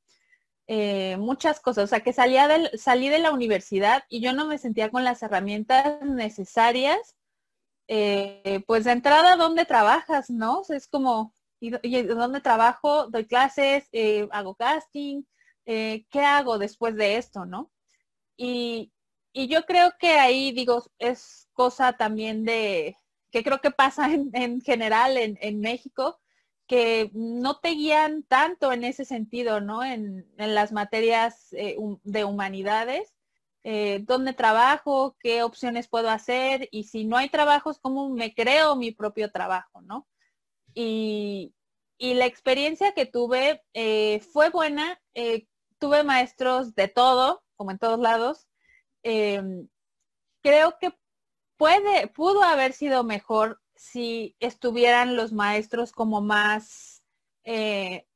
eh, 0.67 1.17
muchas 1.17 1.59
cosas, 1.59 1.85
o 1.85 1.87
sea, 1.87 2.01
que 2.01 2.13
salía 2.13 2.47
del, 2.47 2.69
salí 2.77 3.09
de 3.09 3.19
la 3.19 3.31
universidad 3.31 4.03
y 4.07 4.21
yo 4.21 4.33
no 4.33 4.45
me 4.45 4.57
sentía 4.57 4.91
con 4.91 5.03
las 5.03 5.23
herramientas 5.23 6.01
necesarias 6.01 7.15
eh, 7.87 8.63
pues 8.65 8.85
de 8.85 8.91
entrada, 8.91 9.35
¿dónde 9.35 9.65
trabajas? 9.65 10.29
¿No? 10.29 10.61
Es 10.69 10.87
como, 10.87 11.33
¿y, 11.59 11.71
dónde 12.03 12.41
trabajo? 12.41 13.07
Doy 13.07 13.25
clases, 13.25 13.87
eh, 13.91 14.27
hago 14.31 14.55
casting, 14.55 15.23
eh, 15.65 16.05
¿qué 16.09 16.21
hago 16.21 16.57
después 16.57 16.95
de 16.95 17.17
esto? 17.17 17.45
¿No? 17.45 17.71
Y, 18.37 18.91
yo 19.35 19.65
creo 19.65 19.93
que 19.99 20.19
ahí, 20.19 20.51
digo, 20.51 20.85
es 20.99 21.49
cosa 21.53 21.93
también 21.93 22.45
de, 22.45 22.95
que 23.31 23.43
creo 23.43 23.59
que 23.61 23.71
pasa 23.71 24.11
en, 24.13 24.29
en 24.33 24.61
general 24.61 25.17
en, 25.17 25.59
México, 25.59 26.19
que 26.67 27.11
no 27.13 27.59
te 27.59 27.69
guían 27.69 28.23
tanto 28.23 28.71
en 28.71 28.83
ese 28.83 29.05
sentido, 29.05 29.59
¿no? 29.59 29.83
En, 29.83 30.27
las 30.37 30.71
materias 30.71 31.49
de 31.51 32.23
humanidades 32.23 33.12
eh, 33.63 33.99
dónde 34.03 34.33
trabajo, 34.33 35.15
qué 35.19 35.43
opciones 35.43 35.87
puedo 35.87 36.09
hacer 36.09 36.67
y 36.71 36.85
si 36.85 37.05
no 37.05 37.17
hay 37.17 37.29
trabajos, 37.29 37.79
cómo 37.79 38.09
me 38.09 38.33
creo 38.33 38.75
mi 38.75 38.91
propio 38.91 39.31
trabajo, 39.31 39.81
¿no? 39.81 40.07
Y, 40.73 41.53
y 41.97 42.15
la 42.15 42.25
experiencia 42.25 42.93
que 42.93 43.05
tuve 43.05 43.63
eh, 43.73 44.19
fue 44.31 44.49
buena. 44.49 44.99
eh, 45.13 45.47
tuve 45.83 46.03
maestros 46.03 46.75
de 46.75 46.87
todo, 46.87 47.43
como 47.57 47.71
en 47.71 47.77
todos 47.77 47.99
lados. 47.99 48.47
Em, 49.03 49.67
creo 50.41 50.77
que 50.79 50.97
puede, 51.57 52.07
pudo 52.07 52.41
haber 52.43 52.71
sido 52.71 53.03
mejor 53.03 53.61
si 53.75 54.35
estuvieran 54.39 55.17
los 55.17 55.33
maestros 55.33 55.91
como 55.91 56.21
más 56.21 57.03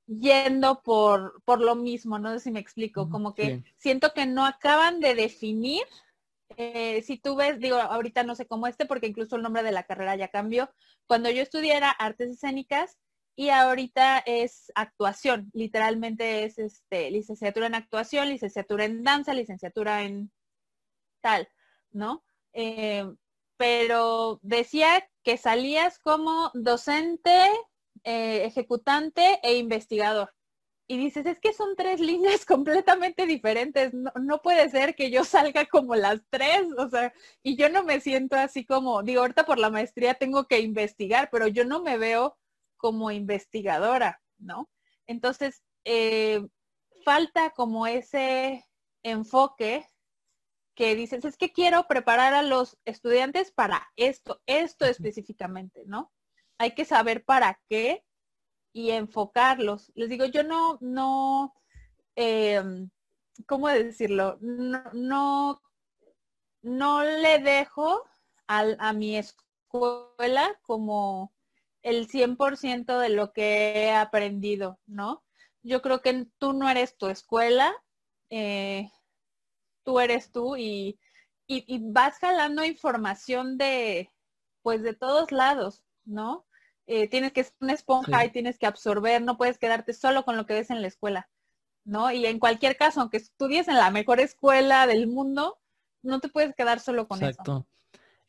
yendo 0.08 0.82
por, 0.82 1.42
por 1.44 1.60
lo 1.62 1.76
mismo, 1.76 2.18
no 2.18 2.32
sé 2.34 2.40
si 2.40 2.52
me 2.52 2.60
explico, 2.60 3.10
como 3.10 3.36
que 3.36 3.58
sí. 3.58 3.64
siento 3.78 4.14
que 4.14 4.26
no 4.26 4.46
acaban 4.46 5.00
de 5.00 5.16
definir. 5.16 5.84
eh, 6.56 7.02
si 7.04 7.18
tú 7.18 7.36
ves, 7.36 7.60
digo, 7.60 7.78
ahorita 7.78 8.24
no 8.24 8.34
sé 8.34 8.48
cómo 8.48 8.68
este, 8.68 8.86
porque 8.86 9.08
incluso 9.08 9.36
el 9.36 9.42
nombre 9.42 9.64
de 9.64 9.74
la 9.74 9.84
carrera 9.84 10.16
ya 10.16 10.30
cambió. 10.30 10.70
Cuando 11.06 11.30
yo 11.30 11.42
estudié 11.42 11.76
era 11.76 11.90
artes 11.92 12.32
escénicas 12.32 12.98
y 13.36 13.50
ahorita 13.50 14.20
es 14.26 14.72
actuación, 14.76 15.52
literalmente 15.54 16.46
es 16.46 16.58
este 16.58 17.12
licenciatura 17.12 17.68
en 17.68 17.76
actuación, 17.76 18.30
licenciatura 18.30 18.86
en 18.86 19.04
danza, 19.04 19.34
licenciatura 19.34 20.04
en 20.04 20.32
tal, 21.22 21.48
¿no? 21.92 22.24
Eh, 22.54 23.06
pero 23.58 24.40
decía 24.42 25.08
que 25.24 25.38
salías 25.38 26.00
como 26.00 26.52
docente, 26.54 27.50
eh, 28.10 28.46
ejecutante 28.46 29.38
e 29.44 29.58
investigador. 29.58 30.34
Y 30.88 30.98
dices, 30.98 31.26
es 31.26 31.42
que 31.42 31.52
son 31.52 31.76
tres 31.76 32.00
líneas 32.00 32.46
completamente 32.46 33.26
diferentes. 33.26 33.94
No, 33.94 34.14
no 34.16 34.42
puede 34.42 34.70
ser 34.70 34.96
que 34.96 35.12
yo 35.12 35.26
salga 35.26 35.66
como 35.66 35.94
las 35.94 36.22
tres. 36.30 36.62
O 36.78 36.90
sea, 36.90 37.14
y 37.44 37.58
yo 37.58 37.70
no 37.70 37.84
me 37.84 38.00
siento 38.00 38.38
así 38.38 38.66
como, 38.66 39.04
digo, 39.04 39.22
ahorita 39.22 39.46
por 39.46 39.60
la 39.60 39.70
maestría 39.70 40.14
tengo 40.14 40.48
que 40.48 40.62
investigar, 40.62 41.28
pero 41.30 41.48
yo 41.48 41.66
no 41.66 41.84
me 41.84 41.98
veo 41.98 42.38
como 42.78 43.12
investigadora, 43.12 44.22
¿no? 44.38 44.70
Entonces, 45.06 45.62
eh, 45.84 46.48
falta 47.04 47.50
como 47.50 47.88
ese 47.88 48.66
enfoque 49.04 49.86
que 50.76 50.96
dices, 50.96 51.26
es 51.26 51.36
que 51.36 51.52
quiero 51.52 51.88
preparar 51.88 52.34
a 52.34 52.44
los 52.44 52.78
estudiantes 52.86 53.52
para 53.52 53.86
esto, 53.98 54.42
esto 54.46 54.86
específicamente, 54.86 55.84
¿no? 55.88 56.14
Hay 56.60 56.74
que 56.76 56.86
saber 56.86 57.24
para 57.26 57.60
qué 57.70 58.04
y 58.74 58.92
enfocarlos. 58.92 59.92
Les 59.96 60.10
digo, 60.10 60.26
yo 60.26 60.44
no, 60.44 60.78
no, 60.82 61.56
eh, 62.16 62.62
¿cómo 63.48 63.68
decirlo? 63.70 64.38
No, 64.42 65.62
no, 66.62 67.04
le 67.04 67.40
dejo 67.40 68.04
al- 68.48 68.78
a 68.80 68.94
mi 68.94 69.18
escuela 69.18 70.60
como 70.64 71.34
el 71.84 72.08
100% 72.08 73.00
de 73.00 73.10
lo 73.10 73.34
que 73.34 73.74
he 73.86 73.92
aprendido, 73.92 74.80
¿no? 74.86 75.24
Yo 75.64 75.82
creo 75.82 76.02
que 76.02 76.28
tú 76.38 76.54
no 76.54 76.70
eres 76.70 76.98
tu 76.98 77.08
escuela, 77.08 77.74
eh, 78.30 78.90
tú 79.84 80.00
eres 80.00 80.32
tú 80.32 80.56
y, 80.58 81.00
y, 81.48 81.64
y 81.74 81.80
vas 81.92 82.18
jalando 82.20 82.64
información 82.66 83.58
de, 83.58 84.12
pues 84.64 84.84
de 84.84 84.94
todos 84.94 85.32
lados, 85.32 85.84
¿no? 86.08 86.46
Eh, 86.88 87.08
tienes 87.10 87.34
que 87.34 87.44
ser 87.44 87.54
una 87.62 87.74
esponja 87.74 88.22
Sí. 88.22 88.28
y 88.28 88.32
tienes 88.32 88.58
que 88.58 88.66
absorber, 88.66 89.22
no 89.22 89.38
puedes 89.38 89.58
quedarte 89.60 89.94
solo 89.94 90.24
con 90.26 90.38
lo 90.38 90.46
que 90.46 90.54
ves 90.56 90.70
en 90.72 90.82
la 90.82 90.88
escuela, 90.88 91.30
¿no? 91.86 92.12
Y 92.12 92.26
en 92.26 92.40
cualquier 92.40 92.78
caso, 92.78 93.02
aunque 93.02 93.18
estudies 93.18 93.68
en 93.68 93.76
la 93.76 93.92
mejor 93.92 94.20
escuela 94.22 94.88
del 94.88 95.08
mundo, 95.08 95.60
no 96.02 96.20
te 96.20 96.30
puedes 96.30 96.56
quedar 96.56 96.80
solo 96.80 97.08
con 97.08 97.20
eso. 97.20 97.28
Exacto. 97.30 97.68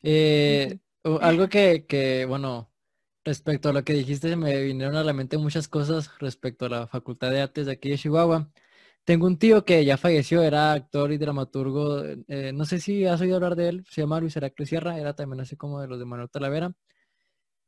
Eh, 0.03 0.79
o- 1.03 1.19
algo 1.21 1.47
que, 1.49 1.85
que, 1.85 2.25
bueno, 2.25 2.69
respecto 3.23 3.69
a 3.69 3.73
lo 3.73 3.83
que 3.83 3.93
dijiste, 3.93 4.35
me 4.35 4.61
vinieron 4.63 4.95
a 4.95 5.03
la 5.03 5.13
mente 5.13 5.37
muchas 5.37 5.67
cosas 5.67 6.09
respecto 6.19 6.65
a 6.65 6.69
la 6.69 6.87
Facultad 6.87 7.31
de 7.31 7.41
Artes 7.41 7.65
de 7.65 7.73
aquí 7.73 7.89
de 7.89 7.97
Chihuahua. 7.97 8.49
Tengo 9.05 9.25
un 9.27 9.37
tío 9.39 9.65
que 9.65 9.83
ya 9.85 9.97
falleció, 9.97 10.43
era 10.43 10.73
actor 10.73 11.11
y 11.11 11.17
dramaturgo, 11.17 12.03
eh, 12.27 12.51
no 12.53 12.65
sé 12.65 12.79
si 12.79 13.05
has 13.05 13.21
oído 13.21 13.35
hablar 13.37 13.55
de 13.55 13.69
él, 13.69 13.85
se 13.89 14.01
llama 14.01 14.19
Luis 14.19 14.35
Heracles 14.35 14.69
Sierra, 14.69 14.99
era 14.99 15.13
también 15.15 15.41
así 15.41 15.55
como 15.55 15.81
de 15.81 15.87
los 15.87 15.97
de 15.99 16.05
Manuel 16.05 16.29
Talavera. 16.29 16.73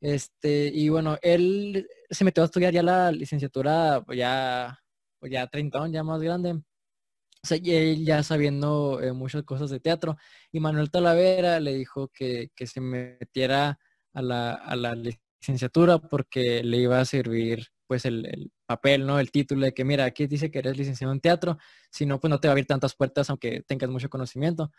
Este, 0.02 0.68
y 0.74 0.88
bueno, 0.88 1.16
él 1.22 1.88
se 2.10 2.24
metió 2.24 2.42
a 2.42 2.46
estudiar 2.46 2.72
ya 2.74 2.82
la 2.82 3.12
licenciatura, 3.12 4.02
pues 4.04 4.18
ya, 4.18 4.76
pues 5.20 5.30
ya 5.30 5.46
treintón, 5.46 5.92
ya 5.92 6.02
más 6.02 6.20
grande. 6.20 6.54
O 6.54 7.46
sea, 7.46 7.58
él 7.64 8.04
ya 8.04 8.22
sabiendo 8.24 9.00
eh, 9.00 9.12
muchas 9.12 9.44
cosas 9.44 9.70
de 9.70 9.80
teatro. 9.80 10.16
Y 10.50 10.60
Manuel 10.60 10.90
Talavera 10.90 11.60
le 11.60 11.74
dijo 11.74 12.08
que, 12.08 12.50
que 12.56 12.66
se 12.66 12.80
metiera 12.80 13.78
a 14.12 14.22
la, 14.22 14.54
a 14.54 14.74
la 14.76 14.94
licenciatura 14.96 15.98
porque 15.98 16.64
le 16.64 16.78
iba 16.78 17.00
a 17.00 17.04
servir 17.04 17.68
pues 17.86 18.04
el, 18.04 18.26
el 18.26 18.52
papel, 18.66 19.06
¿no? 19.06 19.20
El 19.20 19.30
título 19.30 19.66
de 19.66 19.74
que 19.74 19.84
mira, 19.84 20.04
aquí 20.04 20.26
dice 20.26 20.50
que 20.50 20.60
eres 20.60 20.78
licenciado 20.78 21.12
en 21.12 21.20
teatro, 21.20 21.58
si 21.90 22.06
no, 22.06 22.18
pues 22.20 22.30
no 22.30 22.40
te 22.40 22.48
va 22.48 22.52
a 22.52 22.54
abrir 22.54 22.66
tantas 22.66 22.94
puertas 22.96 23.30
aunque 23.30 23.62
tengas 23.62 23.90
mucho 23.90 24.08
conocimiento. 24.10 24.72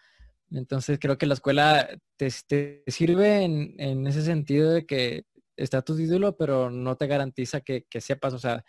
Entonces 0.51 0.99
creo 0.99 1.17
que 1.17 1.25
la 1.25 1.33
escuela 1.33 1.89
te, 2.17 2.29
te 2.47 2.83
sirve 2.87 3.43
en, 3.43 3.75
en 3.79 4.05
ese 4.07 4.21
sentido 4.21 4.71
de 4.71 4.85
que 4.85 5.23
está 5.55 5.81
tu 5.81 5.95
título, 5.97 6.37
pero 6.37 6.69
no 6.69 6.95
te 6.95 7.07
garantiza 7.07 7.61
que, 7.61 7.85
que 7.89 8.01
sepas, 8.01 8.33
o 8.33 8.39
sea, 8.39 8.63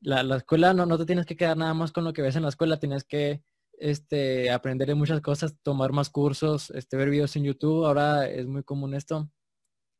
la, 0.00 0.22
la 0.22 0.36
escuela 0.36 0.74
no, 0.74 0.86
no 0.86 0.98
te 0.98 1.06
tienes 1.06 1.26
que 1.26 1.36
quedar 1.36 1.56
nada 1.56 1.74
más 1.74 1.92
con 1.92 2.04
lo 2.04 2.12
que 2.12 2.22
ves 2.22 2.36
en 2.36 2.42
la 2.42 2.48
escuela, 2.48 2.78
tienes 2.78 3.04
que 3.04 3.42
este, 3.78 4.50
aprender 4.50 4.94
muchas 4.94 5.20
cosas, 5.20 5.56
tomar 5.62 5.92
más 5.92 6.10
cursos, 6.10 6.70
este, 6.70 6.96
ver 6.96 7.10
videos 7.10 7.36
en 7.36 7.44
YouTube. 7.44 7.84
Ahora 7.84 8.28
es 8.28 8.46
muy 8.46 8.62
común 8.62 8.94
esto. 8.94 9.30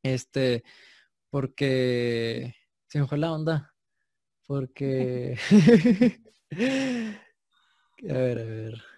Este, 0.02 0.64
porque 1.30 2.54
se 2.88 3.00
me 3.00 3.06
fue 3.06 3.18
la 3.18 3.32
onda. 3.32 3.74
Porque 4.46 5.38
a 8.08 8.12
ver, 8.12 8.38
a 8.38 8.44
ver. 8.44 8.95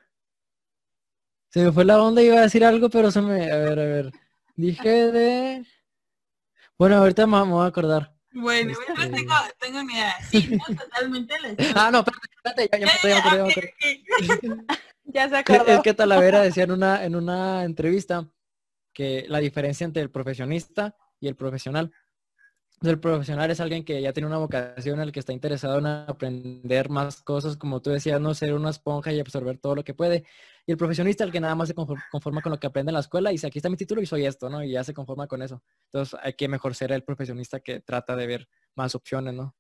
Se 1.51 1.65
me 1.65 1.73
fue 1.73 1.85
la 1.85 2.03
onda, 2.03 2.23
iba 2.23 2.39
a 2.39 2.43
decir 2.43 2.65
algo, 2.65 2.91
pero 2.91 3.11
se 3.11 3.21
me. 3.23 3.51
A 3.51 3.57
ver, 3.57 3.79
a 3.79 3.85
ver. 3.85 4.13
Dije 4.57 5.11
de. 5.11 5.67
Bueno, 6.77 6.97
ahorita 6.97 7.27
me, 7.27 7.43
voy 7.45 7.65
a 7.65 7.69
acordar. 7.69 8.15
Bueno, 8.33 8.73
este... 8.73 8.85
yo 8.97 9.11
tengo, 9.11 9.35
tengo 9.59 9.81
una 9.81 9.93
idea. 9.93 10.15
Sí, 10.31 10.49
no, 10.51 10.77
totalmente 10.77 11.35
Ah, 11.75 11.91
no, 11.91 12.01
espérate, 12.01 12.63
espérate, 12.65 13.09
ya, 13.09 13.25
ya, 13.25 13.37
ya, 13.37 13.55
ya, 14.21 14.41
ya, 14.43 14.79
ya 15.05 15.29
se 15.29 15.37
acordó. 15.37 15.67
Es 15.67 15.81
que 15.81 15.95
Talavera 15.95 16.41
decía 16.41 16.65
en 16.65 16.73
una, 16.73 17.05
en 17.05 17.17
una 17.17 17.65
entrevista 17.65 18.29
que 18.93 19.25
la 19.29 19.39
diferencia 19.39 19.85
entre 19.85 20.03
el 20.03 20.11
profesionista 20.11 20.95
y 21.21 21.29
el 21.29 21.37
profesional. 21.37 21.93
El 22.81 23.01
profesional 23.01 23.51
es 23.51 23.59
alguien 23.59 23.85
que 23.85 24.01
ya 24.01 24.13
tiene 24.13 24.29
una 24.29 24.39
vocación, 24.39 25.01
el 25.01 25.11
que 25.11 25.19
está 25.19 25.33
interesado 25.33 25.81
en 25.81 25.87
aprender 25.87 26.89
más 26.91 27.23
cosas, 27.23 27.57
como 27.57 27.83
tú 27.83 27.91
decías, 27.91 28.21
no 28.21 28.35
ser 28.35 28.55
una 28.55 28.71
esponja 28.71 29.13
y 29.13 29.19
absorber 29.19 29.59
todo 29.59 29.75
lo 29.75 29.83
que 29.83 29.95
puede. 29.95 30.25
Y 30.65 30.71
el 30.71 30.79
profesionista, 30.79 31.25
el 31.25 31.33
que 31.33 31.41
nada 31.41 31.57
más 31.57 31.69
se 31.69 31.75
conforma 31.75 32.41
con 32.41 32.53
lo 32.53 32.61
que 32.61 32.69
aprende 32.69 32.91
en 32.91 32.95
la 32.95 33.01
escuela 33.01 33.31
y 33.31 33.35
dice, 33.35 33.49
aquí 33.49 33.59
está 33.59 33.69
mi 33.69 33.77
título 33.77 34.01
y 34.01 34.07
soy 34.07 34.27
esto, 34.27 34.49
¿no? 34.49 34.63
Y 34.63 34.71
ya 34.71 34.85
se 34.85 34.95
conforma 34.95 35.27
con 35.27 35.43
eso. 35.43 35.61
Entonces 35.87 36.19
hay 36.23 36.35
que 36.35 36.47
mejor 36.47 36.77
ser 36.77 36.93
el 36.93 37.03
profesionista 37.03 37.59
que 37.59 37.81
trata 37.81 38.15
de 38.15 38.27
ver 38.29 38.49
más 38.77 38.95
opciones, 38.95 39.35
¿no? 39.35 39.57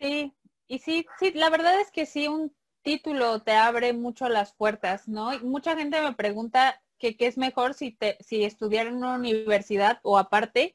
Sí, 0.00 0.32
y 0.68 0.78
sí, 0.78 1.06
sí, 1.18 1.32
la 1.34 1.50
verdad 1.50 1.78
es 1.80 1.90
que 1.90 2.06
sí, 2.06 2.26
un 2.26 2.54
título 2.82 3.42
te 3.42 3.52
abre 3.52 3.92
mucho 3.92 4.30
las 4.30 4.54
puertas, 4.54 5.08
¿no? 5.08 5.34
Y 5.34 5.40
mucha 5.40 5.76
gente 5.76 6.00
me 6.00 6.14
pregunta 6.14 6.82
que 6.98 7.18
qué 7.18 7.26
es 7.26 7.36
mejor 7.36 7.74
si, 7.74 7.92
te, 7.92 8.16
si 8.20 8.44
estudiar 8.44 8.86
en 8.86 8.96
una 8.96 9.16
universidad 9.16 10.00
o 10.02 10.16
aparte 10.16 10.74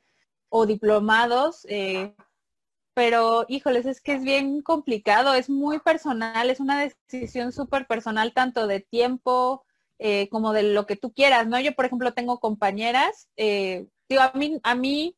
o 0.51 0.65
diplomados, 0.65 1.65
eh, 1.69 2.13
pero 2.93 3.45
híjoles, 3.47 3.85
es 3.85 4.01
que 4.01 4.13
es 4.15 4.23
bien 4.23 4.61
complicado, 4.61 5.33
es 5.33 5.49
muy 5.49 5.79
personal, 5.79 6.49
es 6.49 6.59
una 6.59 6.81
decisión 6.81 7.53
súper 7.53 7.87
personal, 7.87 8.33
tanto 8.33 8.67
de 8.67 8.81
tiempo 8.81 9.63
eh, 9.97 10.27
como 10.29 10.51
de 10.51 10.63
lo 10.63 10.85
que 10.85 10.97
tú 10.97 11.13
quieras, 11.13 11.47
¿no? 11.47 11.59
Yo, 11.59 11.73
por 11.73 11.85
ejemplo, 11.85 12.13
tengo 12.13 12.39
compañeras, 12.39 13.29
eh, 13.37 13.87
digo, 14.09 14.21
a 14.23 14.33
mí, 14.35 14.59
a 14.63 14.75
mí, 14.75 15.17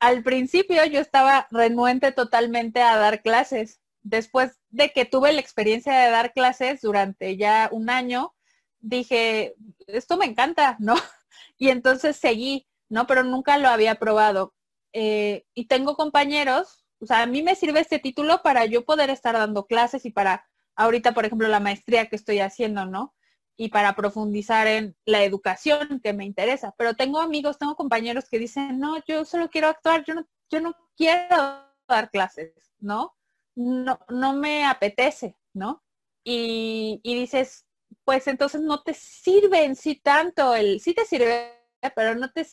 al 0.00 0.22
principio 0.24 0.84
yo 0.86 1.00
estaba 1.00 1.46
renuente 1.50 2.10
totalmente 2.12 2.82
a 2.82 2.96
dar 2.96 3.22
clases. 3.22 3.80
Después 4.02 4.58
de 4.70 4.90
que 4.92 5.04
tuve 5.04 5.32
la 5.32 5.40
experiencia 5.40 5.94
de 5.96 6.10
dar 6.10 6.32
clases 6.32 6.80
durante 6.80 7.36
ya 7.36 7.68
un 7.72 7.88
año, 7.88 8.34
dije, 8.80 9.54
esto 9.86 10.16
me 10.16 10.26
encanta, 10.26 10.76
¿no? 10.80 10.94
Y 11.58 11.68
entonces 11.70 12.16
seguí, 12.16 12.66
¿no? 12.88 13.06
Pero 13.06 13.22
nunca 13.22 13.58
lo 13.58 13.68
había 13.68 13.96
probado. 13.96 14.54
Eh, 14.98 15.44
y 15.52 15.66
tengo 15.66 15.94
compañeros, 15.94 16.86
o 17.00 17.06
sea, 17.06 17.20
a 17.20 17.26
mí 17.26 17.42
me 17.42 17.54
sirve 17.54 17.80
este 17.80 17.98
título 17.98 18.40
para 18.42 18.64
yo 18.64 18.86
poder 18.86 19.10
estar 19.10 19.34
dando 19.34 19.66
clases 19.66 20.06
y 20.06 20.10
para 20.10 20.48
ahorita, 20.74 21.12
por 21.12 21.26
ejemplo, 21.26 21.48
la 21.48 21.60
maestría 21.60 22.06
que 22.06 22.16
estoy 22.16 22.38
haciendo, 22.38 22.86
¿no? 22.86 23.14
Y 23.58 23.68
para 23.68 23.94
profundizar 23.94 24.66
en 24.66 24.96
la 25.04 25.22
educación 25.22 26.00
que 26.02 26.14
me 26.14 26.24
interesa. 26.24 26.74
Pero 26.78 26.94
tengo 26.94 27.20
amigos, 27.20 27.58
tengo 27.58 27.76
compañeros 27.76 28.24
que 28.30 28.38
dicen, 28.38 28.78
no, 28.78 28.96
yo 29.06 29.26
solo 29.26 29.50
quiero 29.50 29.68
actuar, 29.68 30.02
yo 30.06 30.14
no, 30.14 30.26
yo 30.48 30.62
no 30.62 30.74
quiero 30.96 31.62
dar 31.86 32.10
clases, 32.10 32.54
¿no? 32.78 33.14
No, 33.54 33.98
no 34.08 34.32
me 34.32 34.64
apetece, 34.64 35.36
¿no? 35.52 35.84
Y, 36.24 37.00
y 37.02 37.14
dices, 37.16 37.66
pues 38.02 38.26
entonces 38.28 38.62
no 38.62 38.82
te 38.82 38.94
sirve 38.94 39.62
en 39.64 39.76
sí 39.76 39.96
tanto 39.96 40.54
el, 40.54 40.80
sí 40.80 40.94
te 40.94 41.04
sirve, 41.04 41.52
pero 41.94 42.14
no 42.14 42.30
te 42.32 42.46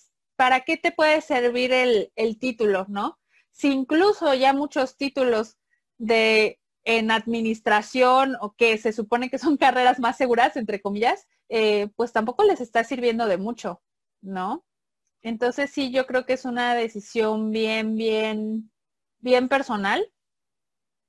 ¿para 0.43 0.59
qué 0.59 0.75
te 0.75 0.91
puede 0.91 1.21
servir 1.21 1.71
el, 1.71 2.37
título, 2.37 2.85
no? 2.89 3.17
Si 3.51 3.71
incluso 3.71 4.33
ya 4.33 4.51
muchos 4.51 4.97
títulos 4.97 5.55
de 5.97 6.59
en 6.83 7.11
administración 7.11 8.35
o 8.41 8.53
que 8.53 8.77
se 8.77 8.91
supone 8.91 9.29
que 9.29 9.37
son 9.37 9.55
carreras 9.57 10.01
más 10.01 10.17
seguras, 10.17 10.57
entre 10.57 10.81
comillas, 10.81 11.29
eh, 11.47 11.87
pues 11.95 12.11
tampoco 12.11 12.43
les 12.43 12.59
está 12.59 12.83
sirviendo 12.83 13.25
de 13.25 13.37
mucho, 13.37 13.81
¿no? 14.19 14.65
Entonces 15.21 15.69
sí, 15.71 15.93
yo 15.93 16.05
creo 16.05 16.25
que 16.25 16.33
es 16.33 16.43
una 16.43 16.75
decisión 16.75 17.51
bien, 17.51 17.95
bien, 17.95 18.69
bien 19.19 19.47
personal. 19.47 20.11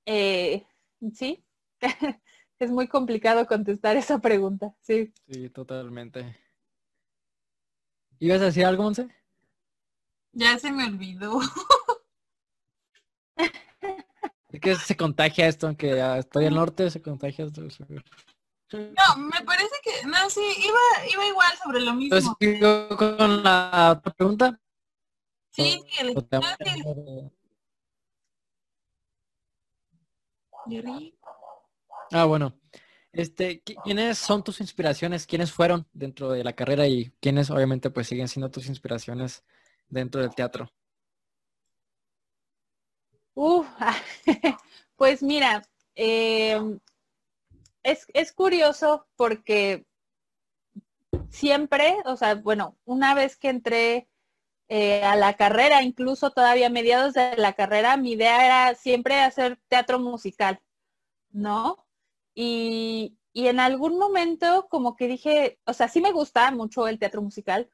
Eh, 0.07 0.65
sí, 1.13 1.45
es 2.61 2.71
muy 2.71 2.87
complicado 2.87 3.49
contestar 3.49 3.97
esa 3.97 4.21
pregunta, 4.21 4.77
sí. 4.81 5.13
Sí, 5.27 5.51
totalmente. 5.51 6.37
¿Ibas 8.21 8.41
a 8.43 8.45
decir 8.45 8.65
algo, 8.65 8.85
Monse? 8.85 9.24
Ya 10.35 10.59
se 10.59 10.73
me 10.73 10.85
olvidó. 10.85 11.41
Es 14.51 14.61
que 14.61 14.75
se 14.77 14.97
contagia 14.97 15.49
esto, 15.49 15.67
aunque 15.67 15.99
estoy 16.19 16.47
al 16.47 16.55
norte, 16.55 16.91
se 16.91 17.03
contagia 17.03 17.45
esto. 17.45 17.63
No, 18.73 19.17
me 19.17 19.43
parece 19.45 19.75
que, 19.83 20.07
no, 20.07 20.31
sí, 20.31 20.41
iba, 20.59 20.79
iba 21.13 21.27
igual 21.27 21.53
sobre 21.63 21.81
lo 21.81 21.95
mismo. 21.95 22.17
Entonces, 22.17 22.97
con 22.97 23.43
la 23.43 23.97
otra 23.99 24.13
pregunta? 24.13 24.61
Sí, 25.51 25.81
sí, 25.87 26.01
el, 26.01 27.31
Ah, 32.11 32.25
bueno. 32.25 32.55
Este, 33.13 33.63
¿quiénes 33.63 34.19
son 34.19 34.43
tus 34.43 34.61
inspiraciones? 34.61 35.27
¿Quiénes 35.27 35.53
fueron 35.53 35.87
dentro 35.93 36.31
de 36.31 36.43
la 36.43 36.55
carrera 36.55 36.89
y 36.89 37.13
quiénes 37.21 37.51
obviamente 37.51 37.91
pues 37.91 38.09
siguen 38.09 38.27
siendo 38.27 38.51
tus 38.51 38.67
inspiraciones 38.67 39.45
dentro 39.95 40.21
del 40.21 40.35
teatro? 40.35 40.69
pues 44.97 45.23
mira, 45.23 45.63
em, 45.95 46.79
es, 47.83 48.33
curioso 48.33 49.07
porque 49.17 49.87
siempre, 51.31 51.97
o 52.07 52.17
sea, 52.17 52.37
bueno, 52.37 52.77
una 52.85 53.15
vez 53.15 53.37
que 53.37 53.49
entré 53.49 54.09
eh, 54.69 55.03
a 55.05 55.17
la 55.17 55.35
carrera, 55.35 55.83
incluso 55.83 56.31
todavía 56.31 56.69
a 56.69 56.71
mediados 56.71 57.15
de 57.15 57.37
la 57.37 57.55
carrera, 57.55 57.97
mi 57.97 58.13
idea 58.13 58.45
era 58.47 58.75
siempre 58.75 59.21
hacer 59.21 59.59
teatro 59.69 59.99
musical, 59.99 60.61
¿no? 61.31 61.87
Y, 62.35 63.19
y 63.33 63.49
en 63.49 63.61
algún 63.61 63.99
momento 63.99 64.69
como 64.71 64.97
que 64.97 65.09
dije, 65.09 65.59
o 65.67 65.73
sea, 65.75 65.89
sí 65.89 66.01
me 66.01 66.13
gusta 66.13 66.51
mucho 66.53 66.89
el 66.89 66.99
teatro 66.99 67.23
musical, 67.23 67.71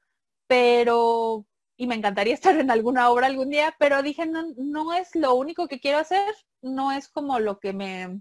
pero 0.47 1.47
y 1.81 1.87
me 1.87 1.95
encantaría 1.95 2.35
estar 2.41 2.57
en 2.59 2.71
alguna 2.71 3.09
obra 3.11 3.27
algún 3.27 3.49
día, 3.49 3.75
pero 3.79 4.03
dije, 4.03 4.27
no, 4.27 4.45
no 4.59 4.93
es 4.93 5.17
lo 5.17 5.35
único 5.35 5.67
que 5.67 5.81
quiero 5.81 5.97
hacer, 5.97 6.35
no 6.61 6.93
es 6.93 7.09
como 7.09 7.39
lo 7.39 7.59
que 7.59 7.73
me, 7.73 8.21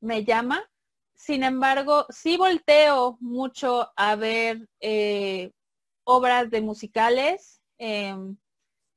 me 0.00 0.24
llama. 0.24 0.68
Sin 1.14 1.44
embargo, 1.44 2.06
sí 2.10 2.36
volteo 2.36 3.16
mucho 3.20 3.92
a 3.96 4.16
ver 4.16 4.68
eh, 4.80 5.52
obras 6.02 6.50
de 6.50 6.60
musicales. 6.60 7.60
Em, 7.78 8.36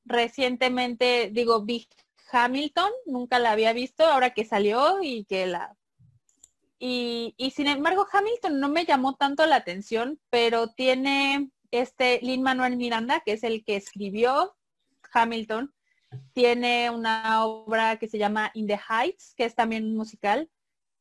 recientemente, 0.04 1.30
digo, 1.32 1.62
vi 1.62 1.88
Hamilton, 2.32 2.90
nunca 3.06 3.38
la 3.38 3.52
había 3.52 3.72
visto, 3.72 4.04
ahora 4.04 4.34
que 4.34 4.44
salió 4.44 5.00
y 5.02 5.24
que 5.24 5.46
la... 5.46 5.76
Y, 6.80 7.34
y 7.36 7.52
sin 7.52 7.68
embargo, 7.68 8.08
Hamilton 8.12 8.58
no 8.58 8.68
me 8.68 8.84
llamó 8.84 9.14
tanto 9.14 9.46
la 9.46 9.54
atención, 9.54 10.18
pero 10.30 10.72
tiene 10.72 11.52
este 11.72 12.20
Lin 12.22 12.42
Manuel 12.42 12.76
Miranda, 12.76 13.20
que 13.20 13.32
es 13.32 13.42
el 13.42 13.64
que 13.64 13.76
escribió 13.76 14.54
Hamilton, 15.12 15.74
tiene 16.32 16.90
una 16.90 17.44
obra 17.44 17.98
que 17.98 18.08
se 18.08 18.18
llama 18.18 18.50
In 18.54 18.66
the 18.66 18.78
Heights, 18.88 19.34
que 19.36 19.44
es 19.44 19.54
también 19.54 19.84
un 19.84 19.96
musical, 19.96 20.48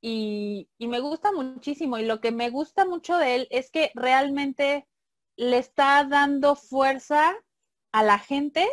y, 0.01 0.67
me 0.79 0.99
gusta 0.99 1.31
muchísimo. 1.31 1.97
Y 1.97 2.05
lo 2.05 2.19
que 2.21 2.31
me 2.31 2.49
gusta 2.49 2.85
mucho 2.85 3.17
de 3.17 3.35
él 3.35 3.47
es 3.51 3.69
que 3.69 3.91
realmente 3.93 4.87
le 5.37 5.59
está 5.59 6.03
dando 6.03 6.55
fuerza 6.55 7.35
a 7.91 8.03
la 8.03 8.19
gente 8.19 8.67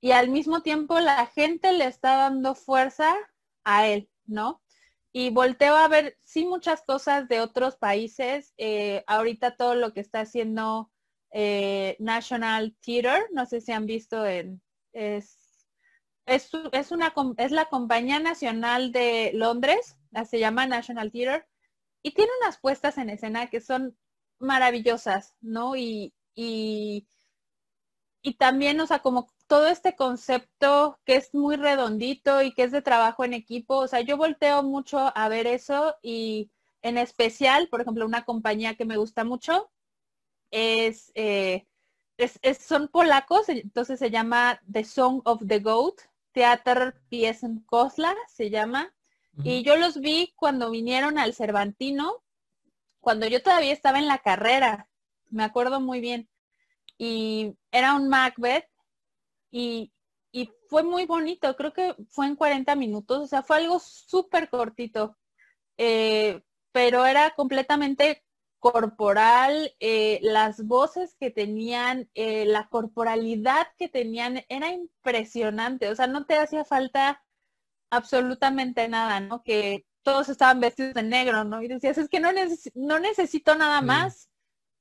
y 0.00 0.12
al 0.12 0.28
mismo 0.30 0.62
tiempo 0.62 0.98
la 1.00 1.26
gente 1.26 1.72
le 1.72 1.86
está 1.86 2.16
dando 2.16 2.54
fuerza 2.54 3.14
a 3.64 3.86
él, 3.86 4.10
¿no? 4.24 4.62
Y 5.12 5.30
volteo 5.30 5.76
a 5.76 5.88
ver, 5.88 6.16
sí, 6.24 6.46
muchas 6.46 6.82
cosas 6.82 7.28
de 7.28 7.40
otros 7.40 7.76
países. 7.76 8.54
Eh, 8.56 9.04
ahorita 9.06 9.56
todo 9.56 9.74
lo 9.74 9.92
que 9.92 10.00
está 10.00 10.20
haciendo 10.20 10.89
eh, 11.30 11.96
National 11.98 12.76
Theatre, 12.84 13.26
no 13.32 13.46
sé 13.46 13.60
si 13.60 13.72
han 13.72 13.86
visto 13.86 14.26
en, 14.26 14.62
es, 14.92 15.68
es, 16.26 16.52
una, 16.92 17.12
es 17.38 17.50
la 17.50 17.66
compañía 17.66 18.18
nacional 18.20 18.92
de 18.92 19.32
Londres, 19.34 19.96
se 20.28 20.38
llama 20.38 20.66
National 20.66 21.10
Theatre, 21.12 21.46
y 22.02 22.12
tiene 22.12 22.30
unas 22.42 22.58
puestas 22.58 22.98
en 22.98 23.10
escena 23.10 23.48
que 23.48 23.60
son 23.60 23.96
maravillosas, 24.38 25.36
¿no? 25.40 25.76
Y, 25.76 26.14
y, 26.34 27.06
y 28.22 28.34
también, 28.34 28.80
o 28.80 28.86
sea, 28.86 29.00
como 29.00 29.28
todo 29.46 29.66
este 29.68 29.96
concepto 29.96 30.98
que 31.04 31.16
es 31.16 31.34
muy 31.34 31.56
redondito 31.56 32.42
y 32.42 32.52
que 32.54 32.64
es 32.64 32.72
de 32.72 32.82
trabajo 32.82 33.24
en 33.24 33.34
equipo, 33.34 33.76
o 33.76 33.88
sea, 33.88 34.00
yo 34.02 34.16
volteo 34.16 34.62
mucho 34.62 35.12
a 35.16 35.28
ver 35.28 35.46
eso 35.46 35.96
y 36.02 36.50
En 36.82 36.96
especial, 36.98 37.68
por 37.68 37.80
ejemplo, 37.82 38.06
una 38.06 38.24
compañía 38.24 38.74
que 38.74 38.86
me 38.86 38.96
gusta 38.96 39.24
mucho 39.24 39.70
es, 40.50 41.12
eh, 41.14 41.66
son 42.58 42.88
polacos, 42.88 43.48
entonces 43.48 43.98
se 43.98 44.10
llama 44.10 44.60
The 44.70 44.84
Song 44.84 45.22
of 45.24 45.42
the 45.46 45.60
Goat, 45.60 46.00
Theater 46.32 47.00
Piesen 47.08 47.60
Kozla 47.66 48.14
se 48.28 48.50
llama. 48.50 48.94
Y 49.42 49.62
yo 49.62 49.76
los 49.76 50.00
vi 50.00 50.34
cuando 50.36 50.70
vinieron 50.70 51.18
al 51.18 51.32
Cervantino, 51.32 52.22
cuando 53.00 53.26
yo 53.26 53.42
todavía 53.42 53.72
estaba 53.72 53.98
en 53.98 54.06
la 54.06 54.18
carrera, 54.18 54.88
me 55.30 55.44
acuerdo 55.44 55.80
muy 55.80 56.00
bien. 56.00 56.28
Y 56.98 57.54
era 57.70 57.94
un 57.94 58.08
Macbeth 58.08 58.68
y, 59.50 59.92
y 60.32 60.50
fue 60.68 60.82
muy 60.82 61.06
bonito, 61.06 61.56
creo 61.56 61.72
que 61.72 61.94
fue 62.08 62.26
en 62.26 62.36
40 62.36 62.74
minutos, 62.76 63.18
o 63.20 63.26
sea, 63.26 63.42
fue 63.42 63.56
algo 63.56 63.78
súper 63.78 64.50
cortito, 64.50 65.16
eh, 65.78 66.42
pero 66.72 67.06
era 67.06 67.30
completamente 67.30 68.22
corporal, 68.60 69.74
eh, 69.80 70.20
las 70.22 70.64
voces 70.66 71.16
que 71.18 71.30
tenían, 71.30 72.10
eh, 72.14 72.44
la 72.44 72.68
corporalidad 72.68 73.68
que 73.78 73.88
tenían, 73.88 74.44
era 74.48 74.70
impresionante, 74.70 75.88
o 75.88 75.96
sea, 75.96 76.06
no 76.06 76.26
te 76.26 76.36
hacía 76.36 76.64
falta 76.64 77.24
absolutamente 77.90 78.88
nada, 78.88 79.20
¿no? 79.20 79.42
Que 79.42 79.86
todos 80.02 80.28
estaban 80.28 80.60
vestidos 80.60 80.94
de 80.94 81.02
negro, 81.02 81.44
¿no? 81.44 81.62
Y 81.62 81.68
decías, 81.68 81.98
es 81.98 82.08
que 82.08 82.20
no, 82.20 82.30
no 82.74 82.98
necesito 83.00 83.54
nada 83.56 83.82
más. 83.82 84.28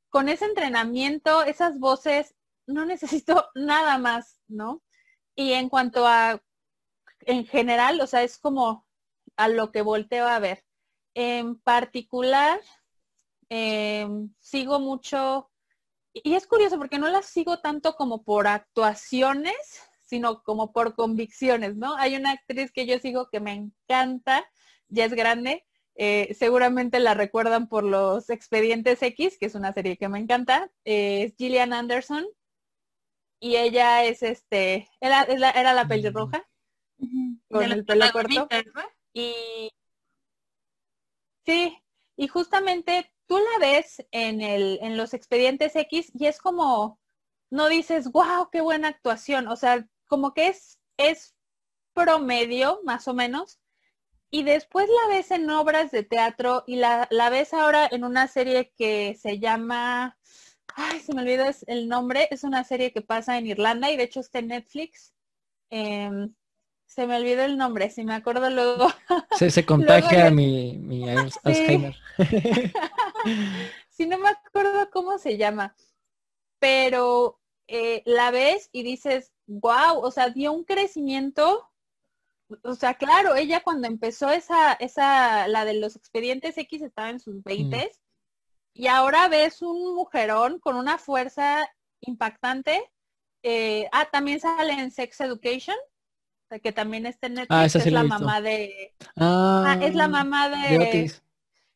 Con 0.09 0.29
ese 0.29 0.45
entrenamiento, 0.45 1.43
esas 1.43 1.79
voces, 1.79 2.35
no 2.67 2.85
necesito 2.85 3.49
nada 3.55 3.97
más, 3.97 4.39
¿no? 4.47 4.81
Y 5.35 5.53
en 5.53 5.69
cuanto 5.69 6.07
a, 6.07 6.41
en 7.21 7.45
general, 7.45 8.01
o 8.01 8.07
sea, 8.07 8.23
es 8.23 8.37
como 8.37 8.87
a 9.37 9.47
lo 9.47 9.71
que 9.71 9.81
volteo 9.81 10.27
a 10.27 10.39
ver. 10.39 10.65
En 11.13 11.59
particular, 11.59 12.59
Em, 13.49 14.31
sigo 14.39 14.79
mucho, 14.79 15.49
y 16.13 16.35
es 16.35 16.45
curioso 16.45 16.77
porque 16.77 16.99
no 16.99 17.09
las 17.09 17.25
sigo 17.25 17.59
tanto 17.59 17.95
como 17.95 18.23
por 18.23 18.47
actuaciones, 18.47 19.55
sino 20.05 20.43
como 20.43 20.71
por 20.71 20.95
convicciones, 20.95 21.75
¿no? 21.75 21.95
Hay 21.97 22.15
una 22.15 22.31
actriz 22.31 22.71
que 22.71 22.85
yo 22.85 22.99
sigo 22.99 23.29
que 23.29 23.39
me 23.39 23.53
encanta, 23.53 24.45
ya 24.87 25.05
es 25.05 25.13
grande, 25.13 25.65
eh, 25.95 26.33
seguramente 26.37 26.99
la 26.99 27.13
recuerdan 27.15 27.67
por 27.67 27.83
los 27.83 28.29
Expedientes 28.29 29.01
X, 29.01 29.37
que 29.39 29.47
es 29.47 29.55
una 29.55 29.73
serie 29.73 29.97
que 29.97 30.09
me 30.09 30.19
encanta, 30.19 30.71
es 30.83 31.35
Gillian 31.35 31.73
Anderson, 31.73 32.27
y 33.39 33.55
ella 33.55 34.03
es 34.03 34.21
este, 34.21 34.87
era, 34.99 35.23
era 35.23 35.73
la 35.73 35.87
pelirroja, 35.87 36.47
con 37.49 37.63
el 37.63 37.85
pelo 37.85 38.11
corto. 38.11 38.47
Y 39.13 39.71
sí, 41.45 41.77
y 42.15 42.27
justamente 42.27 43.11
tú 43.29 43.37
la 43.37 43.59
ves 43.59 44.03
en, 44.11 44.41
el, 44.41 44.79
en 44.81 44.97
los 44.97 45.13
expedientes 45.13 45.75
X 45.75 46.11
y 46.15 46.25
es 46.25 46.39
como, 46.39 46.99
no 47.51 47.69
dices, 47.69 48.11
wow, 48.11 48.49
qué 48.51 48.59
buena 48.59 48.87
actuación. 48.87 49.47
O 49.47 49.55
sea, 49.55 49.87
como 50.07 50.33
que 50.33 50.47
es, 50.47 50.79
es 50.97 51.35
promedio, 51.93 52.81
más 52.83 53.07
o 53.07 53.13
menos. 53.13 53.59
Y 54.31 54.43
después 54.43 54.89
la 54.89 55.15
ves 55.15 55.29
en 55.29 55.47
obras 55.51 55.91
de 55.91 56.03
teatro 56.03 56.63
y 56.65 56.77
la, 56.77 57.07
la 57.11 57.29
ves 57.29 57.53
ahora 57.53 57.87
en 57.91 58.03
una 58.03 58.27
serie 58.27 58.73
que 58.75 59.15
se 59.21 59.37
llama, 59.37 60.17
ay, 60.75 60.99
se 60.99 61.13
me 61.13 61.21
olvidó 61.21 61.45
el 61.67 61.87
nombre, 61.87 62.27
es 62.31 62.43
una 62.43 62.63
serie 62.63 62.91
que 62.91 63.01
pasa 63.01 63.37
en 63.37 63.45
Irlanda 63.45 63.91
y 63.91 63.97
de 63.97 64.03
hecho 64.03 64.21
está 64.21 64.39
en 64.39 64.47
Netflix. 64.47 65.13
Em, 65.69 66.33
se 66.89 67.05
me 67.05 67.15
olvidó 67.15 67.43
el 67.43 67.55
nombre, 67.55 67.91
si 67.91 68.03
me 68.03 68.15
acuerdo 68.15 68.49
luego. 68.49 68.87
Se, 69.37 69.51
se 69.51 69.63
contagia 69.67 70.31
mi, 70.31 70.79
mi 70.79 71.07
Alzheimer. 71.43 71.95
si 73.89 74.05
no 74.05 74.17
me 74.17 74.29
acuerdo 74.29 74.89
cómo 74.91 75.17
se 75.17 75.37
llama, 75.37 75.75
pero 76.59 77.39
eh, 77.67 78.01
la 78.05 78.31
ves 78.31 78.69
y 78.71 78.83
dices, 78.83 79.31
wow, 79.47 79.99
o 79.99 80.11
sea, 80.11 80.29
dio 80.29 80.51
un 80.51 80.63
crecimiento. 80.63 81.69
O 82.63 82.73
sea, 82.73 82.95
claro, 82.95 83.35
ella 83.35 83.61
cuando 83.61 83.87
empezó 83.87 84.29
esa, 84.29 84.73
esa, 84.73 85.47
la 85.47 85.65
de 85.65 85.75
los 85.75 85.95
expedientes 85.95 86.57
X 86.57 86.81
estaba 86.81 87.09
en 87.09 87.19
sus 87.19 87.43
20 87.43 87.77
mm. 87.77 87.81
y 88.73 88.87
ahora 88.87 89.27
ves 89.27 89.61
un 89.61 89.93
mujerón 89.95 90.59
con 90.59 90.75
una 90.75 90.97
fuerza 90.97 91.69
impactante. 92.01 92.91
Eh, 93.43 93.87
ah, 93.91 94.09
también 94.11 94.39
sale 94.39 94.73
en 94.73 94.91
Sex 94.91 95.21
Education 95.21 95.77
que 96.57 96.71
también 96.71 97.05
está 97.05 97.27
en 97.27 97.37
ah, 97.37 97.61
Netflix, 97.61 97.85
es 97.85 97.91
la 97.93 98.03
mamá 98.03 98.41
de... 98.41 98.95
Ah, 99.15 99.77
es 99.79 99.93
la 99.93 100.07
mamá 100.07 100.49
de... 100.49 101.11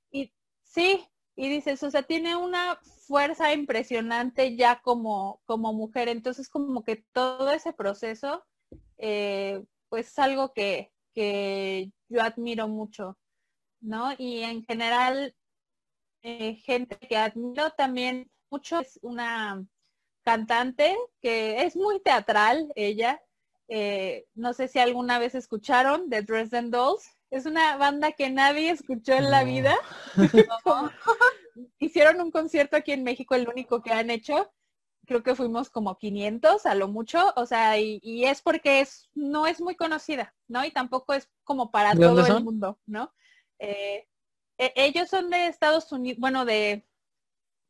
Y, 0.09 0.33
sí, 0.63 1.07
y 1.35 1.49
dices, 1.49 1.81
o 1.83 1.91
sea, 1.91 2.03
tiene 2.03 2.35
una 2.35 2.79
fuerza 3.07 3.53
impresionante 3.53 4.55
ya 4.55 4.81
como, 4.81 5.41
como 5.45 5.73
mujer, 5.73 6.07
entonces 6.07 6.49
como 6.49 6.83
que 6.83 7.03
todo 7.11 7.51
ese 7.51 7.73
proceso, 7.73 8.45
eh, 8.97 9.63
pues 9.89 10.09
es 10.09 10.19
algo 10.19 10.53
que, 10.53 10.91
que 11.13 11.91
yo 12.09 12.21
admiro 12.21 12.67
mucho, 12.67 13.17
¿no? 13.81 14.11
Y 14.17 14.43
en 14.43 14.63
general, 14.63 15.35
eh, 16.21 16.55
gente 16.55 16.97
que 16.97 17.17
admiro 17.17 17.71
también 17.71 18.31
mucho 18.49 18.79
es 18.79 18.99
una 19.01 19.65
cantante 20.23 20.95
que 21.21 21.63
es 21.63 21.75
muy 21.75 21.99
teatral, 22.01 22.71
ella, 22.75 23.21
eh, 23.67 24.25
no 24.35 24.53
sé 24.53 24.67
si 24.67 24.79
alguna 24.79 25.19
vez 25.19 25.35
escucharon 25.35 26.09
de 26.09 26.21
Dresden 26.21 26.69
Dolls. 26.69 27.09
Es 27.33 27.47
una 27.47 27.77
banda 27.77 28.11
que 28.11 28.29
nadie 28.29 28.69
escuchó 28.69 29.13
en 29.13 29.31
la 29.31 29.43
vida. 29.43 29.75
Hicieron 31.79 32.21
un 32.21 32.29
concierto 32.29 32.77
aquí 32.77 32.91
en 32.91 33.03
México, 33.03 33.33
el 33.33 33.49
único 33.49 33.81
que 33.81 33.91
han 33.91 34.11
hecho. 34.11 34.53
Creo 35.07 35.23
que 35.23 35.33
fuimos 35.33 35.71
como 35.71 35.97
500 35.97 36.67
a 36.67 36.75
lo 36.75 36.87
mucho, 36.89 37.33
o 37.35 37.47
sea, 37.47 37.79
y, 37.79 38.23
es 38.23 38.43
porque 38.43 38.81
es, 38.81 39.09
no 39.15 39.47
es 39.47 39.61
muy 39.61 39.75
conocida, 39.75 40.35
¿no? 40.47 40.63
Y 40.63 40.69
tampoco 40.69 41.15
es 41.15 41.27
como 41.43 41.71
para 41.71 41.95
todo 41.95 42.23
el 42.23 42.43
mundo, 42.43 42.79
¿no? 42.85 43.11
Eh, 43.57 44.07
e, 44.59 44.73
ellos 44.75 45.09
son 45.09 45.31
de 45.31 45.47
Estados 45.47 45.91
Unidos, 45.91 46.19
bueno, 46.19 46.45
de 46.45 46.85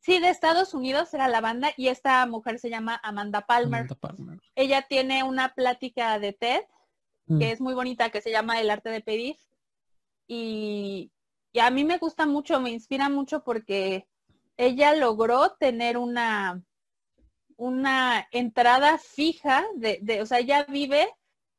Sí, 0.00 0.20
de 0.20 0.28
Estados 0.28 0.74
Unidos 0.74 1.14
era 1.14 1.28
la 1.28 1.40
banda 1.40 1.70
y 1.78 1.88
esta 1.88 2.26
mujer 2.26 2.58
se 2.58 2.68
llama 2.68 3.00
Amanda 3.02 3.46
Palmer. 3.46 3.86
Ella 4.54 4.82
tiene 4.86 5.22
una 5.22 5.54
plática 5.54 6.18
de 6.18 6.34
TED 6.34 6.60
que 7.26 7.34
mm. 7.34 7.42
es 7.42 7.60
muy 7.62 7.72
bonita, 7.72 8.10
que 8.10 8.20
se 8.20 8.30
llama 8.30 8.60
El 8.60 8.68
arte 8.68 8.90
de 8.90 9.00
pedir. 9.00 9.36
Y, 10.26 11.10
a 11.60 11.70
mí 11.70 11.84
me 11.84 11.98
gusta 11.98 12.26
mucho, 12.26 12.60
me 12.60 12.70
inspira 12.70 13.08
mucho 13.08 13.44
porque 13.44 14.08
ella 14.56 14.94
logró 14.94 15.52
tener 15.58 15.96
una, 15.96 16.62
una 17.56 18.26
entrada 18.32 18.98
fija 18.98 19.64
de, 19.76 19.98
de, 20.02 20.22
o 20.22 20.26
sea, 20.26 20.40
ella 20.40 20.64
vive 20.64 21.08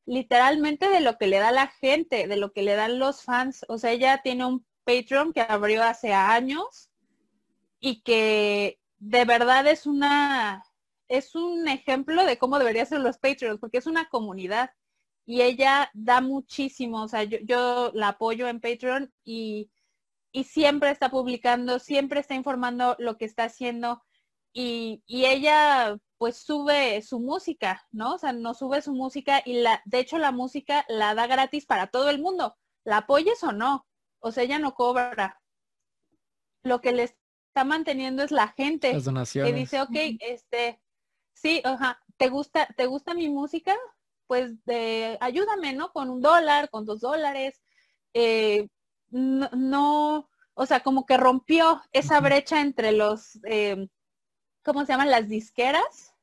literalmente 0.06 0.90
de 0.90 1.00
lo 1.00 1.18
que 1.18 1.28
le 1.28 1.40
da 1.40 1.52
la 1.52 1.68
gente, 1.68 2.28
de 2.28 2.38
lo 2.38 2.52
que 2.52 2.62
le 2.62 2.76
dan 2.76 3.00
los 3.00 3.24
fans. 3.24 3.66
O 3.70 3.78
sea, 3.78 3.92
ella 3.92 4.22
tiene 4.22 4.46
un 4.46 4.66
Patreon 4.84 5.34
que 5.34 5.42
abrió 5.42 5.84
hace 5.84 6.14
años 6.14 6.90
y 7.80 8.02
que 8.02 8.80
de 9.00 9.26
verdad 9.26 9.68
es 9.68 9.86
una 9.86 10.64
es 11.08 11.36
un 11.36 11.68
ejemplo 11.68 12.26
de 12.26 12.38
cómo 12.38 12.58
debería 12.58 12.86
ser 12.86 13.00
los 13.02 13.18
Patreons, 13.18 13.60
porque 13.60 13.78
es 13.78 13.88
una 13.88 14.10
comunidad 14.10 14.72
y 15.26 15.42
ella 15.42 15.90
da 15.94 16.22
muchísimo, 16.22 17.04
o 17.04 17.08
sea, 17.08 17.24
yo, 17.24 17.92
la 17.94 18.10
apoyo 18.10 18.48
en 18.48 18.62
Patreon 18.62 19.12
y, 19.24 19.72
y, 20.32 20.44
siempre 20.44 20.92
está 20.92 21.10
publicando, 21.10 21.80
siempre 21.80 22.20
está 22.20 22.36
informando 22.36 22.96
lo 23.00 23.18
que 23.18 23.26
está 23.26 23.46
haciendo 23.46 24.04
y, 24.54 25.04
y, 25.08 25.26
ella 25.26 25.98
pues 26.18 26.38
sube 26.38 27.02
su 27.02 27.20
música, 27.20 27.86
¿no? 27.92 28.14
O 28.14 28.18
sea, 28.20 28.34
no 28.34 28.54
sube 28.54 28.82
su 28.82 28.94
música 28.94 29.42
y 29.46 29.62
la, 29.62 29.82
de 29.86 30.00
hecho 30.00 30.18
la 30.18 30.32
música 30.32 30.86
la 30.88 31.16
da 31.16 31.28
gratis 31.28 31.66
para 31.66 31.88
todo 31.88 32.10
el 32.10 32.22
mundo, 32.22 32.56
la 32.84 32.98
apoyes 32.98 33.44
o 33.44 33.52
no, 33.52 33.88
o 34.20 34.32
sea, 34.32 34.44
ella 34.44 34.60
no 34.60 34.76
cobra. 34.76 35.42
Lo 36.64 36.82
que 36.82 36.94
les 36.94 37.16
está 37.50 37.64
manteniendo 37.64 38.24
es 38.24 38.32
la 38.32 38.50
gente. 38.50 38.92
Que 39.46 39.54
dice, 39.54 39.82
ok, 39.82 39.96
este, 40.20 40.82
sí, 41.34 41.62
ajá, 41.64 42.04
¿te 42.18 42.30
gusta, 42.30 42.68
¿te 42.78 42.86
gusta 42.86 43.14
mi 43.14 43.30
música? 43.30 43.76
Pues 44.28 44.64
de, 44.66 45.18
ayúdame, 45.22 45.74
¿no? 45.74 45.92
Con 45.92 46.10
un 46.10 46.22
dólar, 46.22 46.70
con 46.70 46.86
dos 46.86 47.02
dólares. 47.02 47.62
Eh, 48.14 48.68
no, 49.12 50.30
o 50.54 50.66
sea, 50.66 50.82
como 50.82 51.06
que 51.06 51.18
rompió 51.18 51.82
esa 51.92 52.20
brecha 52.22 52.62
entre 52.62 52.92
los, 52.92 53.40
eh, 53.46 53.88
¿cómo 54.64 54.86
se 54.86 54.94
llaman? 54.94 55.12
Las 55.12 55.28
disqueras. 55.30 56.16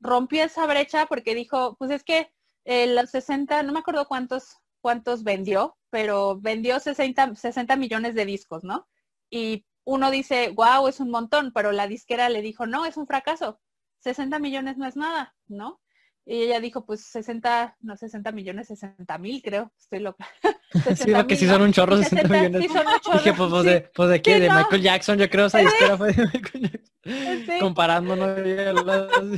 Rompió 0.00 0.44
esa 0.44 0.66
brecha 0.66 1.06
porque 1.06 1.34
dijo, 1.34 1.76
pues 1.76 1.90
es 1.90 2.04
que 2.04 2.32
eh, 2.64 2.86
los 2.88 3.10
60, 3.10 3.62
no 3.62 3.72
me 3.72 3.80
acuerdo 3.80 4.06
cuántos, 4.06 4.58
cuántos 4.80 5.22
vendió, 5.24 5.76
pero 5.90 6.38
vendió 6.40 6.80
60, 6.80 7.34
60 7.36 7.76
millones 7.76 8.14
de 8.14 8.26
discos, 8.26 8.64
¿no? 8.64 8.88
Y 9.30 9.64
uno 9.84 10.10
dice, 10.10 10.50
wow, 10.50 10.88
es 10.88 11.00
un 11.00 11.10
montón, 11.10 11.52
pero 11.52 11.72
la 11.72 11.86
disquera 11.86 12.28
le 12.28 12.42
dijo, 12.42 12.66
no, 12.66 12.86
es 12.86 12.96
un 12.96 13.06
fracaso. 13.06 13.60
60 14.00 14.38
millones 14.38 14.76
no 14.76 14.86
es 14.86 14.96
nada, 14.96 15.34
¿no? 15.46 15.80
Y 16.26 16.42
ella 16.42 16.58
dijo, 16.58 16.86
pues 16.86 17.02
60, 17.04 17.76
no 17.80 17.96
60 17.96 18.32
millones, 18.32 18.68
60 18.68 19.18
mil 19.18 19.42
creo, 19.42 19.72
estoy 19.78 20.00
loca. 20.00 20.26
Sí, 20.96 21.12
porque 21.14 21.36
sí 21.36 21.46
son 21.46 21.62
un 21.62 21.72
chorro, 21.72 21.96
60 21.96 22.28
millones. 22.28 22.62
Sí 22.62 22.68
son 22.68 22.86
un 22.86 22.98
chorro, 23.00 23.18
Dije, 23.18 23.32
pues, 23.34 23.50
pues, 23.50 23.62
sí. 23.62 23.68
de, 23.68 23.80
pues 23.94 24.08
de 24.10 24.22
qué, 24.22 24.34
Sí, 24.34 24.40
de 24.40 24.48
no. 24.48 24.56
Michael 24.56 24.82
Jackson, 24.82 25.18
yo 25.18 25.30
creo 25.30 25.46
esa 25.46 25.62
historia 25.62 25.96
fue 25.96 26.12
de 26.12 26.26
Michael 26.32 26.70
Jackson. 26.70 27.58
Comparándonos. 27.60 28.38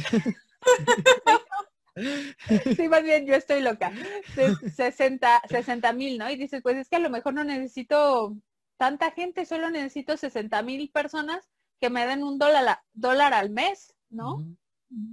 Sí, 2.77 2.89
más 2.89 3.03
bien 3.03 3.27
yo 3.27 3.35
estoy 3.35 3.63
loca. 3.63 3.91
Se- 4.35 4.55
60 4.71 5.43
60 5.49 5.93
mil, 5.95 6.19
¿no? 6.19 6.31
Y 6.31 6.37
dices, 6.37 6.61
pues 6.63 6.77
es 6.77 6.89
que 6.91 6.97
a 6.97 7.01
lo 7.01 7.09
mejor 7.11 7.33
no 7.33 7.43
necesito 7.43 8.37
tanta 8.77 9.13
gente, 9.13 9.47
solo 9.47 9.71
necesito 9.71 10.17
60 10.17 10.61
mil 10.63 10.91
personas 10.91 11.49
que 11.81 11.89
me 11.89 12.07
den 12.07 12.23
un 12.23 12.39
dólar, 12.39 12.81
dólar 12.93 13.33
al 13.33 13.49
mes, 13.51 13.95
¿no? 14.11 14.45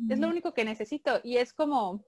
Es 0.10 0.20
lo 0.20 0.28
único 0.28 0.54
que 0.54 0.66
necesito. 0.66 1.20
Y 1.24 1.38
es 1.38 1.54
como, 1.54 2.06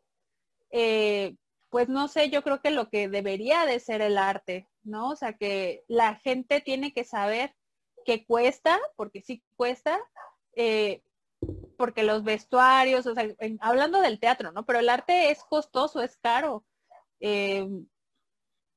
eh, 0.72 1.36
pues 1.70 1.90
no 1.90 2.08
sé, 2.08 2.30
yo 2.30 2.44
creo 2.44 2.62
que 2.62 2.72
lo 2.72 2.90
que 2.90 3.10
debería 3.10 3.66
de 3.66 3.80
ser 3.80 4.02
el 4.02 4.18
arte, 4.18 4.68
¿no? 4.84 5.10
O 5.12 5.16
sea, 5.16 5.34
que 5.34 5.84
la 5.88 6.16
gente 6.16 6.62
tiene 6.62 6.94
que 6.94 7.04
saber 7.04 7.56
que 8.06 8.26
cuesta, 8.26 8.80
porque 8.96 9.22
sí 9.22 9.44
cuesta, 9.56 10.00
eh, 10.56 11.04
porque 11.78 12.04
los 12.04 12.24
vestuarios, 12.24 13.06
o 13.08 13.16
sea, 13.16 13.28
en- 13.40 13.60
hablando 13.62 14.02
del 14.02 14.20
teatro, 14.20 14.52
¿no? 14.52 14.66
Pero 14.66 14.80
el 14.80 14.90
arte 14.90 15.32
es 15.32 15.44
costoso, 15.44 16.02
es 16.02 16.18
caro. 16.18 16.66
Eh, 17.20 17.68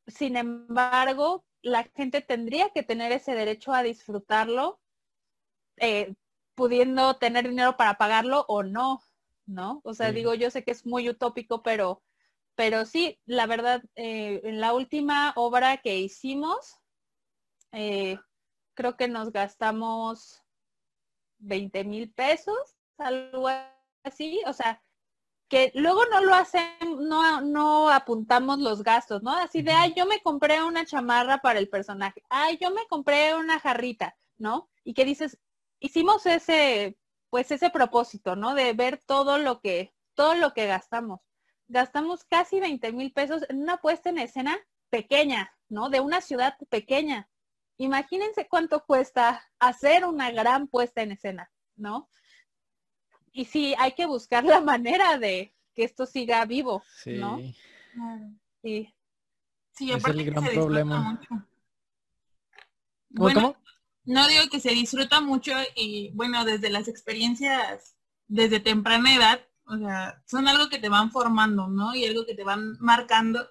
sin 0.07 0.37
embargo, 0.37 1.45
la 1.63 1.85
gente 1.95 2.21
tendría 2.21 2.71
que 2.71 2.83
tener 2.83 3.13
ese 3.13 3.35
derecho 3.35 3.73
a 3.73 3.83
disfrutarlo, 3.83 4.81
eh, 5.79 6.15
pudiendo 6.59 7.17
tener 7.19 7.49
dinero 7.49 7.77
para 7.77 7.95
pagarlo 7.99 8.45
o 8.49 8.65
no, 8.65 9.01
¿no? 9.47 9.81
O 9.85 9.95
sea, 9.95 10.09
Sí. 10.09 10.17
digo, 10.17 10.35
yo 10.35 10.51
sé 10.51 10.65
que 10.65 10.73
es 10.73 10.85
muy 10.85 11.09
utópico, 11.09 11.63
pero, 11.63 12.03
pero 12.57 12.85
sí, 12.85 13.21
la 13.27 13.47
verdad, 13.47 13.81
eh, 13.95 14.41
en 14.43 14.61
la 14.61 14.73
última 14.75 15.33
obra 15.37 15.77
que 15.79 15.97
hicimos, 16.01 16.75
eh, 17.73 18.19
creo 18.75 18.97
que 18.97 19.07
nos 19.07 19.31
gastamos 19.31 20.43
20 21.39 21.85
mil 21.85 22.11
pesos, 22.13 22.59
algo 22.99 23.49
así, 24.03 24.43
o 24.47 24.53
sea, 24.53 24.83
que 25.49 25.71
luego 25.75 26.05
no 26.07 26.21
lo 26.21 26.35
hacen, 26.35 26.67
no, 27.09 27.41
no 27.41 27.89
apuntamos 27.89 28.59
los 28.59 28.83
gastos, 28.83 29.23
¿no? 29.23 29.31
Así 29.31 29.63
de, 29.63 29.71
ay, 29.73 29.95
yo 29.97 30.07
me 30.07 30.21
compré 30.23 30.63
una 30.65 30.85
chamarra 30.85 31.39
para 31.39 31.61
el 31.61 31.69
personaje, 31.69 32.23
ay, 32.29 32.59
yo 32.61 32.71
me 32.73 32.87
compré 32.89 33.35
una 33.37 33.61
jarrita, 33.61 34.17
¿no? 34.39 34.69
Y 34.85 34.95
que 34.95 35.05
dices, 35.05 35.39
hicimos 35.81 36.27
ese, 36.27 36.97
pues 37.31 37.51
ese 37.51 37.71
propósito, 37.71 38.37
¿no? 38.37 38.55
De 38.55 38.73
ver 38.73 38.99
todo 39.05 39.39
lo 39.39 39.61
que, 39.61 39.95
todo 40.15 40.35
lo 40.35 40.53
que 40.53 40.67
gastamos. 40.67 41.21
Gastamos 41.69 42.25
casi 42.25 42.61
20 42.61 42.93
mil 42.93 43.13
pesos 43.13 43.43
en 43.49 43.63
una 43.63 43.77
puesta 43.79 44.09
en 44.11 44.19
escena 44.19 44.59
pequeña, 44.91 45.53
¿no? 45.69 45.91
De 45.91 46.01
una 46.01 46.21
ciudad 46.21 46.57
pequeña. 46.71 47.29
Imagínense 47.77 48.49
cuánto 48.49 48.85
cuesta 48.85 49.45
hacer 49.59 50.05
una 50.05 50.31
gran 50.31 50.67
puesta 50.67 51.03
en 51.03 51.13
escena, 51.13 51.51
¿no? 51.77 52.09
Y 53.33 53.45
sí, 53.45 53.75
hay 53.79 53.93
que 53.93 54.07
buscar 54.07 54.45
la 54.45 54.61
manera 54.61 55.19
de 55.19 55.55
que 55.75 55.85
esto 55.85 56.07
siga 56.07 56.45
vivo, 56.45 56.83
Sí. 56.97 57.13
¿no? 57.19 57.39
Claro. 57.93 58.31
Sí. 58.63 58.95
Sí, 59.73 59.93
Es 59.93 60.05
el 60.05 60.17
que 60.17 60.25
gran 60.25 60.45
problema. 60.47 61.13
mucho. 61.13 61.29
¿Cómo, 61.29 61.47
Bueno, 63.11 63.41
cómo? 63.43 63.57
No 64.09 64.27
digo 64.29 64.45
que 64.51 64.61
se 64.61 64.71
disfruta 64.71 65.21
mucho 65.21 65.53
y 65.77 66.11
bueno, 66.15 66.45
desde 66.45 66.71
las 66.71 66.89
experiencias 66.89 67.97
desde 68.27 68.61
temprana 68.61 69.15
edad, 69.15 69.41
o 69.67 69.77
sea, 69.79 70.23
son 70.27 70.49
algo 70.49 70.69
que 70.69 70.79
te 70.79 70.89
van 70.89 71.11
formando, 71.13 71.69
¿no? 71.69 71.95
Y 71.95 72.05
algo 72.07 72.27
que 72.27 72.35
te 72.35 72.45
van 72.45 72.77
marcando 72.81 73.49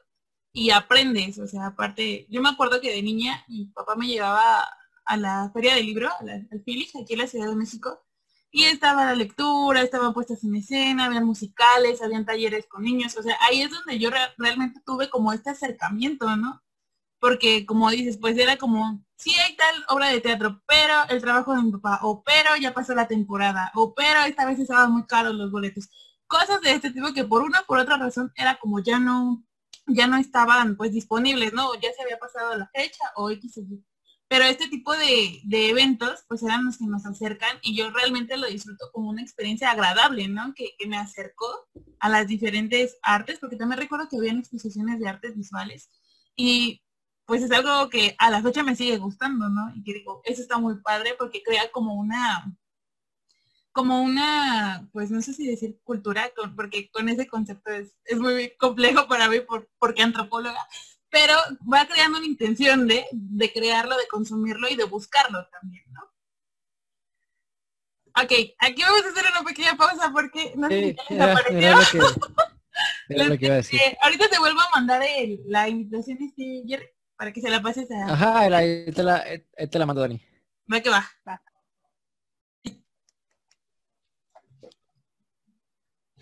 y 0.54 0.72
aprendes, 0.72 1.40
o 1.40 1.48
sea, 1.48 1.68
aparte, 1.68 2.28
yo 2.30 2.42
me 2.42 2.50
acuerdo 2.50 2.82
que 2.82 2.92
de 2.92 3.02
niña 3.04 3.44
mi 3.48 3.66
papá 3.68 3.96
me 3.96 4.08
llevaba 4.08 4.68
a 5.06 5.18
la 5.18 5.50
feria 5.54 5.76
del 5.76 5.86
libro, 5.86 6.10
al 6.20 6.48
Phillips, 6.66 6.96
aquí 6.96 7.14
en 7.14 7.20
la 7.20 7.28
Ciudad 7.28 7.48
de 7.50 7.56
México, 7.56 8.04
y 8.52 8.64
estaba 8.64 9.06
la 9.06 9.16
lectura, 9.16 9.82
estaban 9.82 10.14
puestas 10.14 10.44
en 10.44 10.56
escena, 10.56 11.06
habían 11.06 11.26
musicales, 11.26 12.02
habían 12.02 12.26
talleres 12.26 12.66
con 12.68 12.84
niños, 12.84 13.16
o 13.18 13.24
sea, 13.24 13.38
ahí 13.50 13.62
es 13.62 13.72
donde 13.72 14.00
yo 14.00 14.10
re- 14.10 14.34
realmente 14.38 14.82
tuve 14.86 15.10
como 15.10 15.34
este 15.34 15.52
acercamiento, 15.52 16.36
¿no? 16.38 16.64
Porque 17.20 17.66
como 17.66 17.90
dices, 17.92 18.18
pues 18.20 18.38
era 18.38 18.58
como, 18.58 19.04
sí 19.18 19.34
hay 19.34 19.56
tal 19.56 19.84
obra 19.90 20.10
de 20.10 20.22
teatro, 20.22 20.62
pero 20.68 20.94
el 21.10 21.22
trabajo 21.22 21.54
de 21.56 21.64
mi 21.64 21.72
papá, 21.72 22.00
o 22.04 22.24
pero 22.24 22.56
ya 22.62 22.74
pasó 22.74 22.94
la 22.94 23.08
temporada, 23.08 23.72
o 23.76 23.94
pero 23.94 24.22
esta 24.22 24.46
vez 24.46 24.60
estaban 24.60 24.92
muy 24.92 25.06
caros 25.06 25.34
los 25.36 25.52
boletos. 25.52 25.90
Cosas 26.28 26.62
de 26.62 26.74
este 26.74 26.92
tipo 26.92 27.14
que 27.14 27.26
por 27.26 27.42
una 27.42 27.62
o 27.62 27.66
por 27.66 27.80
otra 27.80 27.98
razón 27.98 28.32
era 28.36 28.58
como 28.60 28.80
ya 28.80 29.00
no, 29.00 29.44
ya 29.88 30.08
no 30.08 30.18
estaban 30.18 30.78
pues 30.78 30.92
disponibles, 30.94 31.54
¿no? 31.54 31.74
Ya 31.76 31.90
se 31.94 32.04
había 32.04 32.20
pasado 32.20 32.56
la 32.58 32.70
fecha 32.74 33.04
o 33.16 33.30
X. 33.32 33.60
Pero 34.30 34.44
este 34.44 34.68
tipo 34.68 34.92
de, 34.94 35.40
de 35.46 35.70
eventos 35.70 36.26
pues 36.28 36.44
eran 36.44 36.66
los 36.66 36.78
que 36.78 36.86
nos 36.86 37.06
acercan 37.06 37.58
y 37.62 37.78
yo 37.78 37.90
realmente 37.92 38.36
lo 38.38 38.48
disfruto 38.48 38.90
como 38.92 39.10
una 39.10 39.22
experiencia 39.22 39.72
agradable, 39.72 40.28
¿no? 40.28 40.54
Que, 40.54 40.76
que 40.78 40.88
me 40.88 40.98
acercó 40.98 41.68
a 42.00 42.10
las 42.10 42.28
diferentes 42.28 42.98
artes, 43.02 43.40
porque 43.40 43.56
también 43.56 43.80
recuerdo 43.80 44.10
que 44.10 44.18
habían 44.18 44.38
exposiciones 44.40 45.00
de 45.00 45.08
artes 45.08 45.36
visuales 45.36 45.90
y 46.36 46.82
pues 47.28 47.44
es 47.44 47.52
algo 47.52 47.90
que 47.90 48.16
a 48.18 48.32
la 48.32 48.42
fecha 48.42 48.64
me 48.64 48.76
sigue 48.76 48.98
gustando, 48.98 49.50
¿no? 49.50 49.72
Y 49.76 49.84
que 49.84 49.94
digo, 49.94 50.22
eso 50.24 50.42
está 50.42 50.58
muy 50.58 50.76
padre 50.82 51.14
porque 51.20 51.44
crea 51.44 51.70
como 51.72 51.94
una, 51.94 52.58
como 53.74 54.02
una, 54.02 54.88
pues 54.94 55.12
no 55.12 55.22
sé 55.22 55.34
si 55.34 55.46
decir 55.46 55.78
cultura, 55.84 56.32
porque 56.56 56.90
con 56.90 57.10
ese 57.10 57.28
concepto 57.28 57.70
es, 57.70 57.96
es 58.06 58.18
muy 58.18 58.56
complejo 58.58 59.08
para 59.08 59.28
mí 59.30 59.42
por, 59.42 59.70
porque 59.78 60.02
antropóloga, 60.04 60.66
pero 61.10 61.36
va 61.72 61.86
creando 61.86 62.18
una 62.18 62.28
intención 62.28 62.88
de, 62.88 63.06
de 63.12 63.52
crearlo, 63.52 63.98
de 63.98 64.08
consumirlo 64.08 64.70
y 64.70 64.76
de 64.78 64.86
buscarlo 64.86 65.46
también, 65.52 65.84
¿no? 65.92 66.02
Ok, 68.24 68.32
aquí 68.60 68.82
vamos 68.82 69.04
a 69.04 69.10
hacer 69.10 69.26
una 69.32 69.44
pequeña 69.44 69.76
pausa 69.78 70.12
porque 70.12 70.54
no 70.56 70.70
sé 70.70 70.74
si 70.80 70.96
desapareció. 71.14 71.60
Eh, 73.78 73.98
ahorita 74.02 74.30
te 74.30 74.40
vuelvo 74.40 74.60
a 74.62 74.70
mandar 74.74 75.04
el- 75.04 75.42
la 75.46 75.68
invitación 75.70 76.18
este, 76.22 76.64
Jerry, 76.68 76.86
para 77.18 77.34
que 77.34 77.42
se 77.42 77.50
la 77.50 77.62
pases 77.62 77.90
a... 77.92 78.14
Ajá, 78.14 78.40
ahí 78.40 78.92
te 78.92 79.04
la, 79.04 79.26
te 79.56 79.80
la 79.80 79.86
mando, 79.86 80.02
Dani. 80.02 80.22
Va 80.72 80.82
que 80.82 80.90
va. 80.90 81.10
Va. 81.28 81.42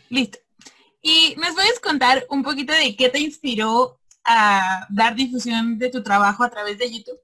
Listo. 0.09 0.39
Y 1.01 1.35
nos 1.37 1.53
puedes 1.53 1.79
contar 1.79 2.25
un 2.29 2.41
poquito 2.43 2.73
de 2.73 2.95
qué 2.95 3.09
te 3.09 3.19
inspiró 3.19 3.99
a 4.23 4.87
dar 4.89 5.15
difusión 5.15 5.77
de 5.77 5.89
tu 5.89 6.01
trabajo 6.01 6.43
a 6.43 6.49
través 6.49 6.77
de 6.77 6.91
YouTube. 6.91 7.19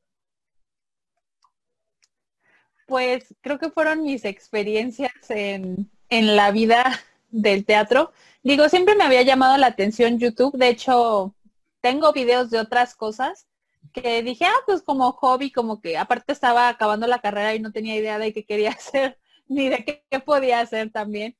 Pues 2.85 3.33
creo 3.41 3.57
que 3.57 3.71
fueron 3.71 4.03
mis 4.03 4.25
experiencias 4.25 5.13
en, 5.29 5.89
en 6.09 6.35
la 6.35 6.51
vida 6.51 7.01
del 7.29 7.65
teatro. 7.65 8.11
Digo, 8.43 8.67
siempre 8.67 8.95
me 8.95 9.05
había 9.05 9.21
llamado 9.21 9.55
la 9.57 9.67
atención 9.67 10.19
YouTube. 10.19 10.57
De 10.57 10.67
hecho, 10.67 11.33
tengo 11.79 12.11
videos 12.11 12.49
de 12.49 12.59
otras 12.59 12.95
cosas 12.95 13.47
que 13.93 14.23
dije, 14.23 14.45
ah, 14.45 14.59
pues 14.65 14.83
como 14.83 15.11
hobby, 15.13 15.51
como 15.51 15.81
que 15.81 15.97
aparte 15.97 16.31
estaba 16.31 16.69
acabando 16.69 17.07
la 17.07 17.19
carrera 17.19 17.55
y 17.55 17.59
no 17.59 17.71
tenía 17.71 17.95
idea 17.95 18.19
de 18.19 18.33
qué 18.33 18.45
quería 18.45 18.71
hacer, 18.77 19.19
ni 19.47 19.69
de 19.69 20.03
qué, 20.09 20.19
podía 20.19 20.59
hacer 20.61 20.91
también. 20.91 21.37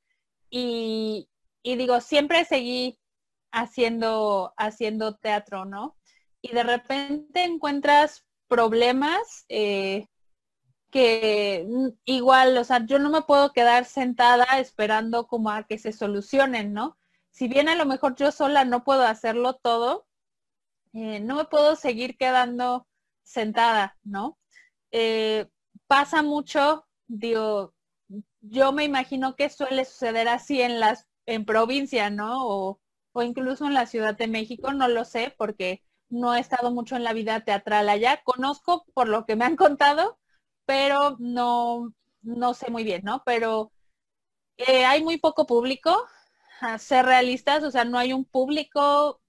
Y, 0.50 1.30
y 1.64 1.76
digo, 1.76 2.02
siempre 2.02 2.46
seguí 2.46 3.00
haciendo, 3.52 4.54
haciendo 4.58 5.16
teatro, 5.16 5.66
¿no? 5.66 5.98
Y 6.42 6.54
de 6.54 6.64
repente 6.64 7.44
encuentras 7.44 8.26
problemas 8.48 9.46
eh, 9.50 10.08
que 10.92 11.66
igual, 12.06 12.58
o 12.58 12.64
sea, 12.64 12.86
yo 12.86 13.00
no 13.00 13.10
me 13.10 13.22
puedo 13.22 13.54
quedar 13.54 13.86
sentada 13.86 14.60
esperando 14.60 15.28
como 15.28 15.50
a 15.50 15.64
que 15.64 15.78
se 15.78 15.94
solucionen, 15.94 16.74
¿no? 16.74 16.98
Si 17.32 17.48
bien 17.48 17.70
a 17.70 17.76
lo 17.76 17.86
mejor 17.86 18.16
yo 18.16 18.32
sola 18.32 18.66
no 18.66 18.84
puedo 18.84 19.04
hacerlo 19.04 19.56
todo, 19.56 20.06
eh, 20.94 21.20
no 21.20 21.36
me 21.36 21.46
puedo 21.46 21.76
seguir 21.76 22.18
quedando 22.18 22.88
sentada, 23.24 23.98
¿no? 24.04 24.38
Eh, 24.92 25.48
pasa 25.88 26.24
mucho, 26.24 26.88
digo, 27.08 27.74
yo 28.42 28.72
me 28.72 28.84
imagino 28.86 29.36
que 29.36 29.50
suele 29.50 29.86
suceder 29.86 30.28
así 30.28 30.62
en 30.62 30.80
las, 30.80 31.08
en 31.26 31.46
provincia, 31.46 32.10
¿no? 32.10 32.48
O, 32.48 32.82
o 33.14 33.24
incluso 33.24 33.66
en 33.66 33.74
la 33.74 33.86
Ciudad 33.86 34.18
de 34.18 34.28
México, 34.28 34.74
no 34.74 34.88
lo 34.88 35.06
sé, 35.06 35.34
porque 35.38 35.84
no 36.10 36.36
he 36.36 36.40
estado 36.40 36.72
mucho 36.72 36.96
en 36.96 37.04
la 37.04 37.14
vida 37.14 37.42
teatral 37.46 37.90
allá. 37.90 38.22
Conozco 38.24 38.86
por 38.94 39.08
lo 39.08 39.26
que 39.26 39.36
me 39.36 39.46
han 39.46 39.56
contado, 39.56 40.20
pero 40.66 41.16
no, 41.20 41.94
no 42.22 42.54
sé 42.54 42.72
muy 42.72 42.84
bien, 42.84 43.02
¿no? 43.04 43.24
Pero 43.26 43.72
eh, 44.58 44.86
hay 44.86 45.04
muy 45.04 45.18
poco 45.18 45.46
público, 45.46 46.06
a 46.62 46.78
ser 46.80 47.06
realistas, 47.06 47.64
o 47.64 47.72
sea, 47.72 47.86
no 47.86 47.98
hay 48.00 48.14
un 48.14 48.26
público 48.26 49.21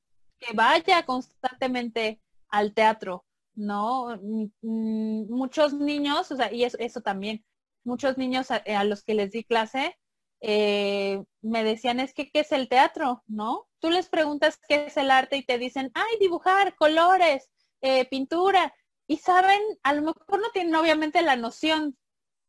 que 0.43 0.55
vaya 0.55 1.05
constantemente 1.05 2.21
al 2.49 2.75
teatro, 2.75 3.25
¿no? 3.55 4.17
Mm, 4.23 5.31
Muchos 5.31 5.73
niños, 5.75 6.31
o 6.33 6.37
sea, 6.37 6.53
y 6.53 6.65
eso, 6.65 7.01
también, 7.03 7.45
muchos 7.85 8.19
niños 8.19 8.51
a, 8.51 8.57
a 8.57 8.85
los 8.85 9.03
que 9.05 9.15
les 9.15 9.31
di 9.33 9.45
clase, 9.45 9.97
eh, 10.41 11.23
me 11.41 11.65
decían, 11.65 12.01
es 12.01 12.15
que, 12.15 12.31
¿qué 12.31 12.41
es 12.41 12.53
el 12.53 12.69
teatro? 12.69 13.23
¿No? 13.27 13.69
Tú 13.81 13.91
les 13.91 14.09
preguntas 14.09 14.59
qué 14.69 14.87
es 14.87 14.97
el 14.97 15.11
arte 15.11 15.37
y 15.37 15.45
te 15.45 15.59
dicen, 15.59 15.91
ay, 15.95 16.19
dibujar, 16.21 16.75
colores, 16.77 17.49
eh, 17.81 18.07
pintura. 18.09 18.75
Y 19.07 19.19
saben, 19.19 19.61
a 19.83 19.93
lo 19.95 20.03
mejor 20.03 20.41
no 20.41 20.51
tienen 20.53 20.75
obviamente 20.75 21.23
la 21.23 21.37
noción 21.37 21.97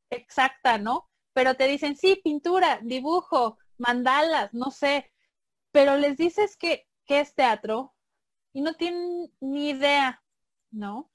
exacta, 0.10 0.78
¿no? 0.78 1.10
Pero 1.34 1.56
te 1.56 1.68
dicen, 1.68 1.96
sí, 1.98 2.20
pintura, 2.24 2.80
dibujo, 2.84 3.58
mandalas, 3.78 4.54
no 4.54 4.72
sé. 4.72 5.12
Pero 5.72 5.98
les 5.98 6.18
dices 6.18 6.58
que, 6.58 6.88
que 7.06 7.20
es 7.20 7.34
teatro 7.34 7.94
y 8.54 8.62
no 8.62 8.74
tienen 8.76 9.32
ni 9.40 9.70
idea, 9.70 10.24
¿no? 10.72 11.12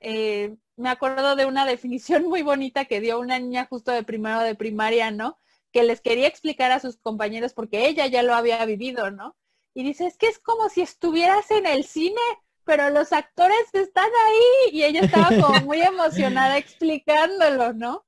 Eh, 0.00 0.56
me 0.76 0.88
acuerdo 0.88 1.36
de 1.36 1.46
una 1.46 1.66
definición 1.66 2.24
muy 2.24 2.42
bonita 2.42 2.86
que 2.86 3.00
dio 3.00 3.20
una 3.20 3.38
niña 3.38 3.66
justo 3.66 3.92
de 3.92 4.02
primero 4.02 4.40
de 4.40 4.54
primaria, 4.54 5.10
¿no? 5.10 5.38
Que 5.72 5.82
les 5.82 6.00
quería 6.00 6.26
explicar 6.26 6.72
a 6.72 6.80
sus 6.80 6.96
compañeros 6.96 7.52
porque 7.52 7.86
ella 7.86 8.06
ya 8.06 8.22
lo 8.22 8.34
había 8.34 8.64
vivido, 8.64 9.10
¿no? 9.10 9.36
Y 9.74 9.84
dice, 9.84 10.06
es 10.06 10.16
que 10.16 10.26
es 10.26 10.38
como 10.38 10.68
si 10.68 10.80
estuvieras 10.80 11.50
en 11.50 11.66
el 11.66 11.84
cine, 11.84 12.20
pero 12.64 12.90
los 12.90 13.12
actores 13.12 13.72
están 13.72 14.10
ahí. 14.26 14.76
Y 14.76 14.84
ella 14.84 15.02
estaba 15.02 15.28
como 15.28 15.60
muy 15.64 15.80
emocionada 15.80 16.58
explicándolo, 16.58 17.72
¿no? 17.72 18.04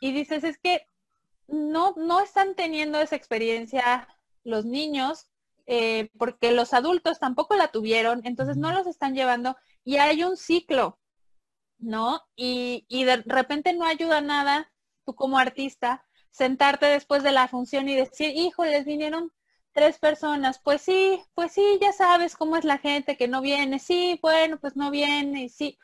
Y 0.00 0.12
dices, 0.12 0.44
es 0.44 0.58
que 0.58 0.86
no, 1.46 1.94
no 1.96 2.20
están 2.20 2.54
teniendo 2.54 3.00
esa 3.00 3.16
experiencia 3.16 4.06
los 4.44 4.64
niños, 4.64 5.28
eh, 5.68 6.10
porque 6.18 6.52
los 6.52 6.72
adultos 6.72 7.18
tampoco 7.18 7.54
la 7.54 7.68
tuvieron, 7.68 8.22
entonces 8.24 8.56
no 8.56 8.72
los 8.72 8.86
están 8.86 9.14
llevando 9.14 9.54
y 9.84 9.98
hay 9.98 10.24
un 10.24 10.38
ciclo, 10.38 10.98
¿no? 11.78 12.22
Y, 12.36 12.86
y 12.88 13.04
de 13.04 13.18
repente 13.26 13.74
no 13.74 13.84
ayuda 13.86 14.22
nada, 14.22 14.72
tú 15.04 15.14
como 15.14 15.38
artista, 15.38 16.04
sentarte 16.30 16.86
después 16.86 17.22
de 17.22 17.32
la 17.32 17.48
función 17.48 17.88
y 17.88 17.96
decir, 17.96 18.34
les 18.58 18.84
vinieron 18.86 19.30
tres 19.72 19.98
personas, 19.98 20.58
pues 20.64 20.82
sí, 20.82 21.22
pues 21.34 21.52
sí, 21.52 21.78
ya 21.82 21.92
sabes 21.92 22.34
cómo 22.36 22.56
es 22.56 22.64
la 22.64 22.78
gente 22.78 23.18
que 23.18 23.28
no 23.28 23.42
viene, 23.42 23.78
sí, 23.78 24.18
bueno, 24.22 24.58
pues 24.58 24.74
no 24.74 24.90
viene, 24.90 25.50
sí. 25.50 25.78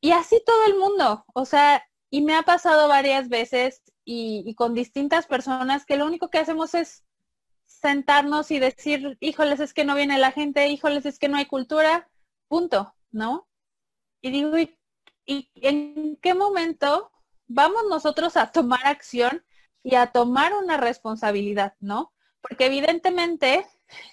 Y 0.00 0.12
así 0.12 0.40
todo 0.46 0.66
el 0.66 0.76
mundo, 0.76 1.24
o 1.34 1.44
sea, 1.44 1.84
y 2.10 2.22
me 2.22 2.36
ha 2.36 2.42
pasado 2.42 2.88
varias 2.88 3.28
veces 3.28 3.82
y, 4.04 4.44
y, 4.46 4.54
con 4.54 4.74
distintas 4.74 5.26
personas 5.26 5.84
que 5.84 5.96
lo 5.96 6.06
único 6.06 6.30
que 6.30 6.38
hacemos 6.38 6.74
es 6.74 7.04
sentarnos 7.68 8.50
y 8.50 8.58
decir, 8.58 9.16
híjoles, 9.20 9.60
es 9.60 9.72
que 9.74 9.84
no 9.84 9.94
viene 9.94 10.18
la 10.18 10.32
gente, 10.32 10.66
híjoles, 10.68 11.06
es 11.06 11.18
que 11.18 11.28
no 11.28 11.36
hay 11.36 11.46
cultura, 11.46 12.08
punto, 12.48 12.94
¿no? 13.12 13.48
Y 14.20 14.30
digo, 14.30 14.56
¿y, 14.58 14.76
en 15.56 16.16
qué 16.16 16.34
momento 16.34 17.12
vamos 17.46 17.82
nosotros 17.88 18.36
a 18.36 18.50
tomar 18.50 18.86
acción 18.86 19.44
y 19.82 19.94
a 19.94 20.08
tomar 20.08 20.54
una 20.54 20.76
responsabilidad, 20.78 21.74
¿no? 21.80 22.12
Porque 22.40 22.66
evidentemente 22.66 23.66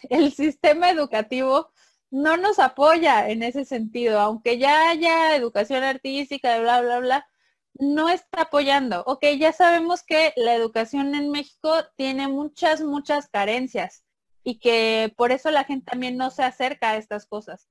el 0.10 0.34
sistema 0.34 0.90
educativo 0.90 1.72
no 2.12 2.38
nos 2.38 2.60
apoya 2.60 3.30
en 3.30 3.44
ese 3.44 3.66
sentido, 3.66 4.20
aunque 4.20 4.58
ya 4.58 4.90
haya 4.90 5.36
educación 5.36 5.84
artística, 5.84 6.60
bla, 6.60 6.82
bla, 6.82 7.00
bla, 7.00 7.28
no 7.76 8.10
está 8.10 8.44
apoyando. 8.44 9.04
Ok, 9.06 9.26
ya 9.38 9.52
sabemos 9.52 10.04
que 10.04 10.34
la 10.38 10.56
educación 10.56 11.14
en 11.16 11.30
México 11.30 11.74
tiene 11.96 12.28
muchas, 12.28 12.82
muchas 12.82 13.28
carencias 13.30 14.04
y 14.44 14.60
que 14.60 15.14
por 15.18 15.32
eso 15.32 15.52
la 15.52 15.66
gente 15.66 15.92
también 15.92 16.18
no 16.18 16.32
se 16.32 16.44
acerca 16.44 16.92
a 16.92 16.98
estas 16.98 17.26
cosas. 17.26 17.70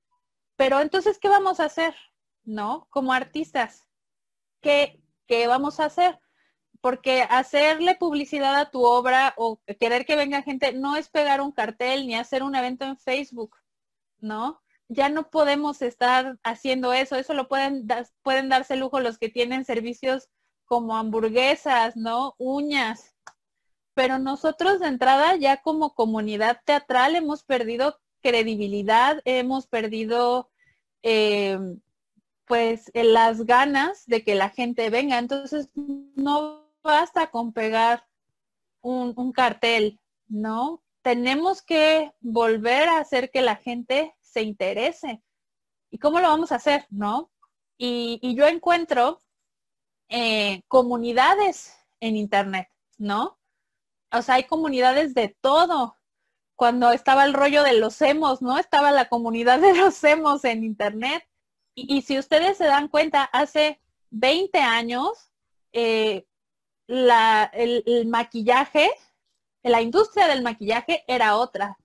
Pero 0.55 0.79
entonces, 0.79 1.19
¿qué 1.19 1.29
vamos 1.29 1.59
a 1.59 1.65
hacer? 1.65 1.95
¿No? 2.43 2.87
Como 2.91 3.13
artistas, 3.13 3.87
¿qué, 4.61 5.01
qué 5.27 5.47
vamos 5.47 5.79
a 5.79 5.85
hacer? 5.85 6.19
Porque 6.81 7.23
hacerle 7.23 7.95
publicidad 7.95 8.55
a 8.55 8.69
tu 8.69 8.83
obra 8.83 9.33
o 9.37 9.59
querer 9.79 10.05
que 10.05 10.15
venga 10.15 10.43
gente 10.43 10.73
no 10.73 10.95
es 10.95 11.09
pegar 11.09 11.41
un 11.41 11.51
cartel 11.51 12.05
ni 12.05 12.15
hacer 12.15 12.43
un 12.43 12.55
evento 12.55 12.85
en 12.85 12.97
Facebook, 12.97 13.57
¿no? 14.19 14.61
Ya 14.87 15.09
no 15.09 15.29
podemos 15.29 15.81
estar 15.81 16.37
haciendo 16.43 16.93
eso. 16.93 17.15
Eso 17.15 17.33
lo 17.33 17.47
pueden, 17.47 17.87
pueden 18.21 18.49
darse 18.49 18.75
lujo 18.75 18.99
los 18.99 19.17
que 19.17 19.29
tienen 19.29 19.65
servicios 19.65 20.29
como 20.65 20.97
hamburguesas, 20.97 21.95
¿no? 21.95 22.35
Uñas. 22.37 23.15
Pero 23.93 24.19
nosotros 24.19 24.79
de 24.79 24.87
entrada 24.87 25.35
ya 25.37 25.61
como 25.61 25.95
comunidad 25.95 26.61
teatral 26.65 27.15
hemos 27.15 27.43
perdido 27.43 27.99
credibilidad, 28.21 29.21
hemos 29.25 29.67
perdido 29.67 30.49
eh, 31.03 31.57
pues 32.45 32.91
las 32.93 33.45
ganas 33.45 34.05
de 34.05 34.23
que 34.23 34.35
la 34.35 34.49
gente 34.49 34.89
venga. 34.89 35.17
Entonces 35.17 35.69
no 35.73 36.69
basta 36.83 37.31
con 37.31 37.53
pegar 37.53 38.05
un, 38.81 39.13
un 39.15 39.31
cartel, 39.31 39.99
¿no? 40.27 40.83
Tenemos 41.01 41.61
que 41.61 42.11
volver 42.19 42.89
a 42.89 42.97
hacer 42.97 43.31
que 43.31 43.41
la 43.41 43.55
gente 43.55 44.15
se 44.35 44.41
interese. 44.41 45.23
¿Y 45.89 45.97
cómo 45.97 46.19
lo 46.19 46.27
vamos 46.27 46.51
a 46.51 46.55
hacer? 46.55 46.85
¿No? 46.89 47.31
Y, 47.77 48.35
yo 48.35 48.47
encuentro 48.47 49.21
eh, 50.09 50.61
comunidades 50.67 51.73
en 52.01 52.17
Internet, 52.17 52.67
¿no? 52.97 53.39
O 54.11 54.21
sea, 54.21 54.35
hay 54.35 54.43
comunidades 54.43 55.13
de 55.13 55.29
todo. 55.39 55.95
Cuando 56.57 56.91
estaba 56.91 57.23
el 57.23 57.33
rollo 57.33 57.63
de 57.63 57.79
los 57.79 58.01
hemos, 58.01 58.41
¿no? 58.41 58.57
Estaba 58.59 58.91
la 58.91 59.07
comunidad 59.07 59.59
de 59.61 59.73
los 59.73 60.03
hemos 60.03 60.43
en 60.43 60.65
Internet. 60.65 61.23
Y, 61.73 62.01
si 62.01 62.19
ustedes 62.19 62.57
se 62.57 62.65
dan 62.65 62.89
cuenta, 62.89 63.23
hace 63.23 63.79
20 64.09 64.59
años, 64.59 65.31
eh, 65.71 66.27
la, 66.87 67.49
el 67.53 68.05
maquillaje, 68.07 68.91
la 69.63 69.81
industria 69.81 70.27
del 70.27 70.43
maquillaje 70.43 71.05
era 71.07 71.37
otra 71.37 71.77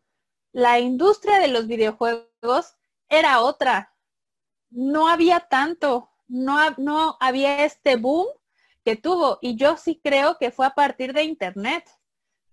la 0.53 0.81
industria 0.81 1.39
de 1.39 1.49
los 1.49 1.67
videojuegos 1.67 2.75
era 3.09 3.41
otra. 3.41 3.95
No 4.71 5.09
había 5.09 5.41
tanto, 5.41 6.11
no, 6.29 6.57
no 6.79 7.17
había 7.21 7.65
este 7.65 7.97
boom 7.97 8.27
que 8.85 8.97
tuvo. 8.97 9.39
Y 9.41 9.57
yo 9.57 9.77
sí 9.77 10.01
creo 10.03 10.37
que 10.39 10.51
fue 10.51 10.67
a 10.67 10.75
partir 10.75 11.13
de 11.13 11.25
Internet 11.25 11.85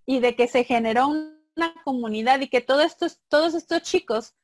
y 0.06 0.20
de 0.20 0.36
que 0.36 0.48
se 0.48 0.64
generó 0.64 1.08
una 1.08 1.74
comunidad 1.84 2.40
y 2.40 2.50
que 2.50 2.62
todos 2.62 2.86
estos, 2.86 3.20
todos 3.28 3.54
estos 3.54 3.82
chicos 3.82 4.36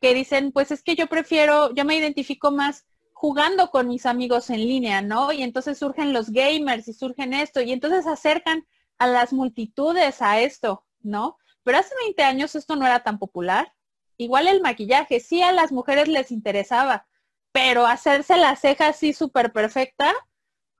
que 0.00 0.14
dicen, 0.14 0.52
pues 0.52 0.70
es 0.70 0.82
que 0.82 0.96
yo 0.96 1.06
prefiero, 1.06 1.72
yo 1.74 1.84
me 1.84 1.96
identifico 1.96 2.50
más 2.50 2.86
jugando 3.12 3.70
con 3.70 3.86
mis 3.86 4.04
amigos 4.04 4.50
en 4.50 4.58
línea, 4.58 5.00
¿no? 5.00 5.32
Y 5.32 5.42
entonces 5.42 5.78
surgen 5.78 6.12
los 6.12 6.30
gamers 6.30 6.88
y 6.88 6.92
surgen 6.92 7.34
esto 7.34 7.60
y 7.60 7.70
entonces 7.70 8.06
acercan 8.06 8.66
a 8.98 9.06
las 9.06 9.32
multitudes 9.32 10.20
a 10.20 10.40
esto, 10.40 10.84
¿no? 11.02 11.38
Pero 11.64 11.78
hace 11.78 11.94
20 12.04 12.22
años 12.22 12.54
esto 12.54 12.76
no 12.76 12.86
era 12.86 13.02
tan 13.02 13.18
popular. 13.18 13.72
Igual 14.16 14.48
el 14.48 14.60
maquillaje, 14.60 15.20
sí 15.20 15.42
a 15.42 15.52
las 15.52 15.72
mujeres 15.72 16.08
les 16.08 16.30
interesaba, 16.30 17.06
pero 17.52 17.86
hacerse 17.86 18.36
la 18.36 18.56
ceja 18.56 18.88
así 18.88 19.12
súper 19.12 19.52
perfecta 19.52 20.12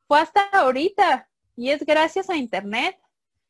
fue 0.06 0.20
hasta 0.20 0.42
ahorita 0.52 1.28
y 1.56 1.70
es 1.70 1.84
gracias 1.84 2.30
a 2.30 2.36
Internet. 2.36 2.98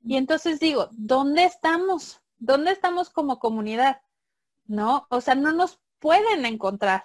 Y 0.04 0.16
entonces 0.16 0.60
digo, 0.60 0.88
¿dónde 0.92 1.44
estamos? 1.44 2.20
¿Dónde 2.38 2.72
estamos 2.72 3.10
como 3.10 3.38
comunidad? 3.38 4.02
¿No? 4.66 5.06
O 5.10 5.20
sea, 5.20 5.34
no 5.34 5.52
nos 5.52 5.80
pueden 5.98 6.44
encontrar. 6.44 7.04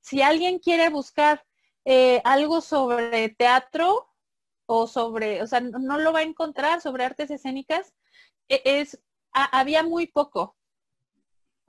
Si 0.00 0.22
alguien 0.22 0.58
quiere 0.58 0.88
buscar 0.88 1.44
eh, 1.84 2.20
algo 2.24 2.60
sobre 2.60 3.28
teatro 3.30 4.08
o 4.66 4.86
sobre, 4.86 5.42
o 5.42 5.46
sea, 5.46 5.60
no 5.60 5.98
lo 5.98 6.12
va 6.12 6.20
a 6.20 6.24
encontrar 6.24 6.80
sobre 6.80 7.04
artes 7.04 7.30
escénicas, 7.30 7.94
e, 8.48 8.86
había 9.32 9.82
muy 9.82 10.06
poco 10.06 10.56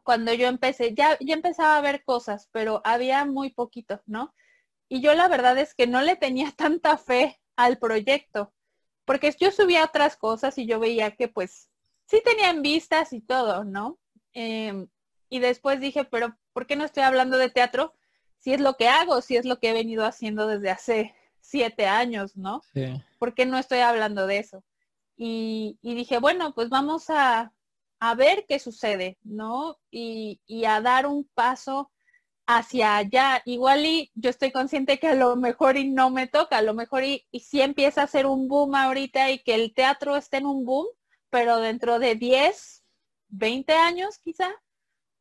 cuando 0.04 0.34
yo 0.34 0.48
empecé. 0.48 0.94
Ya, 0.94 1.18
ya 1.20 1.34
empezaba 1.34 1.78
a 1.78 1.82
ver 1.82 2.04
cosas, 2.04 2.50
pero 2.52 2.82
había 2.84 3.26
muy 3.26 3.52
poquito, 3.52 4.02
¿no? 4.06 4.34
Y 4.88 5.02
yo 5.02 5.14
la 5.14 5.28
verdad 5.28 5.58
es 5.58 5.74
que 5.74 5.88
no 5.88 6.02
le 6.02 6.16
tenía 6.16 6.52
tanta 6.58 6.98
fe 6.98 7.40
al 7.56 7.78
proyecto, 7.78 8.54
porque 9.06 9.34
yo 9.40 9.52
subía 9.52 9.86
otras 9.86 10.18
cosas 10.18 10.58
y 10.58 10.66
yo 10.66 10.80
veía 10.80 11.16
que 11.16 11.28
pues 11.28 11.70
sí 12.06 12.22
tenían 12.24 12.62
vistas 12.62 13.14
y 13.14 13.22
todo, 13.22 13.64
¿no? 13.64 14.00
Em, 14.34 14.88
y 15.30 15.40
después 15.40 15.80
dije, 15.80 16.06
pero 16.06 16.38
¿por 16.54 16.66
qué 16.68 16.76
no 16.76 16.84
estoy 16.84 17.04
hablando 17.04 17.38
de 17.38 17.50
teatro? 17.50 17.94
Si 18.38 18.54
es 18.54 18.60
lo 18.60 18.76
que 18.76 18.88
hago, 18.88 19.22
si 19.22 19.38
es 19.38 19.46
lo 19.46 19.60
que 19.60 19.70
he 19.70 19.74
venido 19.74 20.06
haciendo 20.06 20.48
desde 20.48 20.72
hace 20.72 21.16
siete 21.40 21.88
años, 21.88 22.36
¿no? 22.36 22.62
Sí. 22.74 23.02
¿Por 23.20 23.34
qué 23.34 23.46
no 23.46 23.58
estoy 23.58 23.80
hablando 23.80 24.28
de 24.28 24.40
eso? 24.40 24.64
Y, 25.18 25.78
dije, 25.82 26.20
bueno, 26.20 26.54
pues 26.54 26.70
vamos 26.70 27.06
a, 27.10 27.54
ver 28.18 28.46
qué 28.48 28.60
sucede, 28.60 29.18
¿no? 29.24 29.78
Y, 29.92 30.40
a 30.66 30.82
dar 30.82 31.06
un 31.08 31.30
paso 31.34 31.92
hacia 32.48 32.98
allá. 32.98 33.42
Igual 33.46 33.86
y 33.86 34.12
yo 34.16 34.30
estoy 34.30 34.52
consciente 34.52 35.00
que 35.00 35.08
a 35.10 35.16
lo 35.16 35.36
mejor 35.36 35.78
y 35.78 35.90
no 35.90 36.10
me 36.10 36.28
toca, 36.28 36.58
a 36.58 36.62
lo 36.62 36.74
mejor 36.74 37.04
y, 37.04 37.28
y 37.32 37.42
sí 37.42 37.62
empieza 37.62 38.04
a 38.04 38.08
ser 38.08 38.26
un 38.26 38.48
boom 38.48 38.76
ahorita 38.76 39.32
y 39.32 39.40
que 39.44 39.56
el 39.56 39.74
teatro 39.74 40.16
esté 40.18 40.38
en 40.38 40.48
un 40.48 40.66
boom, 40.66 40.88
pero 41.30 41.58
dentro 41.60 42.00
de 42.00 42.16
10, 42.16 42.84
20 43.30 43.74
años 43.74 44.18
quizá, 44.20 44.52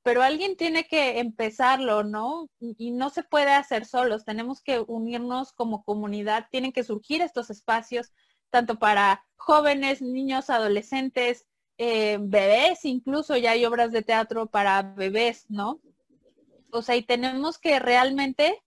pero 0.02 0.22
alguien 0.22 0.56
tiene 0.56 0.84
que 0.84 1.18
empezarlo, 1.20 2.04
¿no? 2.04 2.48
Y 2.58 2.90
no 2.90 3.10
se 3.10 3.22
puede 3.22 3.52
hacer 3.52 3.84
solos, 3.84 4.24
tenemos 4.24 4.62
que 4.62 4.80
unirnos 4.86 5.52
como 5.52 5.84
comunidad, 5.84 6.46
tienen 6.50 6.72
que 6.72 6.84
surgir 6.84 7.22
estos 7.22 7.50
espacios, 7.50 8.12
tanto 8.50 8.78
para 8.78 9.24
jóvenes, 9.36 10.02
niños, 10.02 10.50
adolescentes, 10.50 11.46
eh, 11.78 12.18
bebés, 12.20 12.84
incluso 12.84 13.36
ya 13.36 13.52
hay 13.52 13.64
obras 13.64 13.90
de 13.90 14.02
teatro 14.02 14.46
para 14.46 14.82
bebés, 14.82 15.46
¿no? 15.48 15.80
O 16.72 16.82
sea, 16.82 16.96
y 16.96 17.02
tenemos 17.02 17.58
que 17.58 17.78
realmente 17.78 18.62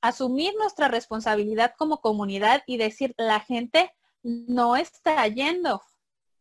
asumir 0.00 0.54
nuestra 0.58 0.88
responsabilidad 0.88 1.74
como 1.78 2.00
comunidad 2.00 2.62
y 2.66 2.76
decir, 2.76 3.14
la 3.16 3.40
gente 3.40 3.90
no 4.22 4.76
está 4.76 5.26
yendo, 5.28 5.82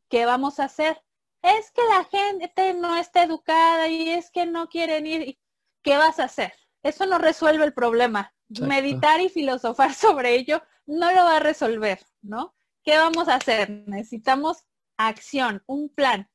¿qué 0.09 0.25
vamos 0.25 0.59
a 0.59 0.65
hacer? 0.65 1.01
Es 1.41 1.71
que 1.71 1.81
la 1.89 2.03
gente 2.03 2.73
no 2.73 2.97
está 2.97 3.23
educada 3.23 3.87
y 3.87 4.09
es 4.09 4.29
que 4.31 4.45
no 4.45 4.67
quieren 4.67 5.07
ir. 5.07 5.39
¿Qué 5.81 5.95
vas 5.95 6.19
a 6.19 6.25
hacer? 6.25 6.53
Eso 6.83 7.05
no 7.05 7.19
resuelve 7.19 7.63
el 7.63 7.73
problema. 7.73 8.33
Meditar 8.49 9.21
y 9.21 9.29
filosofar 9.29 9.93
sobre 9.93 10.35
ello 10.35 10.61
no 10.85 11.11
lo 11.11 11.23
va 11.23 11.37
a 11.37 11.39
resolver, 11.39 12.05
¿no? 12.21 12.56
¿Qué 12.88 12.97
vamos 12.97 13.27
a 13.27 13.35
hacer? 13.35 13.83
Necesitamos 13.85 14.63
acción, 14.95 15.61
un 15.67 15.89
plan. 15.89 16.29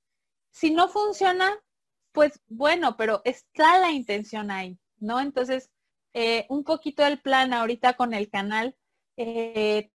Si 0.50 0.70
no 0.70 0.88
funciona, 0.88 1.50
pues 2.12 2.42
bueno, 2.46 2.98
pero 2.98 3.22
está 3.24 3.78
la 3.78 3.90
intención 3.90 4.50
ahí, 4.50 4.78
¿no? 4.98 5.18
Entonces, 5.18 5.70
eh, 6.12 6.44
un 6.50 6.62
poquito 6.62 7.07
el 7.07 7.22
plan 7.22 7.55
ahorita 7.55 7.94
con 7.94 8.12
el 8.12 8.28
canal. 8.28 8.76
Eh, 9.16 9.90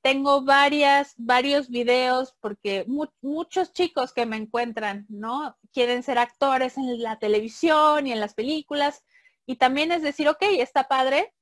tengo 0.00 0.44
varias, 0.44 1.12
varios 1.18 1.68
videos 1.68 2.34
porque 2.40 2.86
muchos 3.20 3.74
chicos 3.74 4.14
que 4.14 4.24
me 4.24 4.38
encuentran, 4.38 5.04
¿no? 5.10 5.58
Quieren 5.74 6.02
ser 6.02 6.16
actores 6.16 6.78
en 6.78 7.02
la 7.02 7.18
televisión 7.18 8.06
y 8.06 8.12
en 8.12 8.20
las 8.20 8.32
películas. 8.32 9.04
Y 9.44 9.56
también 9.56 9.92
es 9.92 10.00
decir, 10.00 10.26
ok, 10.30 10.42
está 10.58 10.84
padre, 10.88 11.34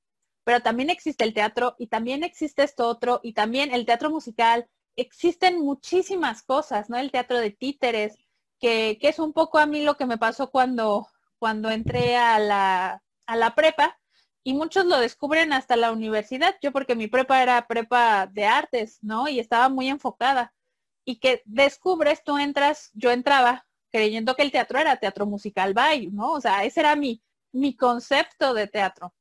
pero 0.46 0.60
también 0.60 0.90
existe 0.90 1.24
el 1.24 1.34
teatro 1.34 1.74
y 1.76 1.88
también 1.88 2.22
existe 2.22 2.62
esto 2.62 2.86
otro 2.86 3.18
y 3.24 3.32
también 3.32 3.74
el 3.74 3.84
teatro 3.84 4.10
musical. 4.10 4.68
Existen 4.94 5.60
muchísimas 5.60 6.44
cosas, 6.44 6.88
¿no? 6.88 6.96
El 6.96 7.10
teatro 7.10 7.40
de 7.40 7.50
títeres, 7.50 8.16
que, 8.60 8.96
que 9.00 9.08
es 9.08 9.18
un 9.18 9.32
poco 9.32 9.58
a 9.58 9.66
mí 9.66 9.82
lo 9.82 9.96
que 9.96 10.06
me 10.06 10.18
pasó 10.18 10.52
cuando, 10.52 11.08
cuando 11.40 11.68
entré 11.68 12.16
a 12.16 12.38
la, 12.38 13.02
a 13.26 13.36
la 13.36 13.56
prepa 13.56 13.98
y 14.44 14.54
muchos 14.54 14.86
lo 14.86 15.00
descubren 15.00 15.52
hasta 15.52 15.74
la 15.74 15.90
universidad. 15.90 16.54
Yo 16.62 16.70
porque 16.70 16.94
mi 16.94 17.08
prepa 17.08 17.42
era 17.42 17.66
prepa 17.66 18.28
de 18.28 18.46
artes, 18.46 19.00
¿no? 19.02 19.26
Y 19.26 19.40
estaba 19.40 19.68
muy 19.68 19.88
enfocada. 19.88 20.54
Y 21.04 21.18
que 21.18 21.42
descubres, 21.44 22.22
tú 22.22 22.38
entras, 22.38 22.92
yo 22.94 23.10
entraba 23.10 23.66
creyendo 23.90 24.36
que 24.36 24.42
el 24.42 24.52
teatro 24.52 24.78
era 24.78 24.96
teatro 24.98 25.26
musical 25.26 25.74
bye, 25.74 26.08
¿no? 26.12 26.30
O 26.30 26.40
sea, 26.40 26.62
ese 26.62 26.78
era 26.78 26.94
mi, 26.94 27.20
mi 27.50 27.74
concepto 27.74 28.54
de 28.54 28.68
teatro. 28.68 29.12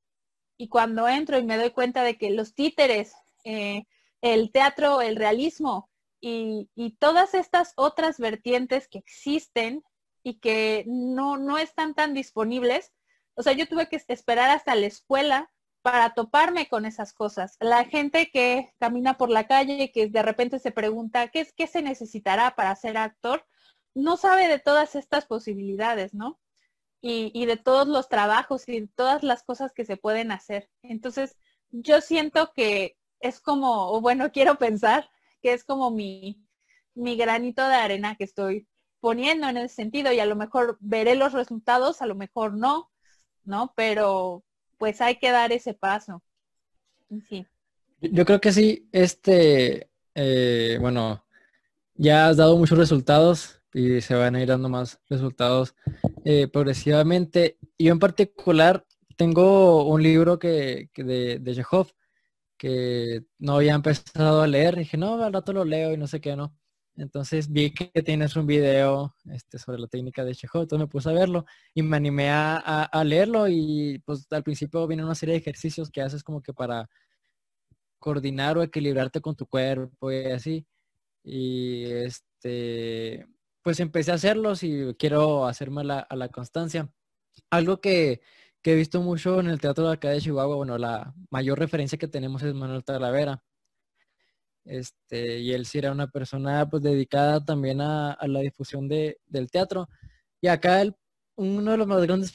Y 0.57 0.69
cuando 0.69 1.07
entro 1.07 1.37
y 1.37 1.43
me 1.43 1.57
doy 1.57 1.71
cuenta 1.71 2.03
de 2.03 2.17
que 2.17 2.29
los 2.31 2.53
títeres, 2.53 3.13
eh, 3.43 3.83
el 4.21 4.51
teatro, 4.51 5.01
el 5.01 5.15
realismo 5.15 5.89
y, 6.21 6.69
y, 6.75 6.91
todas 6.97 7.33
estas 7.33 7.73
otras 7.75 8.19
vertientes 8.19 8.87
que 8.87 8.97
existen 8.97 9.83
y 10.23 10.39
que 10.39 10.83
no, 10.87 11.37
no 11.37 11.57
están 11.57 11.93
tan 11.93 12.13
disponibles, 12.13 12.91
o 13.35 13.43
sea, 13.43 13.53
yo 13.53 13.67
tuve 13.67 13.89
que 13.89 14.01
esperar 14.07 14.49
hasta 14.49 14.75
la 14.75 14.87
escuela 14.87 15.51
para 15.85 16.15
toparme 16.15 16.67
con 16.67 16.85
esas 16.85 17.13
cosas. 17.13 17.57
La 17.59 17.85
gente 17.85 18.31
que 18.31 18.73
camina 18.79 19.17
por 19.17 19.29
la 19.29 19.45
calle, 19.45 19.91
que 19.91 20.07
de 20.07 20.23
repente 20.23 20.57
se 20.57 20.71
pregunta, 20.71 21.27
¿qué, 21.27 21.47
qué 21.55 21.67
se 21.67 21.83
necesitará 21.83 22.55
para 22.55 22.75
ser 22.75 22.97
actor? 22.97 23.45
No 23.93 24.17
sabe 24.17 24.47
de 24.47 24.57
todas 24.57 24.95
estas 24.95 25.27
posibilidades, 25.27 26.15
¿no? 26.15 26.39
Y, 27.01 27.45
de 27.45 27.57
todos 27.57 27.87
los 27.87 28.09
trabajos 28.09 28.67
y 28.67 28.79
de 28.79 28.87
todas 28.87 29.21
las 29.21 29.43
cosas 29.43 29.71
que 29.73 29.85
se 29.85 29.95
pueden 29.95 30.31
hacer. 30.31 30.71
Entonces, 30.81 31.37
yo 31.69 32.01
siento 32.01 32.51
que 32.55 32.97
es 33.19 33.39
como, 33.39 33.91
o 33.91 34.01
bueno, 34.01 34.31
quiero 34.33 34.57
pensar 34.57 35.09
que 35.41 35.53
es 35.53 35.63
como 35.63 35.91
mi, 35.91 36.43
mi 36.95 37.15
granito 37.15 37.67
de 37.67 37.75
arena 37.75 38.15
que 38.15 38.23
estoy 38.23 38.67
poniendo 38.99 39.47
en 39.47 39.57
ese 39.57 39.75
sentido 39.75 40.11
y 40.11 40.19
a 40.19 40.25
lo 40.25 40.35
mejor 40.35 40.77
veré 40.79 41.13
los 41.13 41.33
resultados, 41.33 42.01
a 42.01 42.07
lo 42.07 42.15
mejor 42.15 42.53
no, 42.53 42.91
¿no? 43.43 43.71
Pero 43.75 44.43
pues 44.79 44.99
hay 44.99 45.17
que 45.17 45.29
dar 45.29 45.51
ese 45.51 45.75
paso. 45.75 46.23
Sí. 47.29 47.45
Yo 48.01 48.25
creo 48.25 48.41
que 48.41 48.51
sí, 48.51 48.89
este, 48.91 49.91
eh, 50.15 50.77
bueno, 50.81 51.23
ya 51.93 52.27
has 52.27 52.37
dado 52.37 52.57
muchos 52.57 52.77
resultados 52.77 53.61
y 53.75 53.99
se 53.99 54.15
van 54.15 54.35
a 54.35 54.41
ir 54.41 54.47
dando 54.47 54.69
más 54.69 55.01
resultados 55.09 55.75
eh, 56.23 56.47
progresivamente. 56.47 57.57
Yo 57.77 57.91
en 57.91 57.99
particular 57.99 58.85
tengo 59.17 59.85
un 59.85 60.01
libro 60.01 60.39
que, 60.39 60.89
de, 60.95 61.39
de 61.39 61.55
Chekhov 61.55 61.91
que 62.57 63.25
no 63.37 63.55
había 63.55 63.75
empezado 63.75 64.41
a 64.41 64.47
leer. 64.47 64.77
dije, 64.77 64.95
no, 64.95 65.21
al 65.21 65.33
rato 65.33 65.51
lo 65.51 65.65
leo 65.65 65.91
y 65.91 65.97
no 65.97 66.07
sé 66.07 66.21
qué, 66.21 66.37
¿no? 66.37 66.55
Entonces 66.95 67.51
vi 67.51 67.73
que 67.73 68.01
tienes 68.01 68.37
un 68.37 68.47
video 68.47 69.13
este, 69.29 69.59
sobre 69.59 69.79
la 69.79 69.87
técnica 69.87 70.23
de 70.23 70.33
Chekhov, 70.33 70.61
entonces 70.61 70.87
me 70.87 70.89
puse 70.89 71.09
a 71.09 71.13
verlo 71.13 71.45
y 71.73 71.83
me 71.83 71.97
animé 71.97 72.29
a, 72.31 73.03
leerlo 73.03 73.49
y 73.49 74.01
pues 74.05 74.25
al 74.31 74.43
principio 74.43 74.87
viene 74.87 75.03
una 75.03 75.15
serie 75.15 75.33
de 75.33 75.39
ejercicios 75.39 75.91
que 75.91 76.01
haces 76.01 76.23
como 76.23 76.41
que 76.41 76.53
para 76.53 76.89
coordinar 77.99 78.57
o 78.57 78.63
equilibrarte 78.63 79.19
con 79.19 79.35
tu 79.35 79.45
cuerpo 79.45 80.13
y 80.13 80.27
así. 80.27 80.65
Y 81.25 81.83
este, 81.91 83.27
pues 83.65 83.79
empecé 83.79 84.11
a 84.11 84.15
hacerlos 84.15 84.61
y 84.61 84.93
quiero 84.99 85.47
hacerme 85.47 85.81
a 85.81 86.15
la 86.15 86.29
constancia. 86.29 86.87
Algo 87.49 87.81
que, 87.81 88.21
he 88.63 88.75
visto 88.75 89.01
mucho 89.01 89.39
en 89.39 89.47
el 89.47 89.59
teatro 89.59 89.87
de 89.87 89.93
acá 89.95 90.09
de 90.11 90.21
Chihuahua, 90.21 90.55
bueno, 90.55 90.77
la 90.77 91.15
mayor 91.31 91.57
referencia 91.57 91.97
que 91.97 92.07
tenemos 92.07 92.43
es 92.43 92.53
Manuel 92.53 92.83
Talavera 92.83 93.43
este, 94.65 95.39
y 95.39 95.53
él 95.53 95.65
sí 95.65 95.79
era 95.79 95.91
una 95.91 96.07
persona 96.07 96.69
pues 96.69 96.83
dedicada 96.83 97.43
también 97.43 97.81
a, 97.81 98.15
la 98.27 98.39
difusión 98.41 98.87
de, 98.87 99.19
del 99.25 99.49
teatro. 99.49 99.89
Y 100.41 100.47
acá 100.47 100.83
uno 101.35 101.71
de 101.71 101.77
los 101.77 101.87
más 101.87 102.03
grandes 102.03 102.31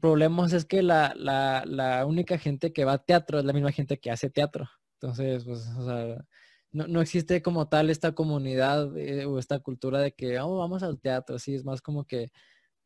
problemas 0.00 0.52
es 0.52 0.64
que 0.64 0.82
la, 0.82 1.14
la, 1.16 2.06
única 2.06 2.38
gente 2.38 2.72
que 2.72 2.84
va 2.84 2.94
a 2.94 3.04
teatro 3.04 3.38
es 3.38 3.44
la 3.44 3.52
misma 3.52 3.70
gente 3.70 3.98
que 4.00 4.10
hace 4.10 4.30
teatro. 4.30 4.68
Entonces, 5.00 5.44
pues, 5.44 5.60
o 5.78 5.84
sea, 5.86 6.26
no, 6.72 6.86
no 6.88 7.00
existe 7.00 7.42
como 7.42 7.68
tal 7.68 7.90
esta 7.90 8.12
comunidad 8.12 8.96
eh, 8.96 9.26
o 9.26 9.38
esta 9.38 9.60
cultura 9.60 10.00
de 10.00 10.12
que 10.12 10.38
oh, 10.40 10.58
vamos 10.58 10.82
al 10.82 11.00
teatro, 11.00 11.38
sí, 11.38 11.54
es 11.54 11.64
más 11.64 11.82
como 11.82 12.04
que 12.04 12.30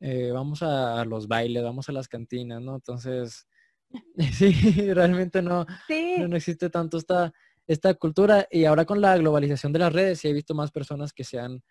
eh, 0.00 0.30
vamos 0.32 0.62
a, 0.62 1.04
los 1.04 1.28
bailes, 1.28 1.62
vamos 1.62 1.88
a 1.88 1.92
las 1.92 2.08
cantinas, 2.08 2.60
¿no? 2.60 2.76
Entonces, 2.76 3.46
sí, 4.32 4.92
realmente 4.92 5.42
no, 5.42 5.66
no, 6.18 6.28
no 6.28 6.36
existe 6.36 6.70
tanto 6.70 6.98
esta, 6.98 7.32
esta 7.66 7.94
cultura 7.94 8.46
y 8.50 8.64
ahora 8.64 8.84
con 8.84 9.00
la 9.00 9.16
globalización 9.16 9.72
de 9.72 9.78
las 9.80 9.92
redes 9.92 10.20
sí 10.20 10.28
he 10.28 10.32
visto 10.32 10.54
más 10.54 10.70
personas 10.70 11.12
que 11.12 11.24
se 11.24 11.38
han, 11.38 11.62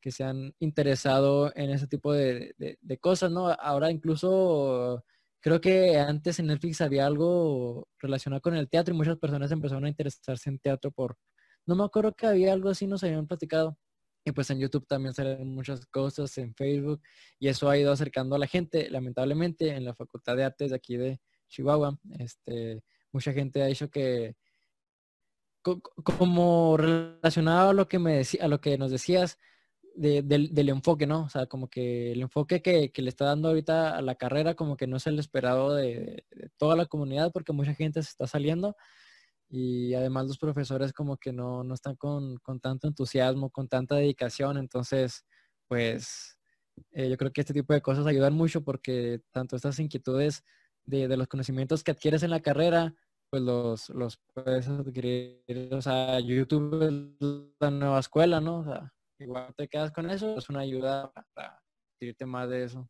que 0.00 0.10
se 0.10 0.24
han 0.24 0.54
interesado 0.60 1.52
en 1.56 1.70
ese 1.70 1.86
tipo 1.86 2.12
de, 2.12 2.54
cosas, 3.00 3.30
¿no? 3.30 3.48
Ahora 3.48 3.90
incluso 3.90 5.04
creo 5.40 5.60
que 5.60 5.98
antes 5.98 6.38
en 6.38 6.46
Netflix 6.46 6.80
había 6.80 7.06
algo 7.06 7.88
relacionado 7.98 8.40
con 8.42 8.54
el 8.56 8.68
teatro 8.68 8.94
y 8.94 8.96
muchas 8.96 9.18
personas 9.18 9.50
empezaron 9.52 9.84
a 9.84 9.88
interesarse 9.88 10.50
en 10.50 10.58
teatro 10.58 10.90
por, 10.90 11.16
no 11.70 11.76
me 11.76 11.84
acuerdo 11.84 12.12
que 12.14 12.26
había 12.26 12.52
algo 12.52 12.68
así, 12.68 12.88
nos 12.88 13.04
habían 13.04 13.28
platicado. 13.28 13.78
Y 14.24 14.32
pues 14.32 14.50
en 14.50 14.58
YouTube 14.58 14.86
también 14.86 15.14
salen 15.14 15.54
muchas 15.54 15.86
cosas, 15.86 16.36
en 16.36 16.52
Facebook, 16.54 17.00
y 17.38 17.46
eso 17.46 17.70
ha 17.70 17.78
ido 17.78 17.92
acercando 17.92 18.34
a 18.34 18.38
la 18.40 18.48
gente. 18.48 18.90
Lamentablemente, 18.90 19.68
en 19.70 19.84
la 19.84 19.94
Facultad 19.94 20.36
de 20.36 20.44
Artes 20.44 20.70
de 20.70 20.76
aquí 20.76 20.96
de 20.96 21.20
Chihuahua, 21.48 21.96
este, 22.18 22.82
mucha 23.12 23.32
gente 23.32 23.62
ha 23.62 23.66
dicho 23.66 23.88
que, 23.88 24.34
como 25.62 26.76
relacionado 26.76 27.70
a 27.70 27.74
lo 27.74 27.86
que 27.88 27.98
me 28.00 28.16
decía, 28.16 28.48
lo 28.48 28.60
que 28.60 28.76
nos 28.76 28.90
decías 28.90 29.38
del, 29.94 30.68
enfoque, 30.68 31.06
¿no? 31.06 31.22
O 31.22 31.28
sea, 31.28 31.46
como 31.46 31.68
que 31.68 32.12
el 32.12 32.22
enfoque 32.22 32.62
que, 32.62 32.90
le 32.94 33.08
está 33.08 33.26
dando 33.26 33.48
ahorita 33.48 33.96
a 33.96 34.02
la 34.02 34.16
carrera, 34.16 34.54
como 34.54 34.76
que 34.76 34.88
no 34.88 34.96
es 34.96 35.06
el 35.06 35.20
esperado 35.20 35.74
de, 35.74 36.24
toda 36.56 36.74
la 36.74 36.86
comunidad, 36.86 37.30
porque 37.32 37.52
mucha 37.52 37.74
gente 37.74 38.02
se 38.02 38.10
está 38.10 38.26
saliendo 38.26 38.76
y 39.50 39.94
además 39.94 40.28
los 40.28 40.38
profesores 40.38 40.92
como 40.92 41.16
que 41.16 41.32
no, 41.32 41.64
no 41.64 41.74
están 41.74 41.96
con, 41.96 42.38
tanto 42.62 42.86
entusiasmo, 42.86 43.50
con 43.50 43.68
tanta 43.68 43.96
dedicación, 43.96 44.56
entonces, 44.56 45.24
pues 45.66 46.38
eh, 46.92 47.10
yo 47.10 47.16
creo 47.16 47.32
que 47.32 47.40
este 47.40 47.52
tipo 47.52 47.74
de 47.74 47.82
cosas 47.82 48.06
ayudan 48.06 48.32
mucho 48.32 48.62
porque 48.62 49.20
tanto 49.32 49.56
estas 49.56 49.80
inquietudes 49.80 50.44
de, 50.84 51.08
de 51.08 51.16
los 51.16 51.26
conocimientos 51.26 51.82
que 51.82 51.90
adquieres 51.90 52.22
en 52.22 52.30
la 52.30 52.40
carrera, 52.40 52.94
pues 53.28 53.42
los, 53.42 53.88
los 53.90 54.18
puedes 54.32 54.68
adquirir, 54.68 55.42
o 55.72 55.82
sea, 55.82 56.20
YouTube 56.20 56.82
es 57.20 57.52
la 57.58 57.70
nueva 57.72 57.98
escuela, 57.98 58.40
¿no? 58.40 58.60
O 58.60 58.64
sea, 58.64 58.94
igual 59.18 59.52
te 59.56 59.66
quedas 59.66 59.90
con 59.90 60.08
eso, 60.08 60.38
es 60.38 60.48
una 60.48 60.60
ayuda 60.60 61.12
para 61.34 61.60
adquirirte 61.94 62.24
más 62.24 62.48
de 62.48 62.64
eso. 62.64 62.88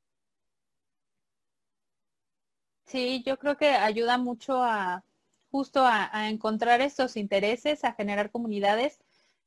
Sí, 2.85 3.23
yo 3.25 3.39
creo 3.39 3.57
que 3.57 3.69
ayuda 3.71 4.19
mucho 4.19 4.63
a 4.63 5.03
justo 5.51 5.85
a, 5.85 6.29
encontrar 6.29 6.81
estos 6.81 7.17
intereses, 7.17 7.85
a 7.85 7.95
generar 7.95 8.31
comunidades. 8.31 8.99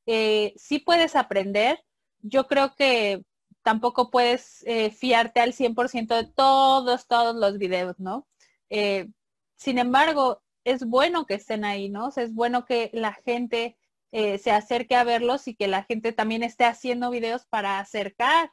Eh, 0.06 0.54
sí 0.58 0.80
puedes 0.80 1.16
aprender. 1.16 1.84
Yo 2.22 2.48
creo 2.48 2.76
que 2.76 3.24
tampoco 3.64 4.12
puedes 4.12 4.64
eh, 4.68 4.92
fiarte 4.92 5.40
al 5.40 5.54
100% 5.54 6.16
de 6.16 6.26
todos, 6.26 7.08
todos 7.08 7.36
los 7.36 7.58
videos, 7.58 8.00
¿no? 8.00 8.28
Eh, 8.70 9.08
sin 9.56 9.80
embargo, 9.80 10.44
es 10.66 10.86
bueno 10.86 11.26
que 11.26 11.36
estén 11.36 11.66
ahí, 11.66 11.90
¿no? 11.90 12.10
es 12.16 12.34
bueno 12.34 12.66
que 12.66 12.90
la 12.94 13.14
gente 13.14 13.78
eh, 14.12 14.38
se 14.38 14.52
acerque 14.52 14.96
a 14.96 15.04
verlos 15.04 15.48
y 15.48 15.56
que 15.56 15.68
la 15.68 15.84
gente 15.84 16.14
también 16.14 16.44
esté 16.44 16.66
haciendo 16.66 17.10
videos 17.10 17.46
para 17.48 17.80
acercar, 17.80 18.52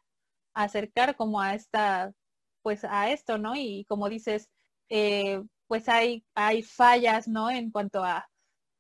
acercar 0.54 1.16
como 1.16 1.40
a 1.40 1.54
esta, 1.54 2.12
pues 2.62 2.84
a 2.84 3.10
esto, 3.10 3.38
¿no? 3.38 3.54
Y 3.56 3.84
como 3.88 4.08
dices, 4.08 4.48
pues 5.70 5.88
hay, 5.88 6.24
hay 6.34 6.64
fallas, 6.64 7.28
¿no? 7.28 7.48
En 7.48 7.70
cuanto 7.70 8.02
a, 8.02 8.28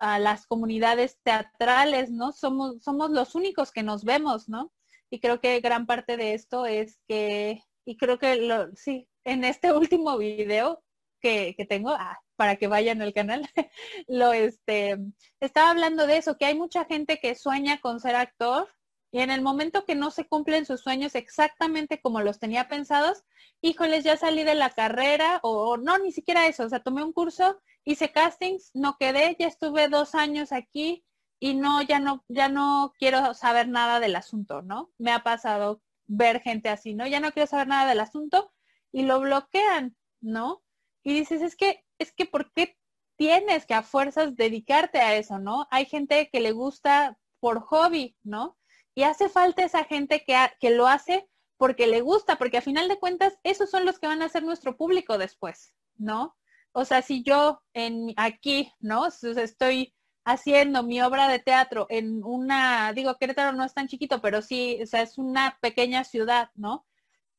a 0.00 0.18
las 0.18 0.44
comunidades 0.48 1.20
teatrales, 1.22 2.10
¿no? 2.10 2.32
Somos, 2.32 2.82
somos 2.82 3.12
los 3.12 3.36
únicos 3.36 3.70
que 3.70 3.84
nos 3.84 4.02
vemos, 4.04 4.48
¿no? 4.48 4.72
Y 5.08 5.20
creo 5.20 5.40
que 5.40 5.60
gran 5.60 5.86
parte 5.86 6.16
de 6.16 6.34
esto 6.34 6.66
es 6.66 6.98
que, 7.06 7.62
y 7.84 7.96
creo 7.96 8.18
que 8.18 8.34
lo, 8.34 8.74
sí, 8.74 9.08
en 9.22 9.44
este 9.44 9.72
último 9.72 10.18
video 10.18 10.82
que, 11.20 11.54
que 11.56 11.64
tengo, 11.64 11.90
ah, 11.90 12.18
para 12.34 12.56
que 12.56 12.66
vayan 12.66 13.00
al 13.02 13.14
canal, 13.14 13.48
lo 14.08 14.32
este, 14.32 14.98
estaba 15.38 15.70
hablando 15.70 16.08
de 16.08 16.16
eso, 16.16 16.36
que 16.38 16.46
hay 16.46 16.56
mucha 16.56 16.86
gente 16.86 17.20
que 17.20 17.36
sueña 17.36 17.80
con 17.80 18.00
ser 18.00 18.16
actor 18.16 18.68
y 19.12 19.20
en 19.20 19.30
el 19.30 19.42
momento 19.42 19.84
que 19.84 19.94
no 19.94 20.10
se 20.10 20.26
cumplen 20.26 20.66
sus 20.66 20.80
sueños 20.80 21.14
exactamente 21.14 22.00
como 22.00 22.20
los 22.20 22.38
tenía 22.38 22.68
pensados, 22.68 23.24
híjoles, 23.60 24.04
ya 24.04 24.16
salí 24.16 24.44
de 24.44 24.54
la 24.54 24.70
carrera 24.70 25.40
o, 25.42 25.76
no, 25.76 25.98
ni 25.98 26.12
siquiera 26.12 26.46
eso, 26.46 26.64
o 26.64 26.68
sea, 26.68 26.80
tomé 26.80 27.02
un 27.02 27.12
curso, 27.12 27.60
hice 27.84 28.12
castings, 28.12 28.70
no 28.74 28.96
quedé, 28.98 29.36
ya 29.38 29.48
estuve 29.48 29.88
dos 29.88 30.14
años 30.14 30.52
aquí 30.52 31.04
y 31.40 31.54
no, 31.54 31.82
ya 31.82 31.98
no, 31.98 32.24
ya 32.28 32.48
no 32.48 32.92
quiero 32.98 33.34
saber 33.34 33.68
nada 33.68 33.98
del 33.98 34.14
asunto, 34.14 34.62
¿no? 34.62 34.92
Me 34.98 35.10
ha 35.10 35.22
pasado 35.22 35.82
ver 36.06 36.40
gente 36.40 36.68
así, 36.68 36.94
¿no? 36.94 37.06
Ya 37.06 37.20
no 37.20 37.32
quiero 37.32 37.46
saber 37.46 37.66
nada 37.66 37.88
del 37.88 38.00
asunto 38.00 38.52
y 38.92 39.02
lo 39.02 39.20
bloquean, 39.20 39.96
¿no? 40.20 40.62
Y 41.02 41.14
dices, 41.14 41.42
es 41.42 41.56
que, 41.56 41.84
es 41.98 42.12
que, 42.12 42.26
¿por 42.26 42.52
qué 42.52 42.76
tienes 43.16 43.66
que 43.66 43.74
a 43.74 43.82
fuerzas 43.82 44.36
dedicarte 44.36 45.00
a 45.00 45.16
eso, 45.16 45.38
¿no? 45.38 45.66
Hay 45.70 45.86
gente 45.86 46.28
que 46.30 46.40
le 46.40 46.52
gusta 46.52 47.18
por 47.40 47.60
hobby, 47.60 48.16
¿no? 48.22 48.56
Y 49.00 49.04
hace 49.04 49.30
falta 49.30 49.64
esa 49.64 49.84
gente 49.84 50.24
que, 50.26 50.36
que 50.60 50.68
lo 50.68 50.86
hace 50.86 51.26
porque 51.56 51.86
le 51.86 52.02
gusta, 52.02 52.36
porque 52.36 52.58
a 52.58 52.60
final 52.60 52.86
de 52.86 52.98
cuentas 52.98 53.38
esos 53.44 53.70
son 53.70 53.86
los 53.86 53.98
que 53.98 54.06
van 54.06 54.20
a 54.20 54.28
ser 54.28 54.42
nuestro 54.42 54.76
público 54.76 55.16
después, 55.16 55.74
¿no? 55.96 56.36
O 56.72 56.84
sea, 56.84 57.00
si 57.00 57.22
yo 57.22 57.62
en 57.72 58.12
aquí, 58.18 58.70
¿no? 58.78 59.06
Estoy 59.06 59.94
haciendo 60.26 60.82
mi 60.82 61.00
obra 61.00 61.28
de 61.28 61.38
teatro 61.38 61.86
en 61.88 62.22
una, 62.22 62.92
digo, 62.92 63.16
Querétaro 63.16 63.56
no 63.56 63.64
es 63.64 63.72
tan 63.72 63.88
chiquito, 63.88 64.20
pero 64.20 64.42
sí, 64.42 64.78
o 64.82 64.86
sea, 64.86 65.00
es 65.00 65.16
una 65.16 65.56
pequeña 65.62 66.04
ciudad, 66.04 66.50
¿no? 66.54 66.86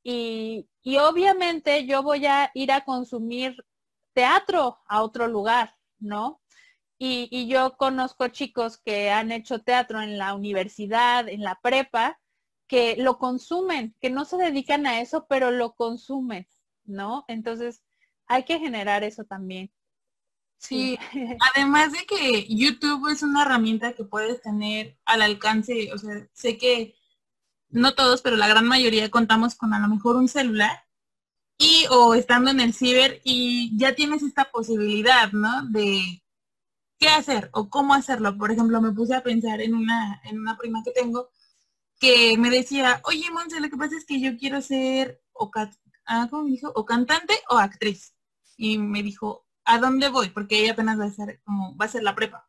Y, 0.02 0.68
y 0.82 0.98
obviamente 0.98 1.86
yo 1.86 2.02
voy 2.02 2.26
a 2.26 2.50
ir 2.56 2.72
a 2.72 2.86
consumir 2.86 3.56
teatro 4.14 4.80
a 4.88 5.04
otro 5.04 5.28
lugar, 5.28 5.76
¿no? 6.00 6.41
Y, 7.04 7.48
yo 7.48 7.78
conozco 7.78 8.28
chicos 8.28 8.78
que 8.78 9.10
han 9.10 9.32
hecho 9.32 9.64
teatro 9.64 10.04
en 10.04 10.20
la 10.20 10.36
universidad, 10.36 11.28
en 11.28 11.42
la 11.42 11.60
prepa, 11.60 12.20
que 12.68 12.96
lo 12.96 13.18
consumen, 13.18 13.96
que 14.00 14.12
no 14.12 14.24
se 14.24 14.38
dedican 14.38 14.86
a 14.86 15.02
eso, 15.02 15.26
pero 15.28 15.50
lo 15.50 15.74
consumen, 15.74 16.48
¿no? 16.84 17.26
Entonces, 17.28 17.82
hay 18.28 18.44
que 18.44 18.60
generar 18.60 19.04
eso 19.04 19.24
también. 19.24 19.72
Sí, 20.60 21.00
además 21.56 21.92
de 21.92 22.06
que 22.06 22.46
YouTube 22.48 23.12
es 23.12 23.24
una 23.24 23.42
herramienta 23.42 23.94
que 23.94 24.04
puedes 24.04 24.40
tener 24.40 24.96
al 25.06 25.24
alcance, 25.24 25.92
o 25.92 25.98
sea, 25.98 26.28
sé 26.34 26.60
que 26.60 26.94
no 27.70 27.96
todos, 27.96 28.22
pero 28.22 28.36
la 28.36 28.48
gran 28.48 28.68
mayoría 28.68 29.10
contamos 29.10 29.56
con 29.56 29.74
a 29.74 29.80
lo 29.80 29.88
mejor 29.88 30.18
un 30.18 30.28
celular 30.28 30.86
y 31.58 31.88
o 31.90 32.14
estando 32.14 32.52
en 32.52 32.60
el 32.60 32.76
ciber 32.76 33.22
y 33.24 33.76
ya 33.76 33.96
tienes 33.96 34.22
esta 34.22 34.52
posibilidad, 34.52 35.32
¿no? 35.32 35.66
De 35.66 36.21
qué 37.02 37.10
hacer 37.10 37.50
o 37.54 37.70
cómo 37.70 37.96
hacerlo. 37.96 38.38
Por 38.38 38.52
ejemplo, 38.52 38.80
me 38.80 38.92
puse 38.92 39.16
a 39.16 39.24
pensar 39.24 39.60
en 39.60 39.74
una, 39.74 40.22
en 40.24 40.40
una 40.40 40.56
prima 40.58 40.84
que 40.86 40.92
tengo 40.92 41.30
que 42.00 42.38
me 42.38 42.50
decía, 42.50 43.02
oye, 43.06 43.30
Monse, 43.32 43.60
lo 43.60 43.70
que 43.70 43.78
pasa 43.78 43.96
es 43.96 44.06
que 44.06 44.20
yo 44.20 44.38
quiero 44.38 44.62
ser 44.62 45.22
o, 45.34 45.52
ah, 46.06 46.30
dijo? 46.46 46.72
o 46.74 46.86
cantante 46.86 47.34
o 47.50 47.58
actriz. 47.58 48.16
Y 48.58 48.78
me 48.78 49.04
dijo, 49.04 49.46
¿a 49.66 49.80
dónde 49.80 50.10
voy? 50.10 50.30
Porque 50.30 50.60
ella 50.60 50.74
apenas 50.74 51.00
va 51.00 51.06
a 51.06 51.12
ser 51.12 51.42
como, 51.44 51.76
va 51.78 51.86
a 51.86 51.90
ser 51.90 52.04
la 52.04 52.16
prepa. 52.16 52.48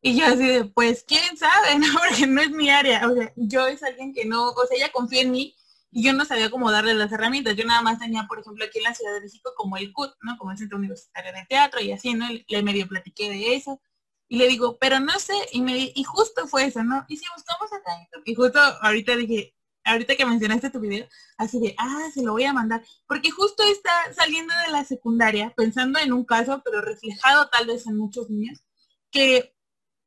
Y 0.00 0.16
yo 0.16 0.26
así 0.26 0.46
de, 0.46 0.64
pues, 0.66 1.04
quién 1.06 1.36
sabe, 1.36 1.78
¿no? 1.78 1.86
Porque 1.92 2.26
no 2.26 2.40
es 2.40 2.50
mi 2.50 2.70
área. 2.70 3.08
O 3.08 3.14
sea, 3.14 3.32
yo 3.36 3.66
es 3.66 3.82
alguien 3.82 4.14
que 4.14 4.24
no, 4.24 4.50
o 4.50 4.66
sea, 4.66 4.76
ella 4.76 4.92
confía 4.92 5.22
en 5.22 5.32
mí 5.32 5.56
y 5.90 6.02
yo 6.02 6.12
no 6.12 6.24
sabía 6.24 6.50
cómo 6.50 6.70
darle 6.70 6.94
las 6.94 7.12
herramientas. 7.12 7.56
Yo 7.56 7.64
nada 7.64 7.82
más 7.82 7.98
tenía, 7.98 8.26
por 8.26 8.40
ejemplo, 8.40 8.64
aquí 8.64 8.78
en 8.78 8.84
la 8.84 8.94
Ciudad 8.94 9.14
de 9.14 9.22
México 9.22 9.52
como 9.56 9.76
el 9.76 9.92
CUT, 9.92 10.12
¿no? 10.22 10.36
Como 10.38 10.52
el 10.52 10.58
Centro 10.58 10.78
Universitario 10.78 11.32
de 11.32 11.46
Teatro 11.48 11.80
y 11.80 11.92
así, 11.92 12.14
¿no? 12.14 12.26
Le 12.48 12.62
medio 12.62 12.86
platiqué 12.88 13.30
de 13.30 13.54
eso. 13.54 13.80
Y 14.28 14.38
le 14.38 14.48
digo, 14.48 14.76
pero 14.78 15.00
no 15.00 15.18
sé, 15.18 15.34
y 15.52 15.62
me 15.62 15.92
y 15.94 16.04
justo 16.04 16.48
fue 16.48 16.66
eso, 16.66 16.82
¿no? 16.82 17.04
Y 17.08 17.16
si 17.16 17.24
buscamos 17.34 17.72
acá, 17.72 17.92
y 18.24 18.34
justo 18.34 18.58
ahorita 18.82 19.14
dije, 19.16 19.54
ahorita 19.84 20.16
que 20.16 20.26
mencionaste 20.26 20.70
tu 20.70 20.80
video, 20.80 21.06
así 21.38 21.60
de, 21.60 21.74
ah, 21.78 22.08
se 22.12 22.22
lo 22.22 22.32
voy 22.32 22.44
a 22.44 22.52
mandar, 22.52 22.84
porque 23.06 23.30
justo 23.30 23.62
está 23.62 23.92
saliendo 24.12 24.52
de 24.66 24.72
la 24.72 24.84
secundaria, 24.84 25.54
pensando 25.56 25.98
en 26.00 26.12
un 26.12 26.24
caso, 26.24 26.60
pero 26.64 26.80
reflejado 26.82 27.48
tal 27.48 27.68
vez 27.68 27.86
en 27.86 27.96
muchos 27.96 28.28
niños, 28.28 28.64
que 29.10 29.55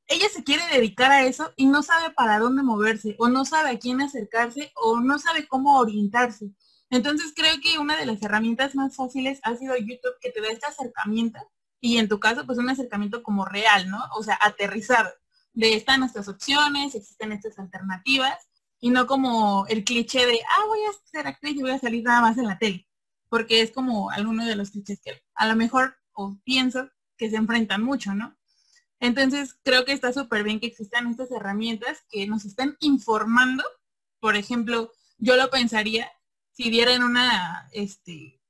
ella 0.09 0.27
se 0.29 0.43
quiere 0.43 0.63
dedicar 0.73 1.11
a 1.11 1.23
eso 1.23 1.53
y 1.55 1.67
no 1.67 1.83
sabe 1.83 2.09
para 2.11 2.39
dónde 2.39 2.63
moverse, 2.63 3.15
o 3.19 3.29
no 3.29 3.45
sabe 3.45 3.69
a 3.69 3.79
quién 3.79 4.01
acercarse, 4.01 4.71
o 4.75 4.99
no 4.99 5.19
sabe 5.19 5.47
cómo 5.47 5.77
orientarse. 5.77 6.51
Entonces 6.89 7.31
creo 7.35 7.55
que 7.61 7.77
una 7.77 7.95
de 7.95 8.07
las 8.07 8.21
herramientas 8.23 8.73
más 8.73 8.95
fáciles 8.95 9.39
ha 9.43 9.55
sido 9.55 9.77
YouTube, 9.77 10.19
que 10.19 10.31
te 10.31 10.41
da 10.41 10.49
este 10.49 10.65
acercamiento, 10.65 11.39
y 11.79 11.97
en 11.97 12.09
tu 12.09 12.19
caso, 12.19 12.45
pues 12.45 12.57
un 12.57 12.69
acercamiento 12.69 13.21
como 13.21 13.45
real, 13.45 13.89
¿no? 13.89 13.99
O 14.17 14.23
sea, 14.23 14.37
aterrizar 14.41 15.13
de 15.53 15.75
están 15.75 15.99
nuestras 15.99 16.27
opciones, 16.27 16.95
existen 16.95 17.31
estas 17.31 17.59
alternativas, 17.59 18.49
y 18.81 18.89
no 18.89 19.05
como 19.05 19.67
el 19.67 19.83
cliché 19.83 20.25
de, 20.25 20.39
ah, 20.41 20.65
voy 20.65 20.79
a 20.79 21.09
ser 21.11 21.27
actriz 21.27 21.55
y 21.55 21.61
voy 21.61 21.71
a 21.71 21.79
salir 21.79 22.03
nada 22.03 22.21
más 22.21 22.37
en 22.39 22.47
la 22.47 22.57
tele, 22.57 22.87
porque 23.29 23.61
es 23.61 23.71
como 23.71 24.09
alguno 24.09 24.43
de 24.45 24.55
los 24.55 24.71
clichés 24.71 24.99
que 25.03 25.21
a 25.35 25.47
lo 25.47 25.55
mejor, 25.55 25.95
o 26.13 26.35
pienso, 26.43 26.89
que 27.15 27.29
se 27.29 27.35
enfrentan 27.35 27.83
mucho, 27.83 28.15
¿no? 28.15 28.38
Entonces, 28.99 29.57
creo 29.63 29.85
que 29.85 29.93
está 29.93 30.11
súper 30.11 30.43
bien 30.43 30.59
que 30.59 30.67
existan 30.67 31.07
estas 31.07 31.31
herramientas 31.31 32.03
que 32.09 32.27
nos 32.27 32.45
están 32.45 32.75
informando. 32.81 33.63
Por 34.19 34.35
ejemplo, 34.35 34.91
yo 35.17 35.35
lo 35.37 35.49
pensaría 35.49 36.11
si 36.51 36.69
dieran 36.69 37.03
una, 37.03 37.69
este, 37.71 38.41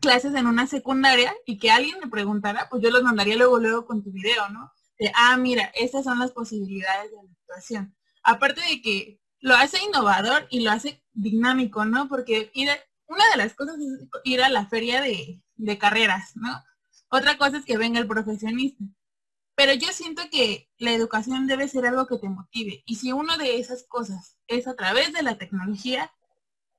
clases 0.00 0.34
en 0.34 0.46
una 0.46 0.66
secundaria 0.66 1.34
y 1.46 1.58
que 1.58 1.70
alguien 1.70 1.98
me 2.00 2.10
preguntara, 2.10 2.68
pues 2.68 2.82
yo 2.82 2.90
los 2.90 3.02
mandaría 3.02 3.36
luego, 3.36 3.58
luego 3.58 3.86
con 3.86 4.02
tu 4.02 4.10
video, 4.10 4.48
¿no? 4.48 4.72
De, 4.98 5.12
ah, 5.14 5.36
mira, 5.36 5.70
estas 5.74 6.04
son 6.04 6.18
las 6.18 6.32
posibilidades 6.32 7.10
de 7.10 7.16
la 7.16 7.32
actuación. 7.32 7.96
Aparte 8.22 8.60
de 8.68 8.82
que 8.82 9.20
lo 9.40 9.54
hace 9.54 9.82
innovador 9.84 10.46
y 10.50 10.60
lo 10.60 10.70
hace 10.70 11.02
dinámico, 11.12 11.84
¿no? 11.84 12.08
Porque 12.08 12.50
ir 12.54 12.68
una 13.06 13.28
de 13.30 13.36
las 13.36 13.54
cosas 13.54 13.76
es 13.76 14.08
ir 14.24 14.42
a 14.42 14.48
la 14.48 14.66
feria 14.66 15.00
de, 15.00 15.40
de 15.56 15.78
carreras, 15.78 16.32
¿no? 16.36 16.50
Otra 17.08 17.38
cosa 17.38 17.58
es 17.58 17.64
que 17.64 17.76
venga 17.76 18.00
el 18.00 18.08
profesionista. 18.08 18.84
Pero 19.56 19.72
yo 19.74 19.88
siento 19.92 20.22
que 20.30 20.68
la 20.78 20.92
educación 20.92 21.46
debe 21.46 21.68
ser 21.68 21.86
algo 21.86 22.06
que 22.06 22.18
te 22.18 22.28
motive. 22.28 22.82
Y 22.86 22.96
si 22.96 23.12
una 23.12 23.36
de 23.36 23.58
esas 23.58 23.84
cosas 23.88 24.38
es 24.48 24.66
a 24.66 24.74
través 24.74 25.12
de 25.12 25.22
la 25.22 25.38
tecnología, 25.38 26.12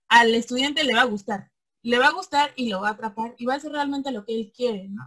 al 0.09 0.36
estudiante 0.36 0.84
le 0.84 0.93
va 0.93 1.01
a 1.01 1.05
gustar. 1.05 1.51
Le 1.82 1.99
va 1.99 2.07
a 2.07 2.13
gustar 2.13 2.51
y 2.55 2.69
lo 2.69 2.82
va 2.82 2.89
a 2.89 2.91
atrapar 2.91 3.36
y 3.38 3.45
va 3.45 3.53
a 3.53 3.57
hacer 3.57 3.71
realmente 3.71 4.11
lo 4.11 4.26
que 4.26 4.36
él 4.36 4.51
quiere, 4.55 4.89
¿no? 4.89 5.03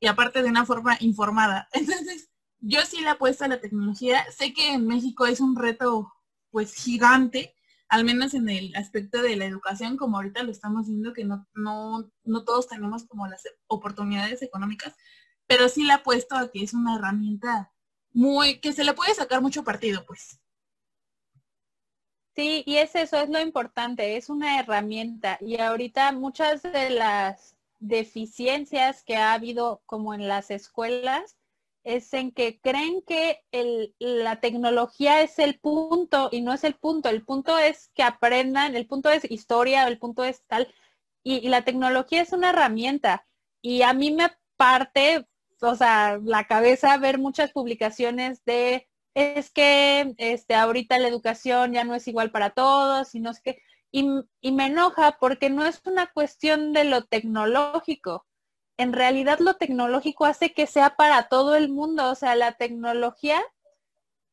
Y 0.00 0.06
aparte 0.06 0.42
de 0.42 0.48
una 0.48 0.64
forma 0.64 0.96
informada. 1.00 1.68
Entonces, 1.72 2.30
yo 2.60 2.80
sí 2.82 3.00
le 3.00 3.10
apuesto 3.10 3.44
a 3.44 3.48
la 3.48 3.60
tecnología. 3.60 4.24
Sé 4.32 4.54
que 4.54 4.72
en 4.72 4.86
México 4.86 5.26
es 5.26 5.40
un 5.40 5.56
reto 5.56 6.10
pues 6.50 6.74
gigante, 6.74 7.54
al 7.88 8.04
menos 8.04 8.32
en 8.32 8.48
el 8.48 8.74
aspecto 8.76 9.20
de 9.20 9.36
la 9.36 9.44
educación, 9.44 9.96
como 9.96 10.16
ahorita 10.16 10.42
lo 10.42 10.52
estamos 10.52 10.86
viendo, 10.86 11.12
que 11.12 11.24
no, 11.24 11.46
no, 11.54 12.10
no 12.24 12.44
todos 12.44 12.68
tenemos 12.68 13.04
como 13.04 13.26
las 13.26 13.42
oportunidades 13.66 14.40
económicas, 14.42 14.94
pero 15.46 15.68
sí 15.68 15.84
le 15.84 15.92
apuesto 15.92 16.36
a 16.36 16.50
que 16.50 16.62
es 16.62 16.74
una 16.74 16.96
herramienta 16.96 17.72
muy, 18.12 18.60
que 18.60 18.72
se 18.72 18.84
le 18.84 18.94
puede 18.94 19.14
sacar 19.14 19.42
mucho 19.42 19.64
partido, 19.64 20.04
pues. 20.06 20.40
Sí, 22.36 22.64
y 22.66 22.76
es 22.78 22.94
eso, 22.96 23.16
es 23.18 23.28
lo 23.28 23.40
importante, 23.40 24.16
es 24.16 24.28
una 24.28 24.58
herramienta. 24.58 25.38
Y 25.40 25.60
ahorita 25.60 26.10
muchas 26.12 26.62
de 26.62 26.90
las 26.90 27.56
deficiencias 27.78 29.04
que 29.04 29.16
ha 29.16 29.34
habido 29.34 29.82
como 29.86 30.14
en 30.14 30.26
las 30.26 30.50
escuelas 30.50 31.36
es 31.84 32.12
en 32.14 32.32
que 32.32 32.58
creen 32.60 33.02
que 33.02 33.44
el, 33.52 33.94
la 33.98 34.40
tecnología 34.40 35.22
es 35.22 35.38
el 35.38 35.60
punto 35.60 36.30
y 36.32 36.40
no 36.40 36.52
es 36.52 36.64
el 36.64 36.74
punto. 36.74 37.08
El 37.08 37.24
punto 37.24 37.58
es 37.58 37.90
que 37.94 38.02
aprendan, 38.02 38.74
el 38.74 38.86
punto 38.86 39.10
es 39.10 39.30
historia, 39.30 39.86
el 39.86 39.98
punto 39.98 40.24
es 40.24 40.42
tal. 40.46 40.72
Y 41.22 41.48
la 41.48 41.62
tecnología 41.62 42.22
es 42.22 42.32
una 42.32 42.50
herramienta. 42.50 43.26
Y 43.60 43.82
a 43.82 43.92
mí 43.92 44.10
me 44.10 44.30
parte 44.56 45.26
o 45.70 45.76
sea, 45.76 46.18
la 46.22 46.46
cabeza 46.46 46.96
ver 46.98 47.18
muchas 47.18 47.52
publicaciones 47.52 48.44
de 48.44 48.88
es 49.14 49.50
que 49.50 50.14
este 50.18 50.54
ahorita 50.54 50.98
la 50.98 51.08
educación 51.08 51.72
ya 51.72 51.84
no 51.84 51.94
es 51.94 52.08
igual 52.08 52.30
para 52.32 52.50
todos 52.50 53.14
y 53.14 53.20
no 53.20 53.30
es 53.30 53.40
que 53.40 53.62
y, 53.92 54.06
y 54.40 54.52
me 54.52 54.66
enoja 54.66 55.18
porque 55.20 55.50
no 55.50 55.64
es 55.64 55.80
una 55.86 56.08
cuestión 56.12 56.72
de 56.72 56.84
lo 56.84 57.04
tecnológico. 57.04 58.26
En 58.76 58.92
realidad 58.92 59.38
lo 59.38 59.54
tecnológico 59.54 60.24
hace 60.24 60.52
que 60.52 60.66
sea 60.66 60.96
para 60.96 61.28
todo 61.28 61.54
el 61.54 61.68
mundo, 61.68 62.10
o 62.10 62.14
sea, 62.16 62.34
la 62.34 62.52
tecnología 62.52 63.40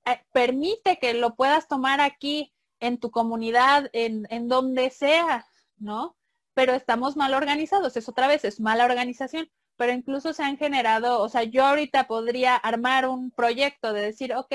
eh, 0.06 0.20
permite 0.34 0.98
que 1.00 1.14
lo 1.14 1.36
puedas 1.36 1.68
tomar 1.68 2.02
aquí 2.02 2.54
en 2.80 3.00
tu 3.00 3.12
comunidad, 3.12 3.90
en, 3.94 4.28
en 4.32 4.48
donde 4.48 4.90
sea, 4.90 5.46
¿no? 5.78 6.18
Pero 6.56 6.74
estamos 6.74 7.16
mal 7.16 7.34
organizados, 7.36 7.96
es 7.98 8.10
otra 8.10 8.28
vez, 8.28 8.44
es 8.46 8.60
mala 8.60 8.86
organización, 8.86 9.50
pero 9.82 9.94
incluso 9.94 10.32
se 10.32 10.44
han 10.44 10.60
generado, 10.60 11.20
o 11.22 11.28
sea, 11.28 11.42
yo 11.42 11.66
ahorita 11.66 12.06
podría 12.06 12.56
armar 12.56 13.08
un 13.08 13.32
proyecto 13.32 13.94
de 13.94 14.04
decir, 14.04 14.32
ok, 14.36 14.54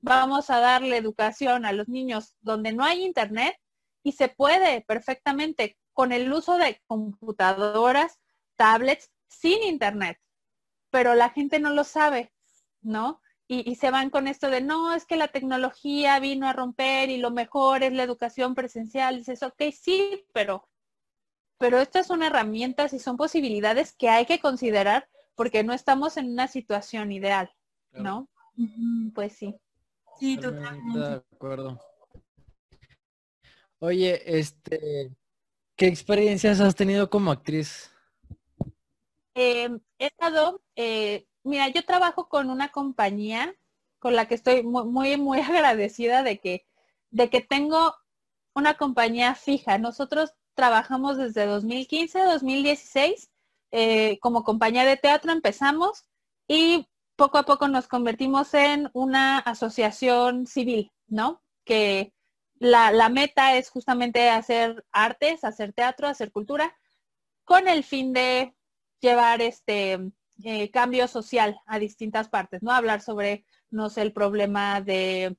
vamos 0.00 0.50
a 0.50 0.60
darle 0.60 0.96
educación 0.96 1.66
a 1.66 1.72
los 1.72 1.88
niños 1.88 2.36
donde 2.42 2.72
no 2.72 2.84
hay 2.84 3.04
internet 3.04 3.56
y 4.04 4.12
se 4.12 4.28
puede 4.28 4.82
perfectamente 4.82 5.76
con 5.92 6.12
el 6.12 6.32
uso 6.32 6.58
de 6.58 6.80
computadoras, 6.86 8.20
tablets, 8.54 9.10
sin 9.26 9.64
internet, 9.64 10.20
pero 10.90 11.16
la 11.16 11.30
gente 11.30 11.58
no 11.58 11.70
lo 11.70 11.82
sabe, 11.82 12.32
¿no? 12.80 13.20
Y, 13.48 13.74
se 13.74 13.90
van 13.90 14.10
con 14.10 14.28
esto 14.28 14.48
de, 14.48 14.60
no, 14.60 14.94
es 14.94 15.06
que 15.06 15.16
la 15.16 15.26
tecnología 15.26 16.20
vino 16.20 16.46
a 16.46 16.52
romper 16.52 17.10
y 17.10 17.16
lo 17.16 17.32
mejor 17.32 17.82
es 17.82 17.94
la 17.94 18.04
educación 18.04 18.54
presencial. 18.54 19.16
Dices, 19.16 19.42
ok, 19.42 19.60
sí, 19.72 20.24
pero, 20.32 20.68
pero 21.58 21.78
estas 21.78 22.06
son 22.06 22.22
herramientas 22.22 22.92
y 22.92 22.98
son 22.98 23.16
posibilidades 23.16 23.92
que 23.92 24.08
hay 24.08 24.26
que 24.26 24.40
considerar 24.40 25.08
porque 25.34 25.62
no 25.64 25.72
estamos 25.72 26.16
en 26.16 26.30
una 26.30 26.48
situación 26.48 27.12
ideal, 27.12 27.52
¿no? 27.92 28.28
Pues 29.14 29.34
sí. 29.34 29.54
Sí, 30.18 30.36
totalmente. 30.36 30.98
De 30.98 31.14
acuerdo. 31.32 31.80
Oye, 33.80 34.38
este, 34.38 35.14
¿qué 35.76 35.86
experiencias 35.86 36.60
has 36.60 36.74
tenido 36.74 37.08
como 37.08 37.30
actriz? 37.30 37.92
Em, 39.34 39.78
he 40.00 40.06
estado, 40.06 40.60
eh, 40.74 41.28
mira, 41.44 41.68
yo 41.68 41.84
trabajo 41.84 42.28
con 42.28 42.50
una 42.50 42.70
compañía 42.70 43.54
con 44.00 44.16
la 44.16 44.26
que 44.26 44.34
estoy 44.34 44.64
muy, 44.64 45.16
muy, 45.16 45.40
agradecida 45.40 46.24
de 46.24 46.40
que, 46.40 46.66
de 47.10 47.30
que 47.30 47.40
tengo 47.40 47.94
una 48.54 48.76
compañía 48.76 49.36
fija. 49.36 49.78
Nosotros 49.78 50.34
trabajamos 50.58 51.16
desde 51.16 51.46
2015, 51.46 52.18
2016, 52.18 53.30
eh, 53.70 54.18
como 54.18 54.42
compañía 54.42 54.84
de 54.84 54.96
teatro 54.96 55.30
empezamos 55.30 56.04
y 56.48 56.88
poco 57.14 57.38
a 57.38 57.44
poco 57.44 57.68
nos 57.68 57.86
convertimos 57.86 58.52
en 58.54 58.90
una 58.92 59.38
asociación 59.38 60.48
civil, 60.48 60.90
¿no? 61.06 61.40
Que 61.64 62.12
la, 62.56 62.90
la 62.90 63.08
meta 63.08 63.56
es 63.56 63.70
justamente 63.70 64.30
hacer 64.30 64.84
artes, 64.90 65.44
hacer 65.44 65.72
teatro, 65.72 66.08
hacer 66.08 66.32
cultura, 66.32 66.76
con 67.44 67.68
el 67.68 67.84
fin 67.84 68.12
de 68.12 68.52
llevar 68.98 69.40
este 69.40 70.10
eh, 70.42 70.72
cambio 70.72 71.06
social 71.06 71.60
a 71.66 71.78
distintas 71.78 72.28
partes, 72.28 72.64
¿no? 72.64 72.72
Hablar 72.72 73.00
sobre, 73.00 73.44
no 73.70 73.90
sé, 73.90 74.02
el 74.02 74.12
problema 74.12 74.80
de 74.80 75.36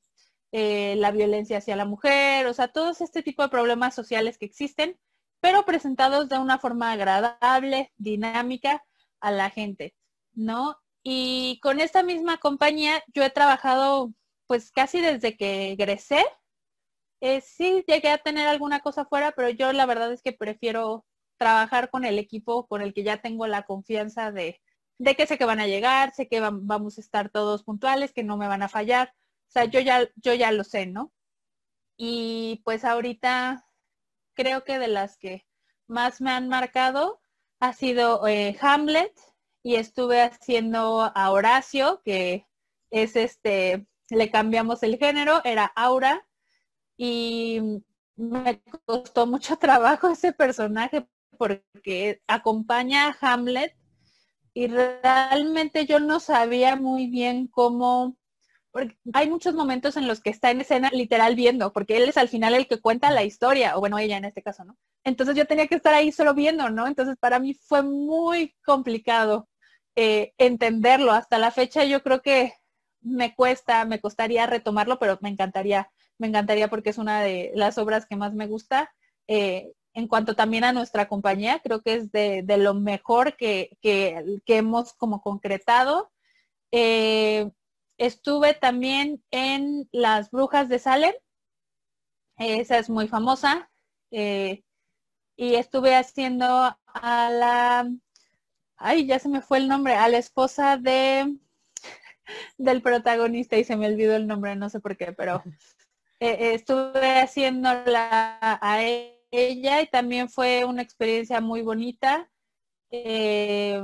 eh, 0.54 0.96
la 0.96 1.12
violencia 1.12 1.58
hacia 1.58 1.76
la 1.76 1.84
mujer, 1.84 2.48
o 2.48 2.54
sea, 2.54 2.70
todos 2.70 3.02
este 3.02 3.22
tipo 3.22 3.44
de 3.44 3.50
problemas 3.50 3.94
sociales 3.94 4.38
que 4.38 4.46
existen, 4.46 4.98
pero 5.42 5.66
presentados 5.66 6.30
de 6.30 6.38
una 6.38 6.60
forma 6.60 6.92
agradable, 6.92 7.94
dinámica 7.98 8.84
a 9.20 9.32
la 9.32 9.50
gente, 9.50 9.96
¿no? 10.34 10.78
Y 11.04 11.60
con 11.62 11.80
esta 11.80 12.04
misma 12.04 12.38
compañía 12.38 13.04
yo 13.14 13.24
he 13.24 13.30
trabajado 13.30 14.14
pues 14.48 14.72
casi 14.72 15.00
desde 15.02 15.38
que 15.38 15.72
egresé. 15.72 16.26
Eh, 17.22 17.42
sí, 17.42 17.84
llegué 17.88 18.10
a 18.10 18.18
tener 18.18 18.48
alguna 18.48 18.80
cosa 18.80 19.06
fuera, 19.06 19.32
pero 19.34 19.50
yo 19.50 19.74
la 19.74 19.86
verdad 19.86 20.12
es 20.12 20.22
que 20.22 20.34
prefiero 20.34 21.06
trabajar 21.38 21.90
con 21.90 22.06
el 22.06 22.20
equipo 22.20 22.68
con 22.68 22.82
el 22.82 22.94
que 22.94 23.04
ya 23.04 23.22
tengo 23.22 23.48
la 23.48 23.64
confianza 23.64 24.32
de, 24.32 24.62
de 25.00 25.16
que 25.16 25.28
sé 25.28 25.38
que 25.38 25.46
van 25.46 25.60
a 25.60 25.68
llegar, 25.68 26.14
sé 26.14 26.28
que 26.28 26.42
vamos 26.42 26.98
a 26.98 27.02
estar 27.02 27.30
todos 27.30 27.64
puntuales, 27.64 28.14
que 28.14 28.24
no 28.24 28.38
me 28.38 28.48
van 28.48 28.64
a 28.64 28.70
fallar. 28.70 29.14
O 29.50 29.52
sea, 29.52 29.66
yo 29.66 29.80
ya, 29.80 30.10
yo 30.16 30.34
ya 30.34 30.52
lo 30.52 30.64
sé, 30.64 30.86
¿no? 30.86 31.12
Y 31.98 32.62
pues 32.66 32.86
ahorita 32.86 33.69
creo 34.40 34.64
que 34.64 34.80
de 34.80 34.88
las 34.88 35.18
que 35.18 35.46
más 35.86 36.22
me 36.22 36.32
han 36.32 36.48
marcado 36.48 37.20
ha 37.60 37.74
sido 37.74 38.26
eh, 38.26 38.58
Hamlet 38.62 39.14
y 39.62 39.76
estuve 39.76 40.22
haciendo 40.22 41.12
a 41.14 41.32
Horacio, 41.32 42.02
que 42.06 42.48
es 42.90 43.18
este, 43.18 43.86
le 44.10 44.32
cambiamos 44.32 44.82
el 44.84 44.98
género, 44.98 45.42
era 45.44 45.66
Aura, 45.76 46.26
y 46.96 47.84
me 48.16 48.62
costó 48.86 49.28
mucho 49.28 49.58
trabajo 49.60 50.10
ese 50.10 50.32
personaje 50.32 51.06
porque 51.38 52.22
acompaña 52.26 53.10
a 53.10 53.18
Hamlet 53.20 53.76
y 54.54 54.68
realmente 54.68 55.86
yo 55.86 56.00
no 56.00 56.22
sabía 56.22 56.78
muy 56.78 57.08
bien 57.08 57.48
cómo, 57.48 58.16
porque 58.72 58.98
hay 59.14 59.30
muchos 59.30 59.56
momentos 59.56 59.98
en 59.98 60.08
los 60.08 60.22
que 60.22 60.30
está 60.30 60.52
en 60.52 60.62
escena 60.62 60.90
literal 60.92 61.36
viendo, 61.36 61.74
porque 61.74 61.98
él 61.98 62.10
es 62.10 62.18
al 62.18 62.30
final 62.30 62.54
el 62.54 62.68
que 62.68 62.80
cuenta 62.80 63.12
la 63.12 63.24
historia, 63.24 63.76
o 63.76 63.80
bueno, 63.80 63.98
ella 63.98 64.18
en 64.18 64.26
este 64.26 64.44
caso, 64.44 64.64
¿no? 64.64 64.78
Entonces 65.04 65.36
yo 65.36 65.46
tenía 65.46 65.68
que 65.68 65.76
estar 65.76 65.94
ahí 65.94 66.12
solo 66.12 66.34
viendo, 66.34 66.70
¿no? 66.70 66.88
Entonces 66.88 67.18
para 67.20 67.40
mí 67.40 67.54
fue 67.54 67.82
muy 67.82 68.56
complicado 68.64 69.50
eh, 69.96 70.34
entenderlo. 70.38 71.12
Hasta 71.12 71.38
la 71.38 71.52
fecha 71.52 71.84
yo 71.84 72.04
creo 72.04 72.22
que 72.22 72.54
me 73.02 73.36
cuesta, 73.36 73.86
me 73.86 74.00
costaría 74.00 74.46
retomarlo, 74.46 75.00
pero 75.00 75.18
me 75.22 75.30
encantaría, 75.30 75.92
me 76.18 76.28
encantaría 76.28 76.70
porque 76.70 76.92
es 76.92 76.98
una 76.98 77.22
de 77.22 77.52
las 77.56 77.78
obras 77.78 78.06
que 78.06 78.16
más 78.16 78.34
me 78.34 78.48
gusta. 78.48 78.94
Eh, 79.28 79.72
en 79.94 80.08
cuanto 80.08 80.36
también 80.36 80.64
a 80.64 80.74
nuestra 80.74 81.08
compañía, 81.08 81.60
creo 81.64 81.82
que 81.82 81.96
es 81.96 82.12
de, 82.12 82.44
lo 82.58 82.74
mejor 82.76 83.36
que, 83.36 83.78
hemos 84.46 84.94
como 84.94 85.22
concretado. 85.22 86.12
Eh, 86.72 87.50
estuve 88.00 88.54
también 88.54 89.24
en 89.30 89.88
Las 89.92 90.32
Brujas 90.32 90.70
de 90.70 90.80
Salem, 90.80 91.14
esa 92.38 92.80
es 92.80 92.90
muy 92.90 93.08
famosa, 93.08 93.70
eh, 94.10 94.64
y 95.36 95.56
estuve 95.56 95.96
haciendo 95.96 96.46
a 96.88 97.30
la, 97.30 97.92
ay, 98.78 99.06
ya 99.06 99.20
se 99.20 99.30
me 99.30 99.42
fue 99.42 99.60
el 99.60 99.68
nombre, 99.68 99.96
a 99.96 100.08
la 100.08 100.18
esposa 100.18 100.78
de 100.78 101.38
del 102.58 102.82
protagonista 102.82 103.58
y 103.58 103.66
se 103.66 103.76
me 103.76 103.88
olvidó 103.88 104.16
el 104.16 104.28
nombre, 104.28 104.56
no 104.56 104.70
sé 104.70 104.80
por 104.80 104.96
qué, 104.96 105.12
pero 105.12 105.44
eh, 106.22 106.54
estuve 106.54 107.20
haciendo 107.20 107.70
la, 107.86 108.40
a 108.62 108.82
ella 108.82 109.82
y 109.82 109.88
también 109.88 110.30
fue 110.30 110.64
una 110.64 110.82
experiencia 110.82 111.42
muy 111.42 111.62
bonita. 111.62 112.30
Eh, 112.92 113.80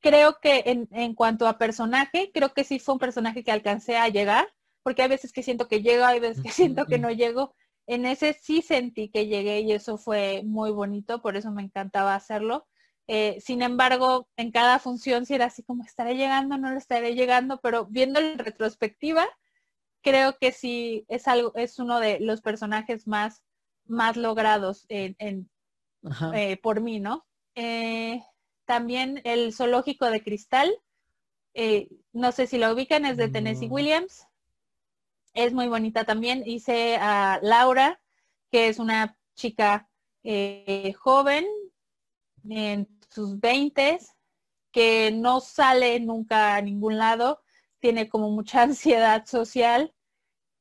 creo 0.00 0.38
que 0.40 0.62
en, 0.66 0.88
en, 0.92 1.14
cuanto 1.14 1.46
a 1.46 1.58
personaje, 1.58 2.30
creo 2.32 2.52
que 2.52 2.64
sí 2.64 2.78
fue 2.78 2.94
un 2.94 2.98
personaje 2.98 3.44
que 3.44 3.52
alcancé 3.52 3.96
a 3.96 4.08
llegar, 4.08 4.48
porque 4.82 5.02
hay 5.02 5.08
veces 5.08 5.32
que 5.32 5.42
siento 5.42 5.68
que 5.68 5.82
llego, 5.82 6.04
hay 6.04 6.20
veces 6.20 6.42
que 6.42 6.50
siento 6.50 6.86
que 6.86 6.98
no 6.98 7.10
llego. 7.10 7.54
En 7.86 8.06
ese 8.06 8.34
sí 8.34 8.62
sentí 8.62 9.08
que 9.10 9.26
llegué 9.26 9.60
y 9.60 9.72
eso 9.72 9.98
fue 9.98 10.42
muy 10.44 10.70
bonito, 10.70 11.20
por 11.22 11.36
eso 11.36 11.50
me 11.50 11.62
encantaba 11.62 12.14
hacerlo. 12.14 12.66
Eh, 13.08 13.38
sin 13.40 13.62
embargo, 13.62 14.28
en 14.36 14.52
cada 14.52 14.78
función 14.78 15.26
sí 15.26 15.34
era 15.34 15.46
así 15.46 15.62
como 15.64 15.84
estaré 15.84 16.14
llegando, 16.16 16.58
no 16.58 16.70
lo 16.70 16.78
estaré 16.78 17.14
llegando, 17.14 17.60
pero 17.60 17.86
viendo 17.86 18.20
en 18.20 18.38
retrospectiva, 18.38 19.26
creo 20.02 20.36
que 20.38 20.52
sí 20.52 21.04
es 21.08 21.26
algo, 21.28 21.52
es 21.56 21.78
uno 21.78 21.98
de 22.00 22.20
los 22.20 22.40
personajes 22.40 23.06
más 23.08 23.42
más 23.90 24.16
logrados 24.16 24.86
en, 24.88 25.50
eh, 26.34 26.56
por 26.58 26.80
mí, 26.80 27.00
¿no? 27.00 27.26
Eh, 27.54 28.22
también 28.70 29.20
el 29.24 29.52
zoológico 29.52 30.06
de 30.06 30.22
cristal, 30.22 30.72
eh, 31.54 31.88
no 32.12 32.30
sé 32.30 32.46
si 32.46 32.56
lo 32.56 32.72
ubican, 32.72 33.04
es 33.04 33.16
de 33.16 33.26
Tennessee 33.26 33.66
Williams. 33.66 34.28
Es 35.34 35.52
muy 35.52 35.66
bonita 35.66 36.04
también. 36.04 36.44
Hice 36.46 36.96
a 37.00 37.40
Laura, 37.42 38.00
que 38.52 38.68
es 38.68 38.78
una 38.78 39.18
chica 39.34 39.88
joven, 40.96 41.44
en 42.48 42.88
sus 43.08 43.40
veintes, 43.40 44.14
que 44.70 45.10
no 45.10 45.40
sale 45.40 45.98
nunca 45.98 46.54
a 46.54 46.62
ningún 46.62 46.96
lado, 46.96 47.42
tiene 47.80 48.08
como 48.08 48.30
mucha 48.30 48.62
ansiedad 48.62 49.26
social 49.26 49.92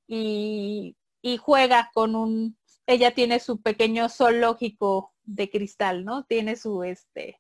y 0.08 0.96
juega 1.40 1.92
con 1.94 2.16
un 2.16 2.58
ella 2.90 3.14
tiene 3.14 3.40
su 3.40 3.62
pequeño 3.62 4.10
zoológico 4.10 5.14
de 5.24 5.52
cristal, 5.52 6.06
¿no? 6.06 6.24
Tiene 6.24 6.56
su, 6.56 6.82
este, 6.82 7.40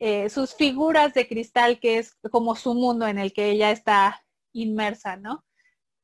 eh, 0.00 0.28
sus 0.30 0.54
figuras 0.54 1.14
de 1.14 1.26
cristal 1.26 1.80
que 1.80 1.98
es 1.98 2.16
como 2.30 2.54
su 2.56 2.74
mundo 2.74 3.06
en 3.06 3.18
el 3.18 3.32
que 3.32 3.50
ella 3.50 3.70
está 3.70 4.22
inmersa, 4.52 5.16
¿no? 5.16 5.44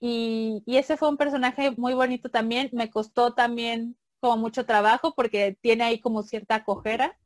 Y, 0.00 0.62
ese 0.66 0.96
fue 0.96 1.08
un 1.08 1.16
personaje 1.16 1.70
muy 1.78 1.94
bonito 1.94 2.30
también. 2.30 2.68
Me 2.72 2.90
costó 2.90 3.32
también 3.34 3.96
como 4.20 4.36
mucho 4.36 4.66
trabajo 4.66 5.14
porque 5.14 5.56
tiene 5.60 5.84
ahí 5.84 6.00
como 6.00 6.22
cierta 6.22 6.64
cojera. 6.64 7.18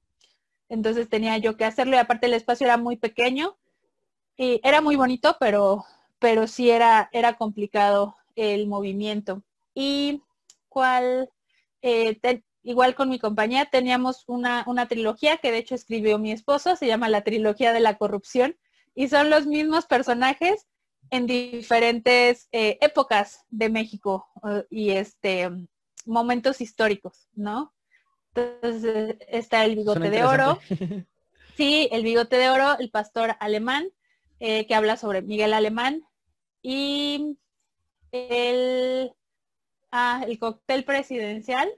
Entonces 0.68 1.08
tenía 1.08 1.38
yo 1.38 1.56
que 1.56 1.64
hacerlo 1.64 1.96
y 1.96 1.98
aparte 1.98 2.26
el 2.26 2.34
espacio 2.34 2.66
era 2.66 2.76
muy 2.76 2.96
pequeño 2.96 3.56
y 4.36 4.60
era 4.62 4.80
muy 4.80 4.96
bonito, 4.96 5.36
pero, 5.40 5.84
pero 6.20 6.46
sí 6.46 6.70
era, 6.70 7.08
era 7.12 7.36
complicado 7.36 8.16
el 8.36 8.68
movimiento. 8.68 9.42
¿Y 9.74 10.22
cuál 10.68 11.30
eh, 11.82 12.18
igual 12.68 12.94
con 12.94 13.08
mi 13.08 13.18
compañía 13.18 13.64
teníamos 13.64 14.24
una, 14.26 14.64
trilogía 14.88 15.38
que 15.38 15.50
de 15.50 15.56
hecho 15.56 15.74
escribió 15.74 16.18
mi 16.18 16.32
esposo, 16.32 16.76
se 16.76 16.86
llama 16.86 17.08
la 17.08 17.22
trilogía 17.22 17.72
de 17.72 17.80
la 17.80 17.96
corrupción, 17.96 18.58
y 18.94 19.08
son 19.08 19.30
los 19.30 19.46
mismos 19.46 19.86
personajes 19.86 20.66
en 21.10 21.26
diferentes 21.26 22.48
eh, 22.52 22.76
épocas 22.82 23.46
de 23.48 23.70
México 23.70 24.26
eh, 24.46 24.64
y 24.68 24.90
este 24.90 25.50
momentos 26.04 26.60
históricos, 26.60 27.28
¿no? 27.32 27.72
Entonces 28.34 29.16
está 29.28 29.64
el 29.64 29.76
bigote 29.76 30.10
de 30.10 30.24
oro. 30.24 30.58
Sí, 31.56 31.88
el 31.90 32.04
bigote 32.04 32.36
de 32.36 32.50
oro, 32.50 32.78
el 32.78 32.88
pastor 32.88 33.34
alemán, 33.40 33.88
eh, 34.38 34.64
que 34.68 34.76
habla 34.76 34.96
sobre 34.96 35.22
Miguel 35.22 35.52
Alemán. 35.52 36.04
Y 36.62 37.36
el, 38.12 39.12
ah, 39.90 40.24
el 40.24 40.38
cóctel 40.38 40.84
presidencial, 40.84 41.68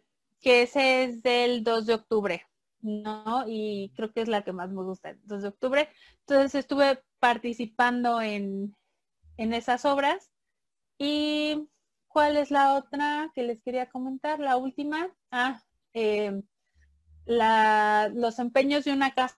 que 0.40 0.62
ese 0.62 1.04
es 1.04 1.22
del 1.22 1.62
2 1.62 1.86
de 1.86 1.94
octubre, 1.94 2.46
¿no? 2.80 3.44
Y 3.46 3.92
creo 3.94 4.12
que 4.12 4.22
es 4.22 4.28
la 4.28 4.42
que 4.42 4.52
más 4.52 4.70
me 4.70 4.82
gusta, 4.82 5.10
el 5.10 5.20
2 5.24 5.42
de 5.42 5.48
octubre. 5.48 5.88
Entonces 6.20 6.54
estuve 6.54 7.02
participando 7.18 8.20
en, 8.20 8.74
en 9.36 9.52
esas 9.52 9.84
obras. 9.84 10.30
¿Y 10.98 11.68
cuál 12.08 12.36
es 12.36 12.50
la 12.50 12.74
otra 12.74 13.30
que 13.34 13.42
les 13.42 13.62
quería 13.62 13.88
comentar? 13.90 14.40
La 14.40 14.56
última. 14.56 15.14
Ah, 15.30 15.62
eh, 15.92 16.42
la, 17.26 18.10
los 18.12 18.38
empeños 18.38 18.84
de 18.84 18.92
una 18.92 19.14
casa 19.14 19.36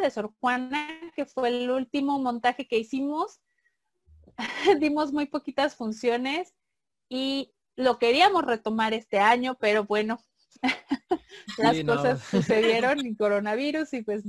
de 0.00 0.10
Sor 0.10 0.32
Juana, 0.40 0.88
que 1.14 1.26
fue 1.26 1.48
el 1.48 1.70
último 1.70 2.18
montaje 2.18 2.66
que 2.66 2.78
hicimos. 2.78 3.40
Dimos 4.80 5.12
muy 5.12 5.26
poquitas 5.26 5.76
funciones 5.76 6.54
y 7.08 7.52
lo 7.76 7.98
queríamos 7.98 8.44
retomar 8.44 8.94
este 8.94 9.18
año, 9.18 9.56
pero 9.58 9.84
bueno, 9.84 10.20
las 11.58 11.84
cosas 11.84 12.22
sucedieron 12.22 13.04
y 13.04 13.16
coronavirus 13.16 13.92
y 13.94 14.02
pues 14.02 14.24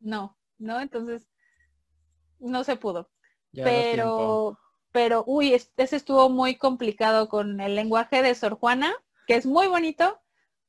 no, 0.00 0.36
¿no? 0.58 0.80
Entonces 0.80 1.26
no 2.38 2.64
se 2.64 2.76
pudo. 2.76 3.10
pero, 3.52 4.58
pero, 4.92 5.24
uy, 5.26 5.54
ese 5.54 5.96
estuvo 5.96 6.28
muy 6.28 6.56
complicado 6.56 7.28
con 7.28 7.60
el 7.60 7.74
lenguaje 7.74 8.22
de 8.22 8.34
Sor 8.34 8.54
Juana, 8.58 8.92
que 9.26 9.36
es 9.36 9.46
muy 9.46 9.66
bonito, 9.66 10.20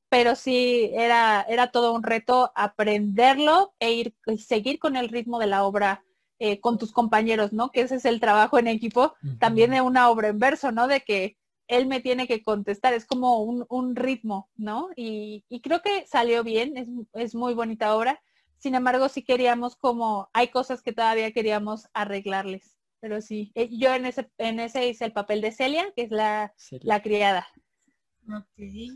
pero 0.10 0.36
sí 0.36 0.92
era, 0.94 1.46
era 1.50 1.72
todo 1.72 1.94
un 1.94 2.04
reto 2.04 2.52
aprenderlo 2.56 3.74
e 3.80 3.92
ir 3.92 4.16
y 4.28 4.38
seguir 4.38 4.80
con 4.80 4.96
el 4.96 5.10
ritmo 5.10 5.40
de 5.40 5.48
la 5.48 5.64
obra 5.64 6.04
eh, 6.40 6.60
con 6.60 6.78
tus 6.78 6.92
compañeros, 6.92 7.54
¿no? 7.54 7.72
Que 7.72 7.82
ese 7.82 7.96
es 7.96 8.06
el 8.06 8.20
trabajo 8.20 8.60
en 8.60 8.68
equipo, 8.68 9.16
también 9.40 9.72
de 9.72 9.82
una 9.82 10.10
obra 10.10 10.28
en 10.28 10.40
verso, 10.40 10.72
¿no? 10.72 10.88
De 10.88 11.02
que 11.02 11.38
él 11.68 11.88
me 11.88 12.00
tiene 12.00 12.28
que 12.28 12.44
contestar, 12.44 12.94
es 12.94 13.06
como 13.06 13.42
un, 13.42 13.96
ritmo, 13.96 14.50
¿no? 14.56 14.90
Y, 14.96 15.44
creo 15.64 15.82
que 15.82 16.06
salió 16.08 16.44
bien, 16.44 16.78
es, 16.78 16.88
es, 17.14 17.36
muy 17.36 17.54
bonita 17.54 17.96
obra. 17.96 18.22
Sin 18.58 18.76
embargo, 18.76 19.10
sí 19.10 19.24
queríamos 19.24 19.76
como, 19.76 20.30
hay 20.34 20.50
cosas 20.50 20.82
que 20.82 20.94
todavía 20.94 21.32
queríamos 21.32 21.88
arreglarles. 21.94 22.76
Pero 23.00 23.22
sí, 23.22 23.52
eh, 23.56 23.70
yo 23.72 23.94
en 23.94 24.06
ese, 24.06 24.30
en 24.38 24.60
ese 24.60 24.88
hice 24.88 25.06
el 25.06 25.14
papel 25.14 25.42
de 25.42 25.52
Celia, 25.52 25.92
que 25.96 26.04
es 26.04 26.12
la, 26.12 26.54
la 26.82 27.02
criada. 27.02 27.48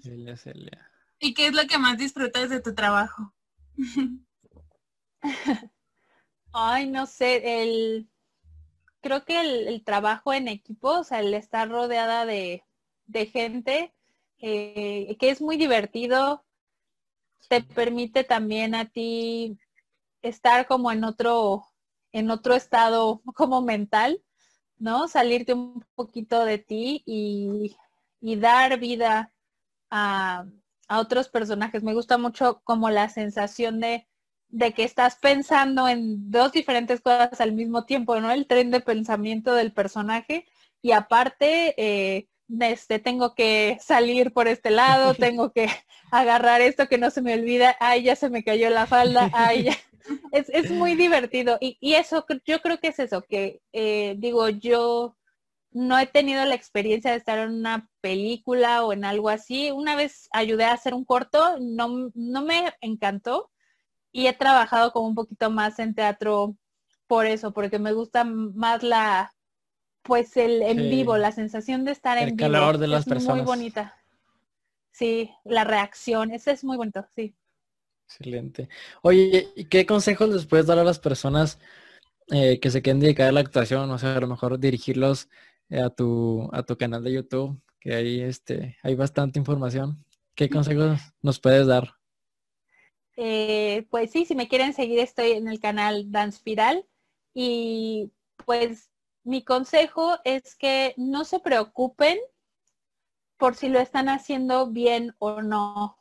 Celia, 0.01 0.35
Celia. 0.35 0.89
¿Y 1.19 1.33
qué 1.33 1.47
es 1.47 1.53
lo 1.53 1.67
que 1.67 1.77
más 1.77 1.97
disfrutas 1.97 2.49
de 2.49 2.61
tu 2.61 2.73
trabajo? 2.73 3.33
Ay, 6.51 6.89
no 6.89 7.05
sé, 7.05 7.61
el 7.61 8.09
creo 9.01 9.25
que 9.25 9.39
el, 9.41 9.83
trabajo 9.83 10.33
en 10.33 10.47
equipo, 10.47 10.99
o 10.99 11.03
sea, 11.03 11.19
el 11.19 11.33
estar 11.33 11.69
rodeada 11.69 12.25
de, 12.25 12.63
gente, 13.31 13.93
eh, 14.39 15.17
que 15.19 15.29
es 15.29 15.41
muy 15.41 15.57
divertido, 15.57 16.45
te 17.49 17.61
permite 17.61 18.23
también 18.23 18.75
a 18.75 18.85
ti 18.85 19.57
estar 20.21 20.67
como 20.67 20.91
en 20.91 21.03
otro, 21.03 21.65
en 22.11 22.29
otro 22.31 22.55
estado 22.55 23.21
como 23.35 23.61
mental, 23.61 24.21
¿no? 24.77 25.07
Salirte 25.07 25.53
un 25.53 25.85
poquito 25.95 26.45
de 26.45 26.57
ti 26.59 27.03
y, 27.05 27.75
y 28.21 28.35
dar 28.37 28.79
vida 28.79 29.33
a, 29.89 30.45
a 30.87 30.99
otros 30.99 31.29
personajes. 31.29 31.83
Me 31.83 31.93
gusta 31.93 32.17
mucho 32.17 32.61
como 32.63 32.89
la 32.89 33.09
sensación 33.09 33.79
de, 33.79 34.07
de 34.49 34.73
que 34.73 34.83
estás 34.83 35.15
pensando 35.17 35.87
en 35.87 36.31
dos 36.31 36.51
diferentes 36.51 37.01
cosas 37.01 37.39
al 37.39 37.53
mismo 37.53 37.85
tiempo, 37.85 38.19
¿no? 38.19 38.31
El 38.31 38.47
tren 38.47 38.71
de 38.71 38.81
pensamiento 38.81 39.53
del 39.53 39.71
personaje 39.71 40.45
y 40.81 40.91
aparte, 40.91 41.75
eh, 41.77 42.27
este, 42.59 42.99
tengo 42.99 43.35
que 43.35 43.77
salir 43.79 44.33
por 44.33 44.47
este 44.47 44.71
lado, 44.71 45.13
tengo 45.15 45.51
que 45.51 45.67
agarrar 46.11 46.61
esto 46.61 46.87
que 46.87 46.97
no 46.97 47.11
se 47.11 47.21
me 47.21 47.33
olvida, 47.33 47.75
ay, 47.79 48.03
ya 48.03 48.15
se 48.15 48.29
me 48.29 48.43
cayó 48.43 48.69
la 48.69 48.87
falda, 48.87 49.29
ay, 49.33 49.63
ya. 49.63 49.77
Es, 50.31 50.49
es 50.49 50.71
muy 50.71 50.95
divertido 50.95 51.59
y, 51.61 51.77
y, 51.79 51.93
eso, 51.93 52.25
yo 52.43 52.61
creo 52.61 52.79
que 52.79 52.87
es 52.87 52.97
eso, 52.97 53.21
que 53.21 53.61
eh, 53.73 54.15
digo, 54.17 54.49
yo 54.49 55.15
no 55.71 55.99
he 55.99 56.07
tenido 56.07 56.43
la 56.45 56.55
experiencia 56.55 57.11
de 57.11 57.17
estar 57.17 57.37
en 57.37 57.51
una 57.51 57.87
película 58.01 58.83
o 58.85 58.93
en 58.93 59.05
algo 59.05 59.29
así. 59.29 59.69
Una 59.69 59.95
vez 59.95 60.27
ayudé 60.31 60.63
a 60.63 60.73
hacer 60.73 60.95
un 60.95 61.05
corto, 61.05 61.57
no, 61.59 62.09
no 62.15 62.41
me 62.41 62.73
encantó 62.81 63.51
y 64.11 64.27
he 64.27 64.33
trabajado 64.33 64.91
como 64.91 65.07
un 65.07 65.15
poquito 65.15 65.49
más 65.49 65.79
en 65.79 65.93
teatro 65.93 66.55
por 67.07 67.25
eso, 67.25 67.51
porque 67.51 67.79
me 67.79 67.93
gusta 67.93 68.23
más 68.23 68.83
la, 68.83 69.33
pues 70.03 70.37
el 70.37 70.61
en 70.61 70.89
vivo, 70.89 71.17
la 71.17 71.31
sensación 71.31 71.85
de 71.85 71.91
estar 71.91 72.17
en 72.17 72.35
vivo. 72.35 72.77
de 72.77 72.87
las 72.87 73.07
es 73.07 73.25
Muy 73.25 73.41
bonita. 73.41 73.95
Sí, 74.91 75.31
la 75.43 75.63
reacción, 75.63 76.31
ese 76.31 76.51
es 76.51 76.63
muy 76.63 76.77
bonito, 76.77 77.05
sí. 77.15 77.35
Excelente. 78.05 78.69
Oye, 79.01 79.49
¿y 79.55 79.65
qué 79.65 79.85
consejos 79.85 80.29
les 80.29 80.45
puedes 80.45 80.65
dar 80.65 80.79
a 80.79 80.83
las 80.83 80.99
personas 80.99 81.59
eh, 82.31 82.59
que 82.59 82.71
se 82.71 82.81
quieren 82.81 82.99
dedicar 82.99 83.27
a 83.27 83.31
la 83.31 83.39
actuación? 83.39 83.89
O 83.91 83.97
sea, 83.97 84.17
a 84.17 84.19
lo 84.19 84.27
mejor 84.27 84.59
dirigirlos 84.59 85.29
a 85.71 85.89
tu, 85.89 86.49
a 86.51 86.63
tu 86.63 86.75
canal 86.75 87.03
de 87.03 87.13
YouTube, 87.13 87.61
que 87.79 87.93
ahí 87.93 88.21
este, 88.21 88.77
hay 88.81 88.95
bastante 88.95 89.39
información. 89.39 90.03
¿Qué 90.35 90.49
consejos 90.49 90.99
nos 91.21 91.39
puedes 91.39 91.67
dar? 91.67 91.98
Eh, 93.21 93.85
pues 93.89 94.11
sí, 94.11 94.23
si 94.23 94.33
me 94.33 94.47
quieren 94.47 94.73
seguir 94.73 94.99
estoy 94.99 95.31
en 95.31 95.49
el 95.49 95.59
canal 95.59 96.09
Dance 96.09 96.39
Viral 96.45 96.85
y 97.33 98.13
pues 98.45 98.91
mi 99.25 99.43
consejo 99.43 100.17
es 100.23 100.55
que 100.55 100.93
no 100.95 101.25
se 101.25 101.41
preocupen 101.41 102.17
por 103.35 103.55
si 103.55 103.67
lo 103.67 103.79
están 103.79 104.07
haciendo 104.07 104.67
bien 104.67 105.15
o 105.19 105.41
no. 105.41 105.97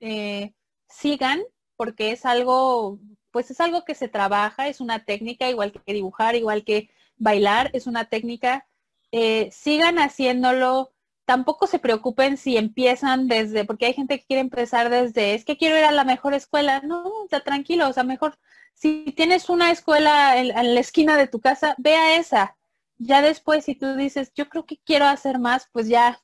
Eh, 0.00 0.54
sigan 0.88 1.42
porque 1.76 2.12
es 2.12 2.24
algo, 2.24 2.98
pues 3.30 3.50
es 3.50 3.60
algo 3.60 3.84
que 3.84 3.94
se 3.94 4.08
trabaja, 4.08 4.68
es 4.68 4.80
una 4.80 5.04
técnica 5.04 5.50
igual 5.50 5.72
que 5.72 5.92
dibujar, 5.92 6.34
igual 6.34 6.64
que 6.64 6.88
bailar, 7.18 7.68
es 7.74 7.86
una 7.86 8.06
técnica 8.06 8.66
eh, 9.12 9.50
sigan 9.52 9.98
haciéndolo. 9.98 10.92
Tampoco 11.28 11.66
se 11.66 11.78
preocupen 11.78 12.38
si 12.38 12.56
empiezan 12.56 13.28
desde, 13.28 13.66
porque 13.66 13.84
hay 13.84 13.92
gente 13.92 14.18
que 14.18 14.24
quiere 14.24 14.40
empezar 14.40 14.88
desde, 14.88 15.34
es 15.34 15.44
que 15.44 15.58
quiero 15.58 15.76
ir 15.76 15.84
a 15.84 15.92
la 15.92 16.04
mejor 16.04 16.32
escuela. 16.32 16.80
No, 16.80 17.04
está 17.24 17.44
tranquilo, 17.44 17.86
o 17.86 17.92
sea, 17.92 18.02
mejor, 18.02 18.38
si 18.72 19.12
tienes 19.14 19.50
una 19.50 19.70
escuela 19.70 20.38
en, 20.38 20.48
la 20.74 20.80
esquina 20.80 21.18
de 21.18 21.28
tu 21.28 21.38
casa, 21.38 21.74
ve 21.76 21.94
a 21.96 22.16
esa. 22.16 22.56
Ya 22.96 23.20
después, 23.20 23.66
si 23.66 23.74
tú 23.74 23.94
dices, 23.94 24.32
yo 24.34 24.48
creo 24.48 24.64
que 24.64 24.78
quiero 24.78 25.04
hacer 25.04 25.38
más, 25.38 25.68
pues 25.70 25.86
ya 25.86 26.18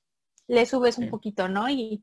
le 0.46 0.64
subes 0.64 0.96
un 0.96 1.11
poquito, 1.11 1.48
¿no? 1.48 1.68
Y 1.68 2.02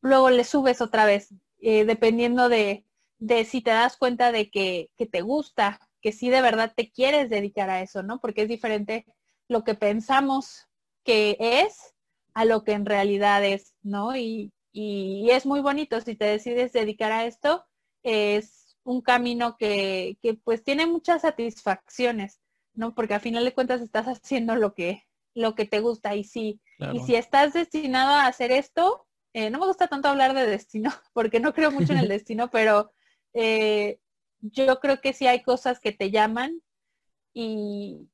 luego 0.00 0.30
le 0.30 0.42
subes 0.42 0.80
otra 0.80 1.04
vez, 1.04 1.32
eh, 1.60 1.84
dependiendo 1.84 2.48
de, 2.48 2.84
de 3.20 3.44
si 3.44 3.60
te 3.60 3.70
das 3.70 3.96
cuenta 3.96 4.32
de 4.32 4.50
que, 4.50 4.90
que 4.98 5.06
te 5.06 5.20
gusta, 5.20 5.78
que 6.02 6.10
sí 6.10 6.30
de 6.30 6.42
verdad 6.42 6.72
te 6.74 6.90
quieres 6.90 7.30
dedicar 7.30 7.70
a 7.70 7.80
eso, 7.80 8.02
¿no? 8.02 8.20
Porque 8.20 8.42
es 8.42 8.48
diferente 8.48 9.06
lo 9.46 9.62
que 9.62 9.76
pensamos 9.76 10.66
que 11.04 11.36
es 11.38 11.94
a 12.40 12.46
lo 12.46 12.64
que 12.64 12.72
en 12.72 12.86
realidad 12.86 13.44
es, 13.44 13.74
¿no? 13.82 14.16
Y, 14.16 14.52
es 14.72 15.44
muy 15.46 15.60
bonito 15.60 16.00
si 16.00 16.14
te 16.14 16.24
decides 16.24 16.72
dedicar 16.72 17.12
a 17.12 17.26
esto, 17.26 17.66
es 18.02 18.78
un 18.82 19.02
camino 19.02 19.56
que, 19.58 20.16
pues 20.44 20.62
tiene 20.64 20.86
muchas 20.86 21.22
satisfacciones, 21.22 22.40
¿no? 22.72 22.94
Porque 22.94 23.14
a 23.14 23.20
final 23.20 23.44
de 23.44 23.52
cuentas 23.52 23.82
estás 23.82 24.06
haciendo 24.06 24.54
lo 24.56 24.72
que, 24.72 25.02
lo 25.34 25.54
que 25.54 25.66
te 25.66 25.80
gusta 25.80 26.14
y 26.14 26.24
si, 26.24 26.60
y 26.94 27.00
si 27.00 27.14
estás 27.14 27.52
destinado 27.52 28.12
a 28.12 28.26
hacer 28.26 28.52
esto, 28.52 29.06
eh, 29.34 29.50
no 29.50 29.58
me 29.58 29.66
gusta 29.66 29.88
tanto 29.88 30.08
hablar 30.08 30.32
de 30.32 30.46
destino, 30.46 30.90
porque 31.12 31.40
no 31.40 31.52
creo 31.52 31.70
mucho 31.70 31.92
en 31.92 31.98
el 31.98 32.08
destino, 32.08 32.48
pero 32.48 32.90
eh, 33.34 33.98
yo 34.40 34.80
creo 34.80 35.02
que 35.02 35.12
sí 35.12 35.26
hay 35.26 35.42
cosas 35.42 35.78
que 35.78 35.92
te 35.92 36.10
llaman 36.10 36.62
y, 37.34 38.08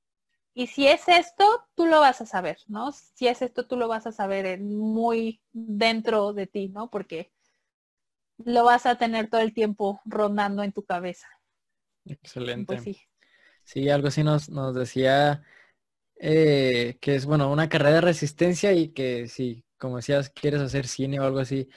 y 0.58 0.68
si 0.68 0.86
es 0.88 1.06
esto, 1.06 1.44
tú 1.74 1.84
lo 1.84 2.00
vas 2.00 2.22
a 2.22 2.26
saber, 2.26 2.56
¿no? 2.66 2.90
Si 2.90 3.28
es 3.28 3.42
esto, 3.42 3.66
tú 3.66 3.76
lo 3.76 3.88
vas 3.88 4.06
a 4.06 4.12
saber 4.12 4.58
muy 4.58 5.42
dentro 5.52 6.32
de 6.32 6.46
ti, 6.46 6.70
¿no? 6.70 6.88
Porque 6.88 7.30
lo 8.38 8.64
vas 8.64 8.86
a 8.86 8.96
tener 8.96 9.28
todo 9.28 9.42
el 9.42 9.52
tiempo 9.52 10.00
rondando 10.06 10.62
en 10.62 10.72
tu 10.72 10.82
cabeza. 10.82 11.28
Excelente. 12.06 12.64
Pues 12.64 12.84
sí. 12.84 12.98
sí. 13.64 13.90
algo 13.90 14.08
así 14.08 14.24
nos, 14.24 14.48
nos 14.48 14.74
decía 14.74 15.42
eh, 16.18 16.96
que 17.02 17.16
es, 17.16 17.26
bueno, 17.26 17.52
una 17.52 17.68
carrera 17.68 17.96
de 17.96 18.00
resistencia 18.00 18.72
y 18.72 18.94
que 18.94 19.28
si, 19.28 19.62
como 19.76 19.96
decías, 19.96 20.30
quieres 20.30 20.62
hacer 20.62 20.86
cine 20.86 21.20
o 21.20 21.24
algo 21.24 21.40
así, 21.40 21.68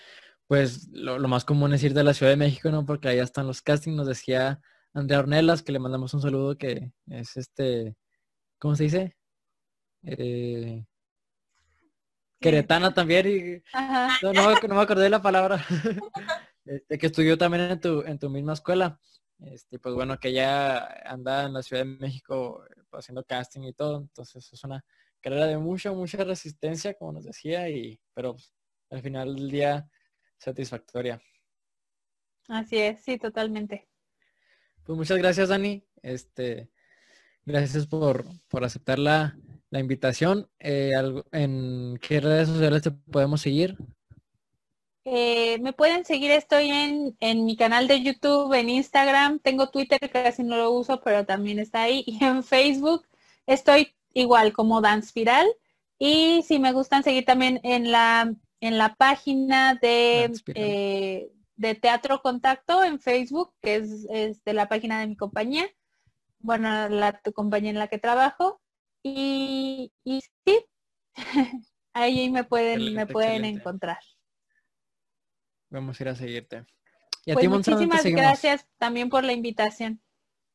pues 0.47 0.87
lo, 0.93 1.19
lo 1.19 1.27
más 1.27 1.43
común 1.43 1.73
es 1.73 1.83
ir 1.83 1.93
de 1.93 2.05
la 2.05 2.13
Ciudad 2.13 2.31
de 2.31 2.37
México, 2.37 2.71
¿no? 2.71 2.85
Porque 2.85 3.09
allá 3.09 3.23
están 3.23 3.45
los 3.45 3.61
castings, 3.61 3.97
nos 3.97 4.07
decía 4.07 4.61
Andrea 4.93 5.19
Ornelas, 5.19 5.63
que 5.63 5.73
le 5.73 5.79
mandamos 5.79 6.13
un 6.13 6.21
saludo, 6.21 6.57
que 6.57 6.93
es 7.09 7.35
este 7.35 7.97
¿cómo 8.59 8.75
se 8.75 8.83
dice? 8.83 9.15
eh, 10.03 10.85
queretana 12.39 12.93
también 12.93 13.27
y 13.27 13.63
no, 14.23 14.33
no, 14.33 14.49
me- 14.49 14.67
no 14.67 14.75
me 14.75 14.81
acordé 14.81 15.03
de 15.03 15.09
la 15.09 15.21
palabra. 15.21 15.65
Este, 16.65 16.99
que 16.99 17.07
estudió 17.07 17.35
también 17.35 17.63
en 17.63 17.79
tu, 17.81 18.01
en 18.01 18.19
tu 18.19 18.29
misma 18.29 18.53
escuela. 18.53 18.99
Este, 19.39 19.79
pues 19.79 19.95
bueno, 19.95 20.19
que 20.19 20.31
ya 20.33 20.77
anda 21.05 21.45
en 21.45 21.53
la 21.53 21.63
Ciudad 21.63 21.83
de 21.83 21.89
México 21.97 22.63
eh, 22.69 22.81
haciendo 22.91 23.23
casting 23.23 23.61
y 23.63 23.73
todo. 23.73 23.97
Entonces 24.01 24.53
es 24.53 24.63
una 24.63 24.85
carrera 25.19 25.47
de 25.47 25.57
mucha, 25.57 25.91
mucha 25.93 26.23
resistencia, 26.23 26.93
como 26.93 27.13
nos 27.13 27.23
decía, 27.25 27.69
y 27.69 27.99
pero 28.13 28.33
pues, 28.33 28.53
al 28.91 29.01
final 29.01 29.35
del 29.35 29.49
día 29.49 29.89
satisfactoria. 30.37 31.19
Así 32.49 32.77
es, 32.77 33.01
sí, 33.03 33.17
totalmente. 33.17 33.87
Pues 34.83 34.97
muchas 34.97 35.17
gracias, 35.17 35.49
Dani. 35.49 35.83
Este, 36.03 36.69
gracias 37.45 37.87
por, 37.87 38.25
por 38.47 38.63
aceptar 38.63 38.99
la, 38.99 39.37
la 39.69 39.79
invitación. 39.79 40.49
Eh, 40.59 40.91
¿En 41.31 41.99
qué 42.01 42.19
redes 42.19 42.47
sociales 42.49 42.83
te 42.83 42.91
podemos 42.91 43.41
seguir? 43.41 43.77
Eh, 45.05 45.57
me 45.61 45.73
pueden 45.73 46.05
seguir, 46.05 46.29
estoy 46.31 46.69
en, 46.69 47.17
en 47.19 47.45
mi 47.45 47.55
canal 47.55 47.87
de 47.87 48.03
YouTube, 48.03 48.53
en 48.53 48.69
Instagram, 48.69 49.39
tengo 49.39 49.69
Twitter, 49.69 49.99
casi 50.11 50.43
no 50.43 50.57
lo 50.57 50.71
uso, 50.71 51.01
pero 51.01 51.25
también 51.25 51.57
está 51.57 51.83
ahí, 51.83 52.03
y 52.05 52.23
en 52.23 52.43
Facebook 52.43 53.07
estoy 53.47 53.95
igual 54.13 54.53
como 54.53 54.81
Dance 54.81 55.11
Viral. 55.15 55.47
Y 55.97 56.43
si 56.43 56.59
me 56.59 56.71
gustan 56.71 57.03
seguir 57.03 57.25
también 57.25 57.59
en 57.63 57.91
la, 57.91 58.33
en 58.61 58.77
la 58.77 58.95
página 58.95 59.75
de, 59.75 60.31
eh, 60.55 61.31
de 61.57 61.75
Teatro 61.75 62.21
Contacto 62.21 62.83
en 62.83 62.99
Facebook, 62.99 63.53
que 63.61 63.75
es, 63.75 64.05
es 64.09 64.43
de 64.43 64.53
la 64.53 64.69
página 64.69 64.99
de 65.01 65.07
mi 65.07 65.17
compañía, 65.17 65.65
bueno, 66.39 66.89
la 66.89 67.19
tu 67.21 67.31
compañía 67.33 67.71
en 67.71 67.79
la 67.79 67.87
que 67.87 67.97
trabajo. 67.99 68.61
Y, 69.03 69.91
y 70.03 70.21
sí, 70.45 70.65
ahí 71.93 72.29
me 72.29 72.43
pueden, 72.43 72.93
me 72.93 73.05
pueden 73.07 73.31
excelente. 73.45 73.59
encontrar. 73.61 73.99
Vamos 75.69 75.99
a 75.99 76.03
ir 76.03 76.09
a 76.09 76.15
seguirte. 76.15 76.65
Y 77.25 77.31
a 77.31 77.33
Pues 77.35 77.43
ti, 77.43 77.47
Monza, 77.49 77.71
¿dónde 77.71 77.85
te 77.85 77.91
muchísimas 77.91 78.21
gracias 78.21 78.67
también 78.77 79.09
por 79.09 79.23
la 79.23 79.33
invitación. 79.33 80.01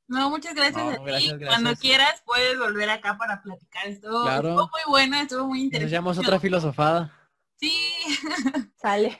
No, 0.07 0.29
muchas 0.29 0.55
gracias 0.55 0.77
No, 0.85 0.91
a 0.91 0.97
ti. 0.97 1.03
gracias, 1.29 1.39
Cuando 1.47 1.75
quieras 1.77 2.23
puedes 2.27 2.59
volver 2.59 2.91
acá 2.91 3.17
para 3.17 3.41
platicar. 3.43 3.87
Estuvo, 3.87 4.23
Claro. 4.25 4.49
estuvo 4.51 4.69
muy 4.71 4.81
bueno, 4.89 5.17
estuvo 5.19 5.47
muy 5.47 5.59
Nos 5.59 5.65
interesante. 5.67 5.93
llamamos 5.95 6.19
otra 6.19 6.39
filosofada. 6.41 7.13
Sí. 7.57 7.73
Sale. 8.77 9.19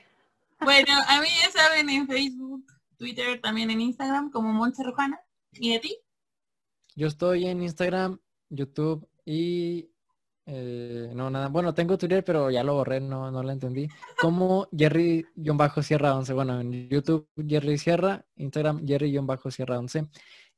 Bueno, 0.61 0.93
a 1.09 1.21
mí 1.21 1.29
ya 1.43 1.51
saben 1.51 1.89
en 1.89 2.07
Facebook, 2.07 2.67
Twitter, 2.99 3.41
también 3.41 3.71
en 3.71 3.81
Instagram 3.81 4.31
como 4.31 4.53
Montse 4.53 4.83
Rojana. 4.83 5.21
¿Y 5.53 5.75
a 5.75 5.81
ti? 5.81 5.97
Yo 6.95 7.09
estoy 7.09 7.47
en 7.47 7.63
Instagram, 7.63 8.21
YouTube 8.51 9.09
y 9.25 9.91
eh, 10.47 11.11
no 11.15 11.31
nada. 11.31 11.49
Bueno, 11.49 11.73
tengo 11.75 11.97
Twitter, 11.97 12.23
pero 12.25 12.51
ya 12.51 12.63
lo 12.63 12.75
borré, 12.75 13.01
no, 13.01 13.31
no 13.31 13.43
lo 13.43 13.51
entendí. 13.51 13.89
Como 14.21 14.69
Jerry-Sierra 14.77 16.15
11. 16.15 16.33
Bueno, 16.35 16.61
en 16.61 16.89
YouTube 16.89 17.29
Jerry 17.47 17.79
Sierra, 17.79 18.25
Instagram 18.37 18.87
Jerry-Sierra 18.87 19.79
11. 19.79 20.09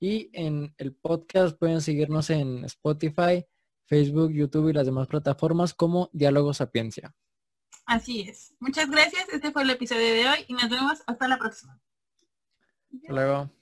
Y 0.01 0.31
en 0.33 0.75
el 0.77 0.95
podcast 0.95 1.59
pueden 1.59 1.81
seguirnos 1.81 2.31
en 2.31 2.65
Spotify, 2.65 3.47
Facebook, 3.87 4.33
YouTube 4.33 4.71
y 4.71 4.73
las 4.73 4.87
demás 4.87 5.07
plataformas 5.07 5.73
como 5.73 6.11
Diálogo 6.13 6.53
Sapiencia. 6.53 7.15
Así 7.87 8.23
es. 8.23 8.55
Muchas 8.59 8.91
gracias. 8.91 9.29
Este 9.33 9.53
fue 9.53 9.63
el 9.63 9.71
episodio 9.71 10.13
de 10.13 10.29
hoy 10.29 10.45
y 10.49 10.55
nos 10.55 10.69
vemos 10.69 11.03
hasta 11.07 11.29
la 11.29 11.39
próxima. 11.39 11.81
Hasta 12.93 13.13
luego. 13.13 13.56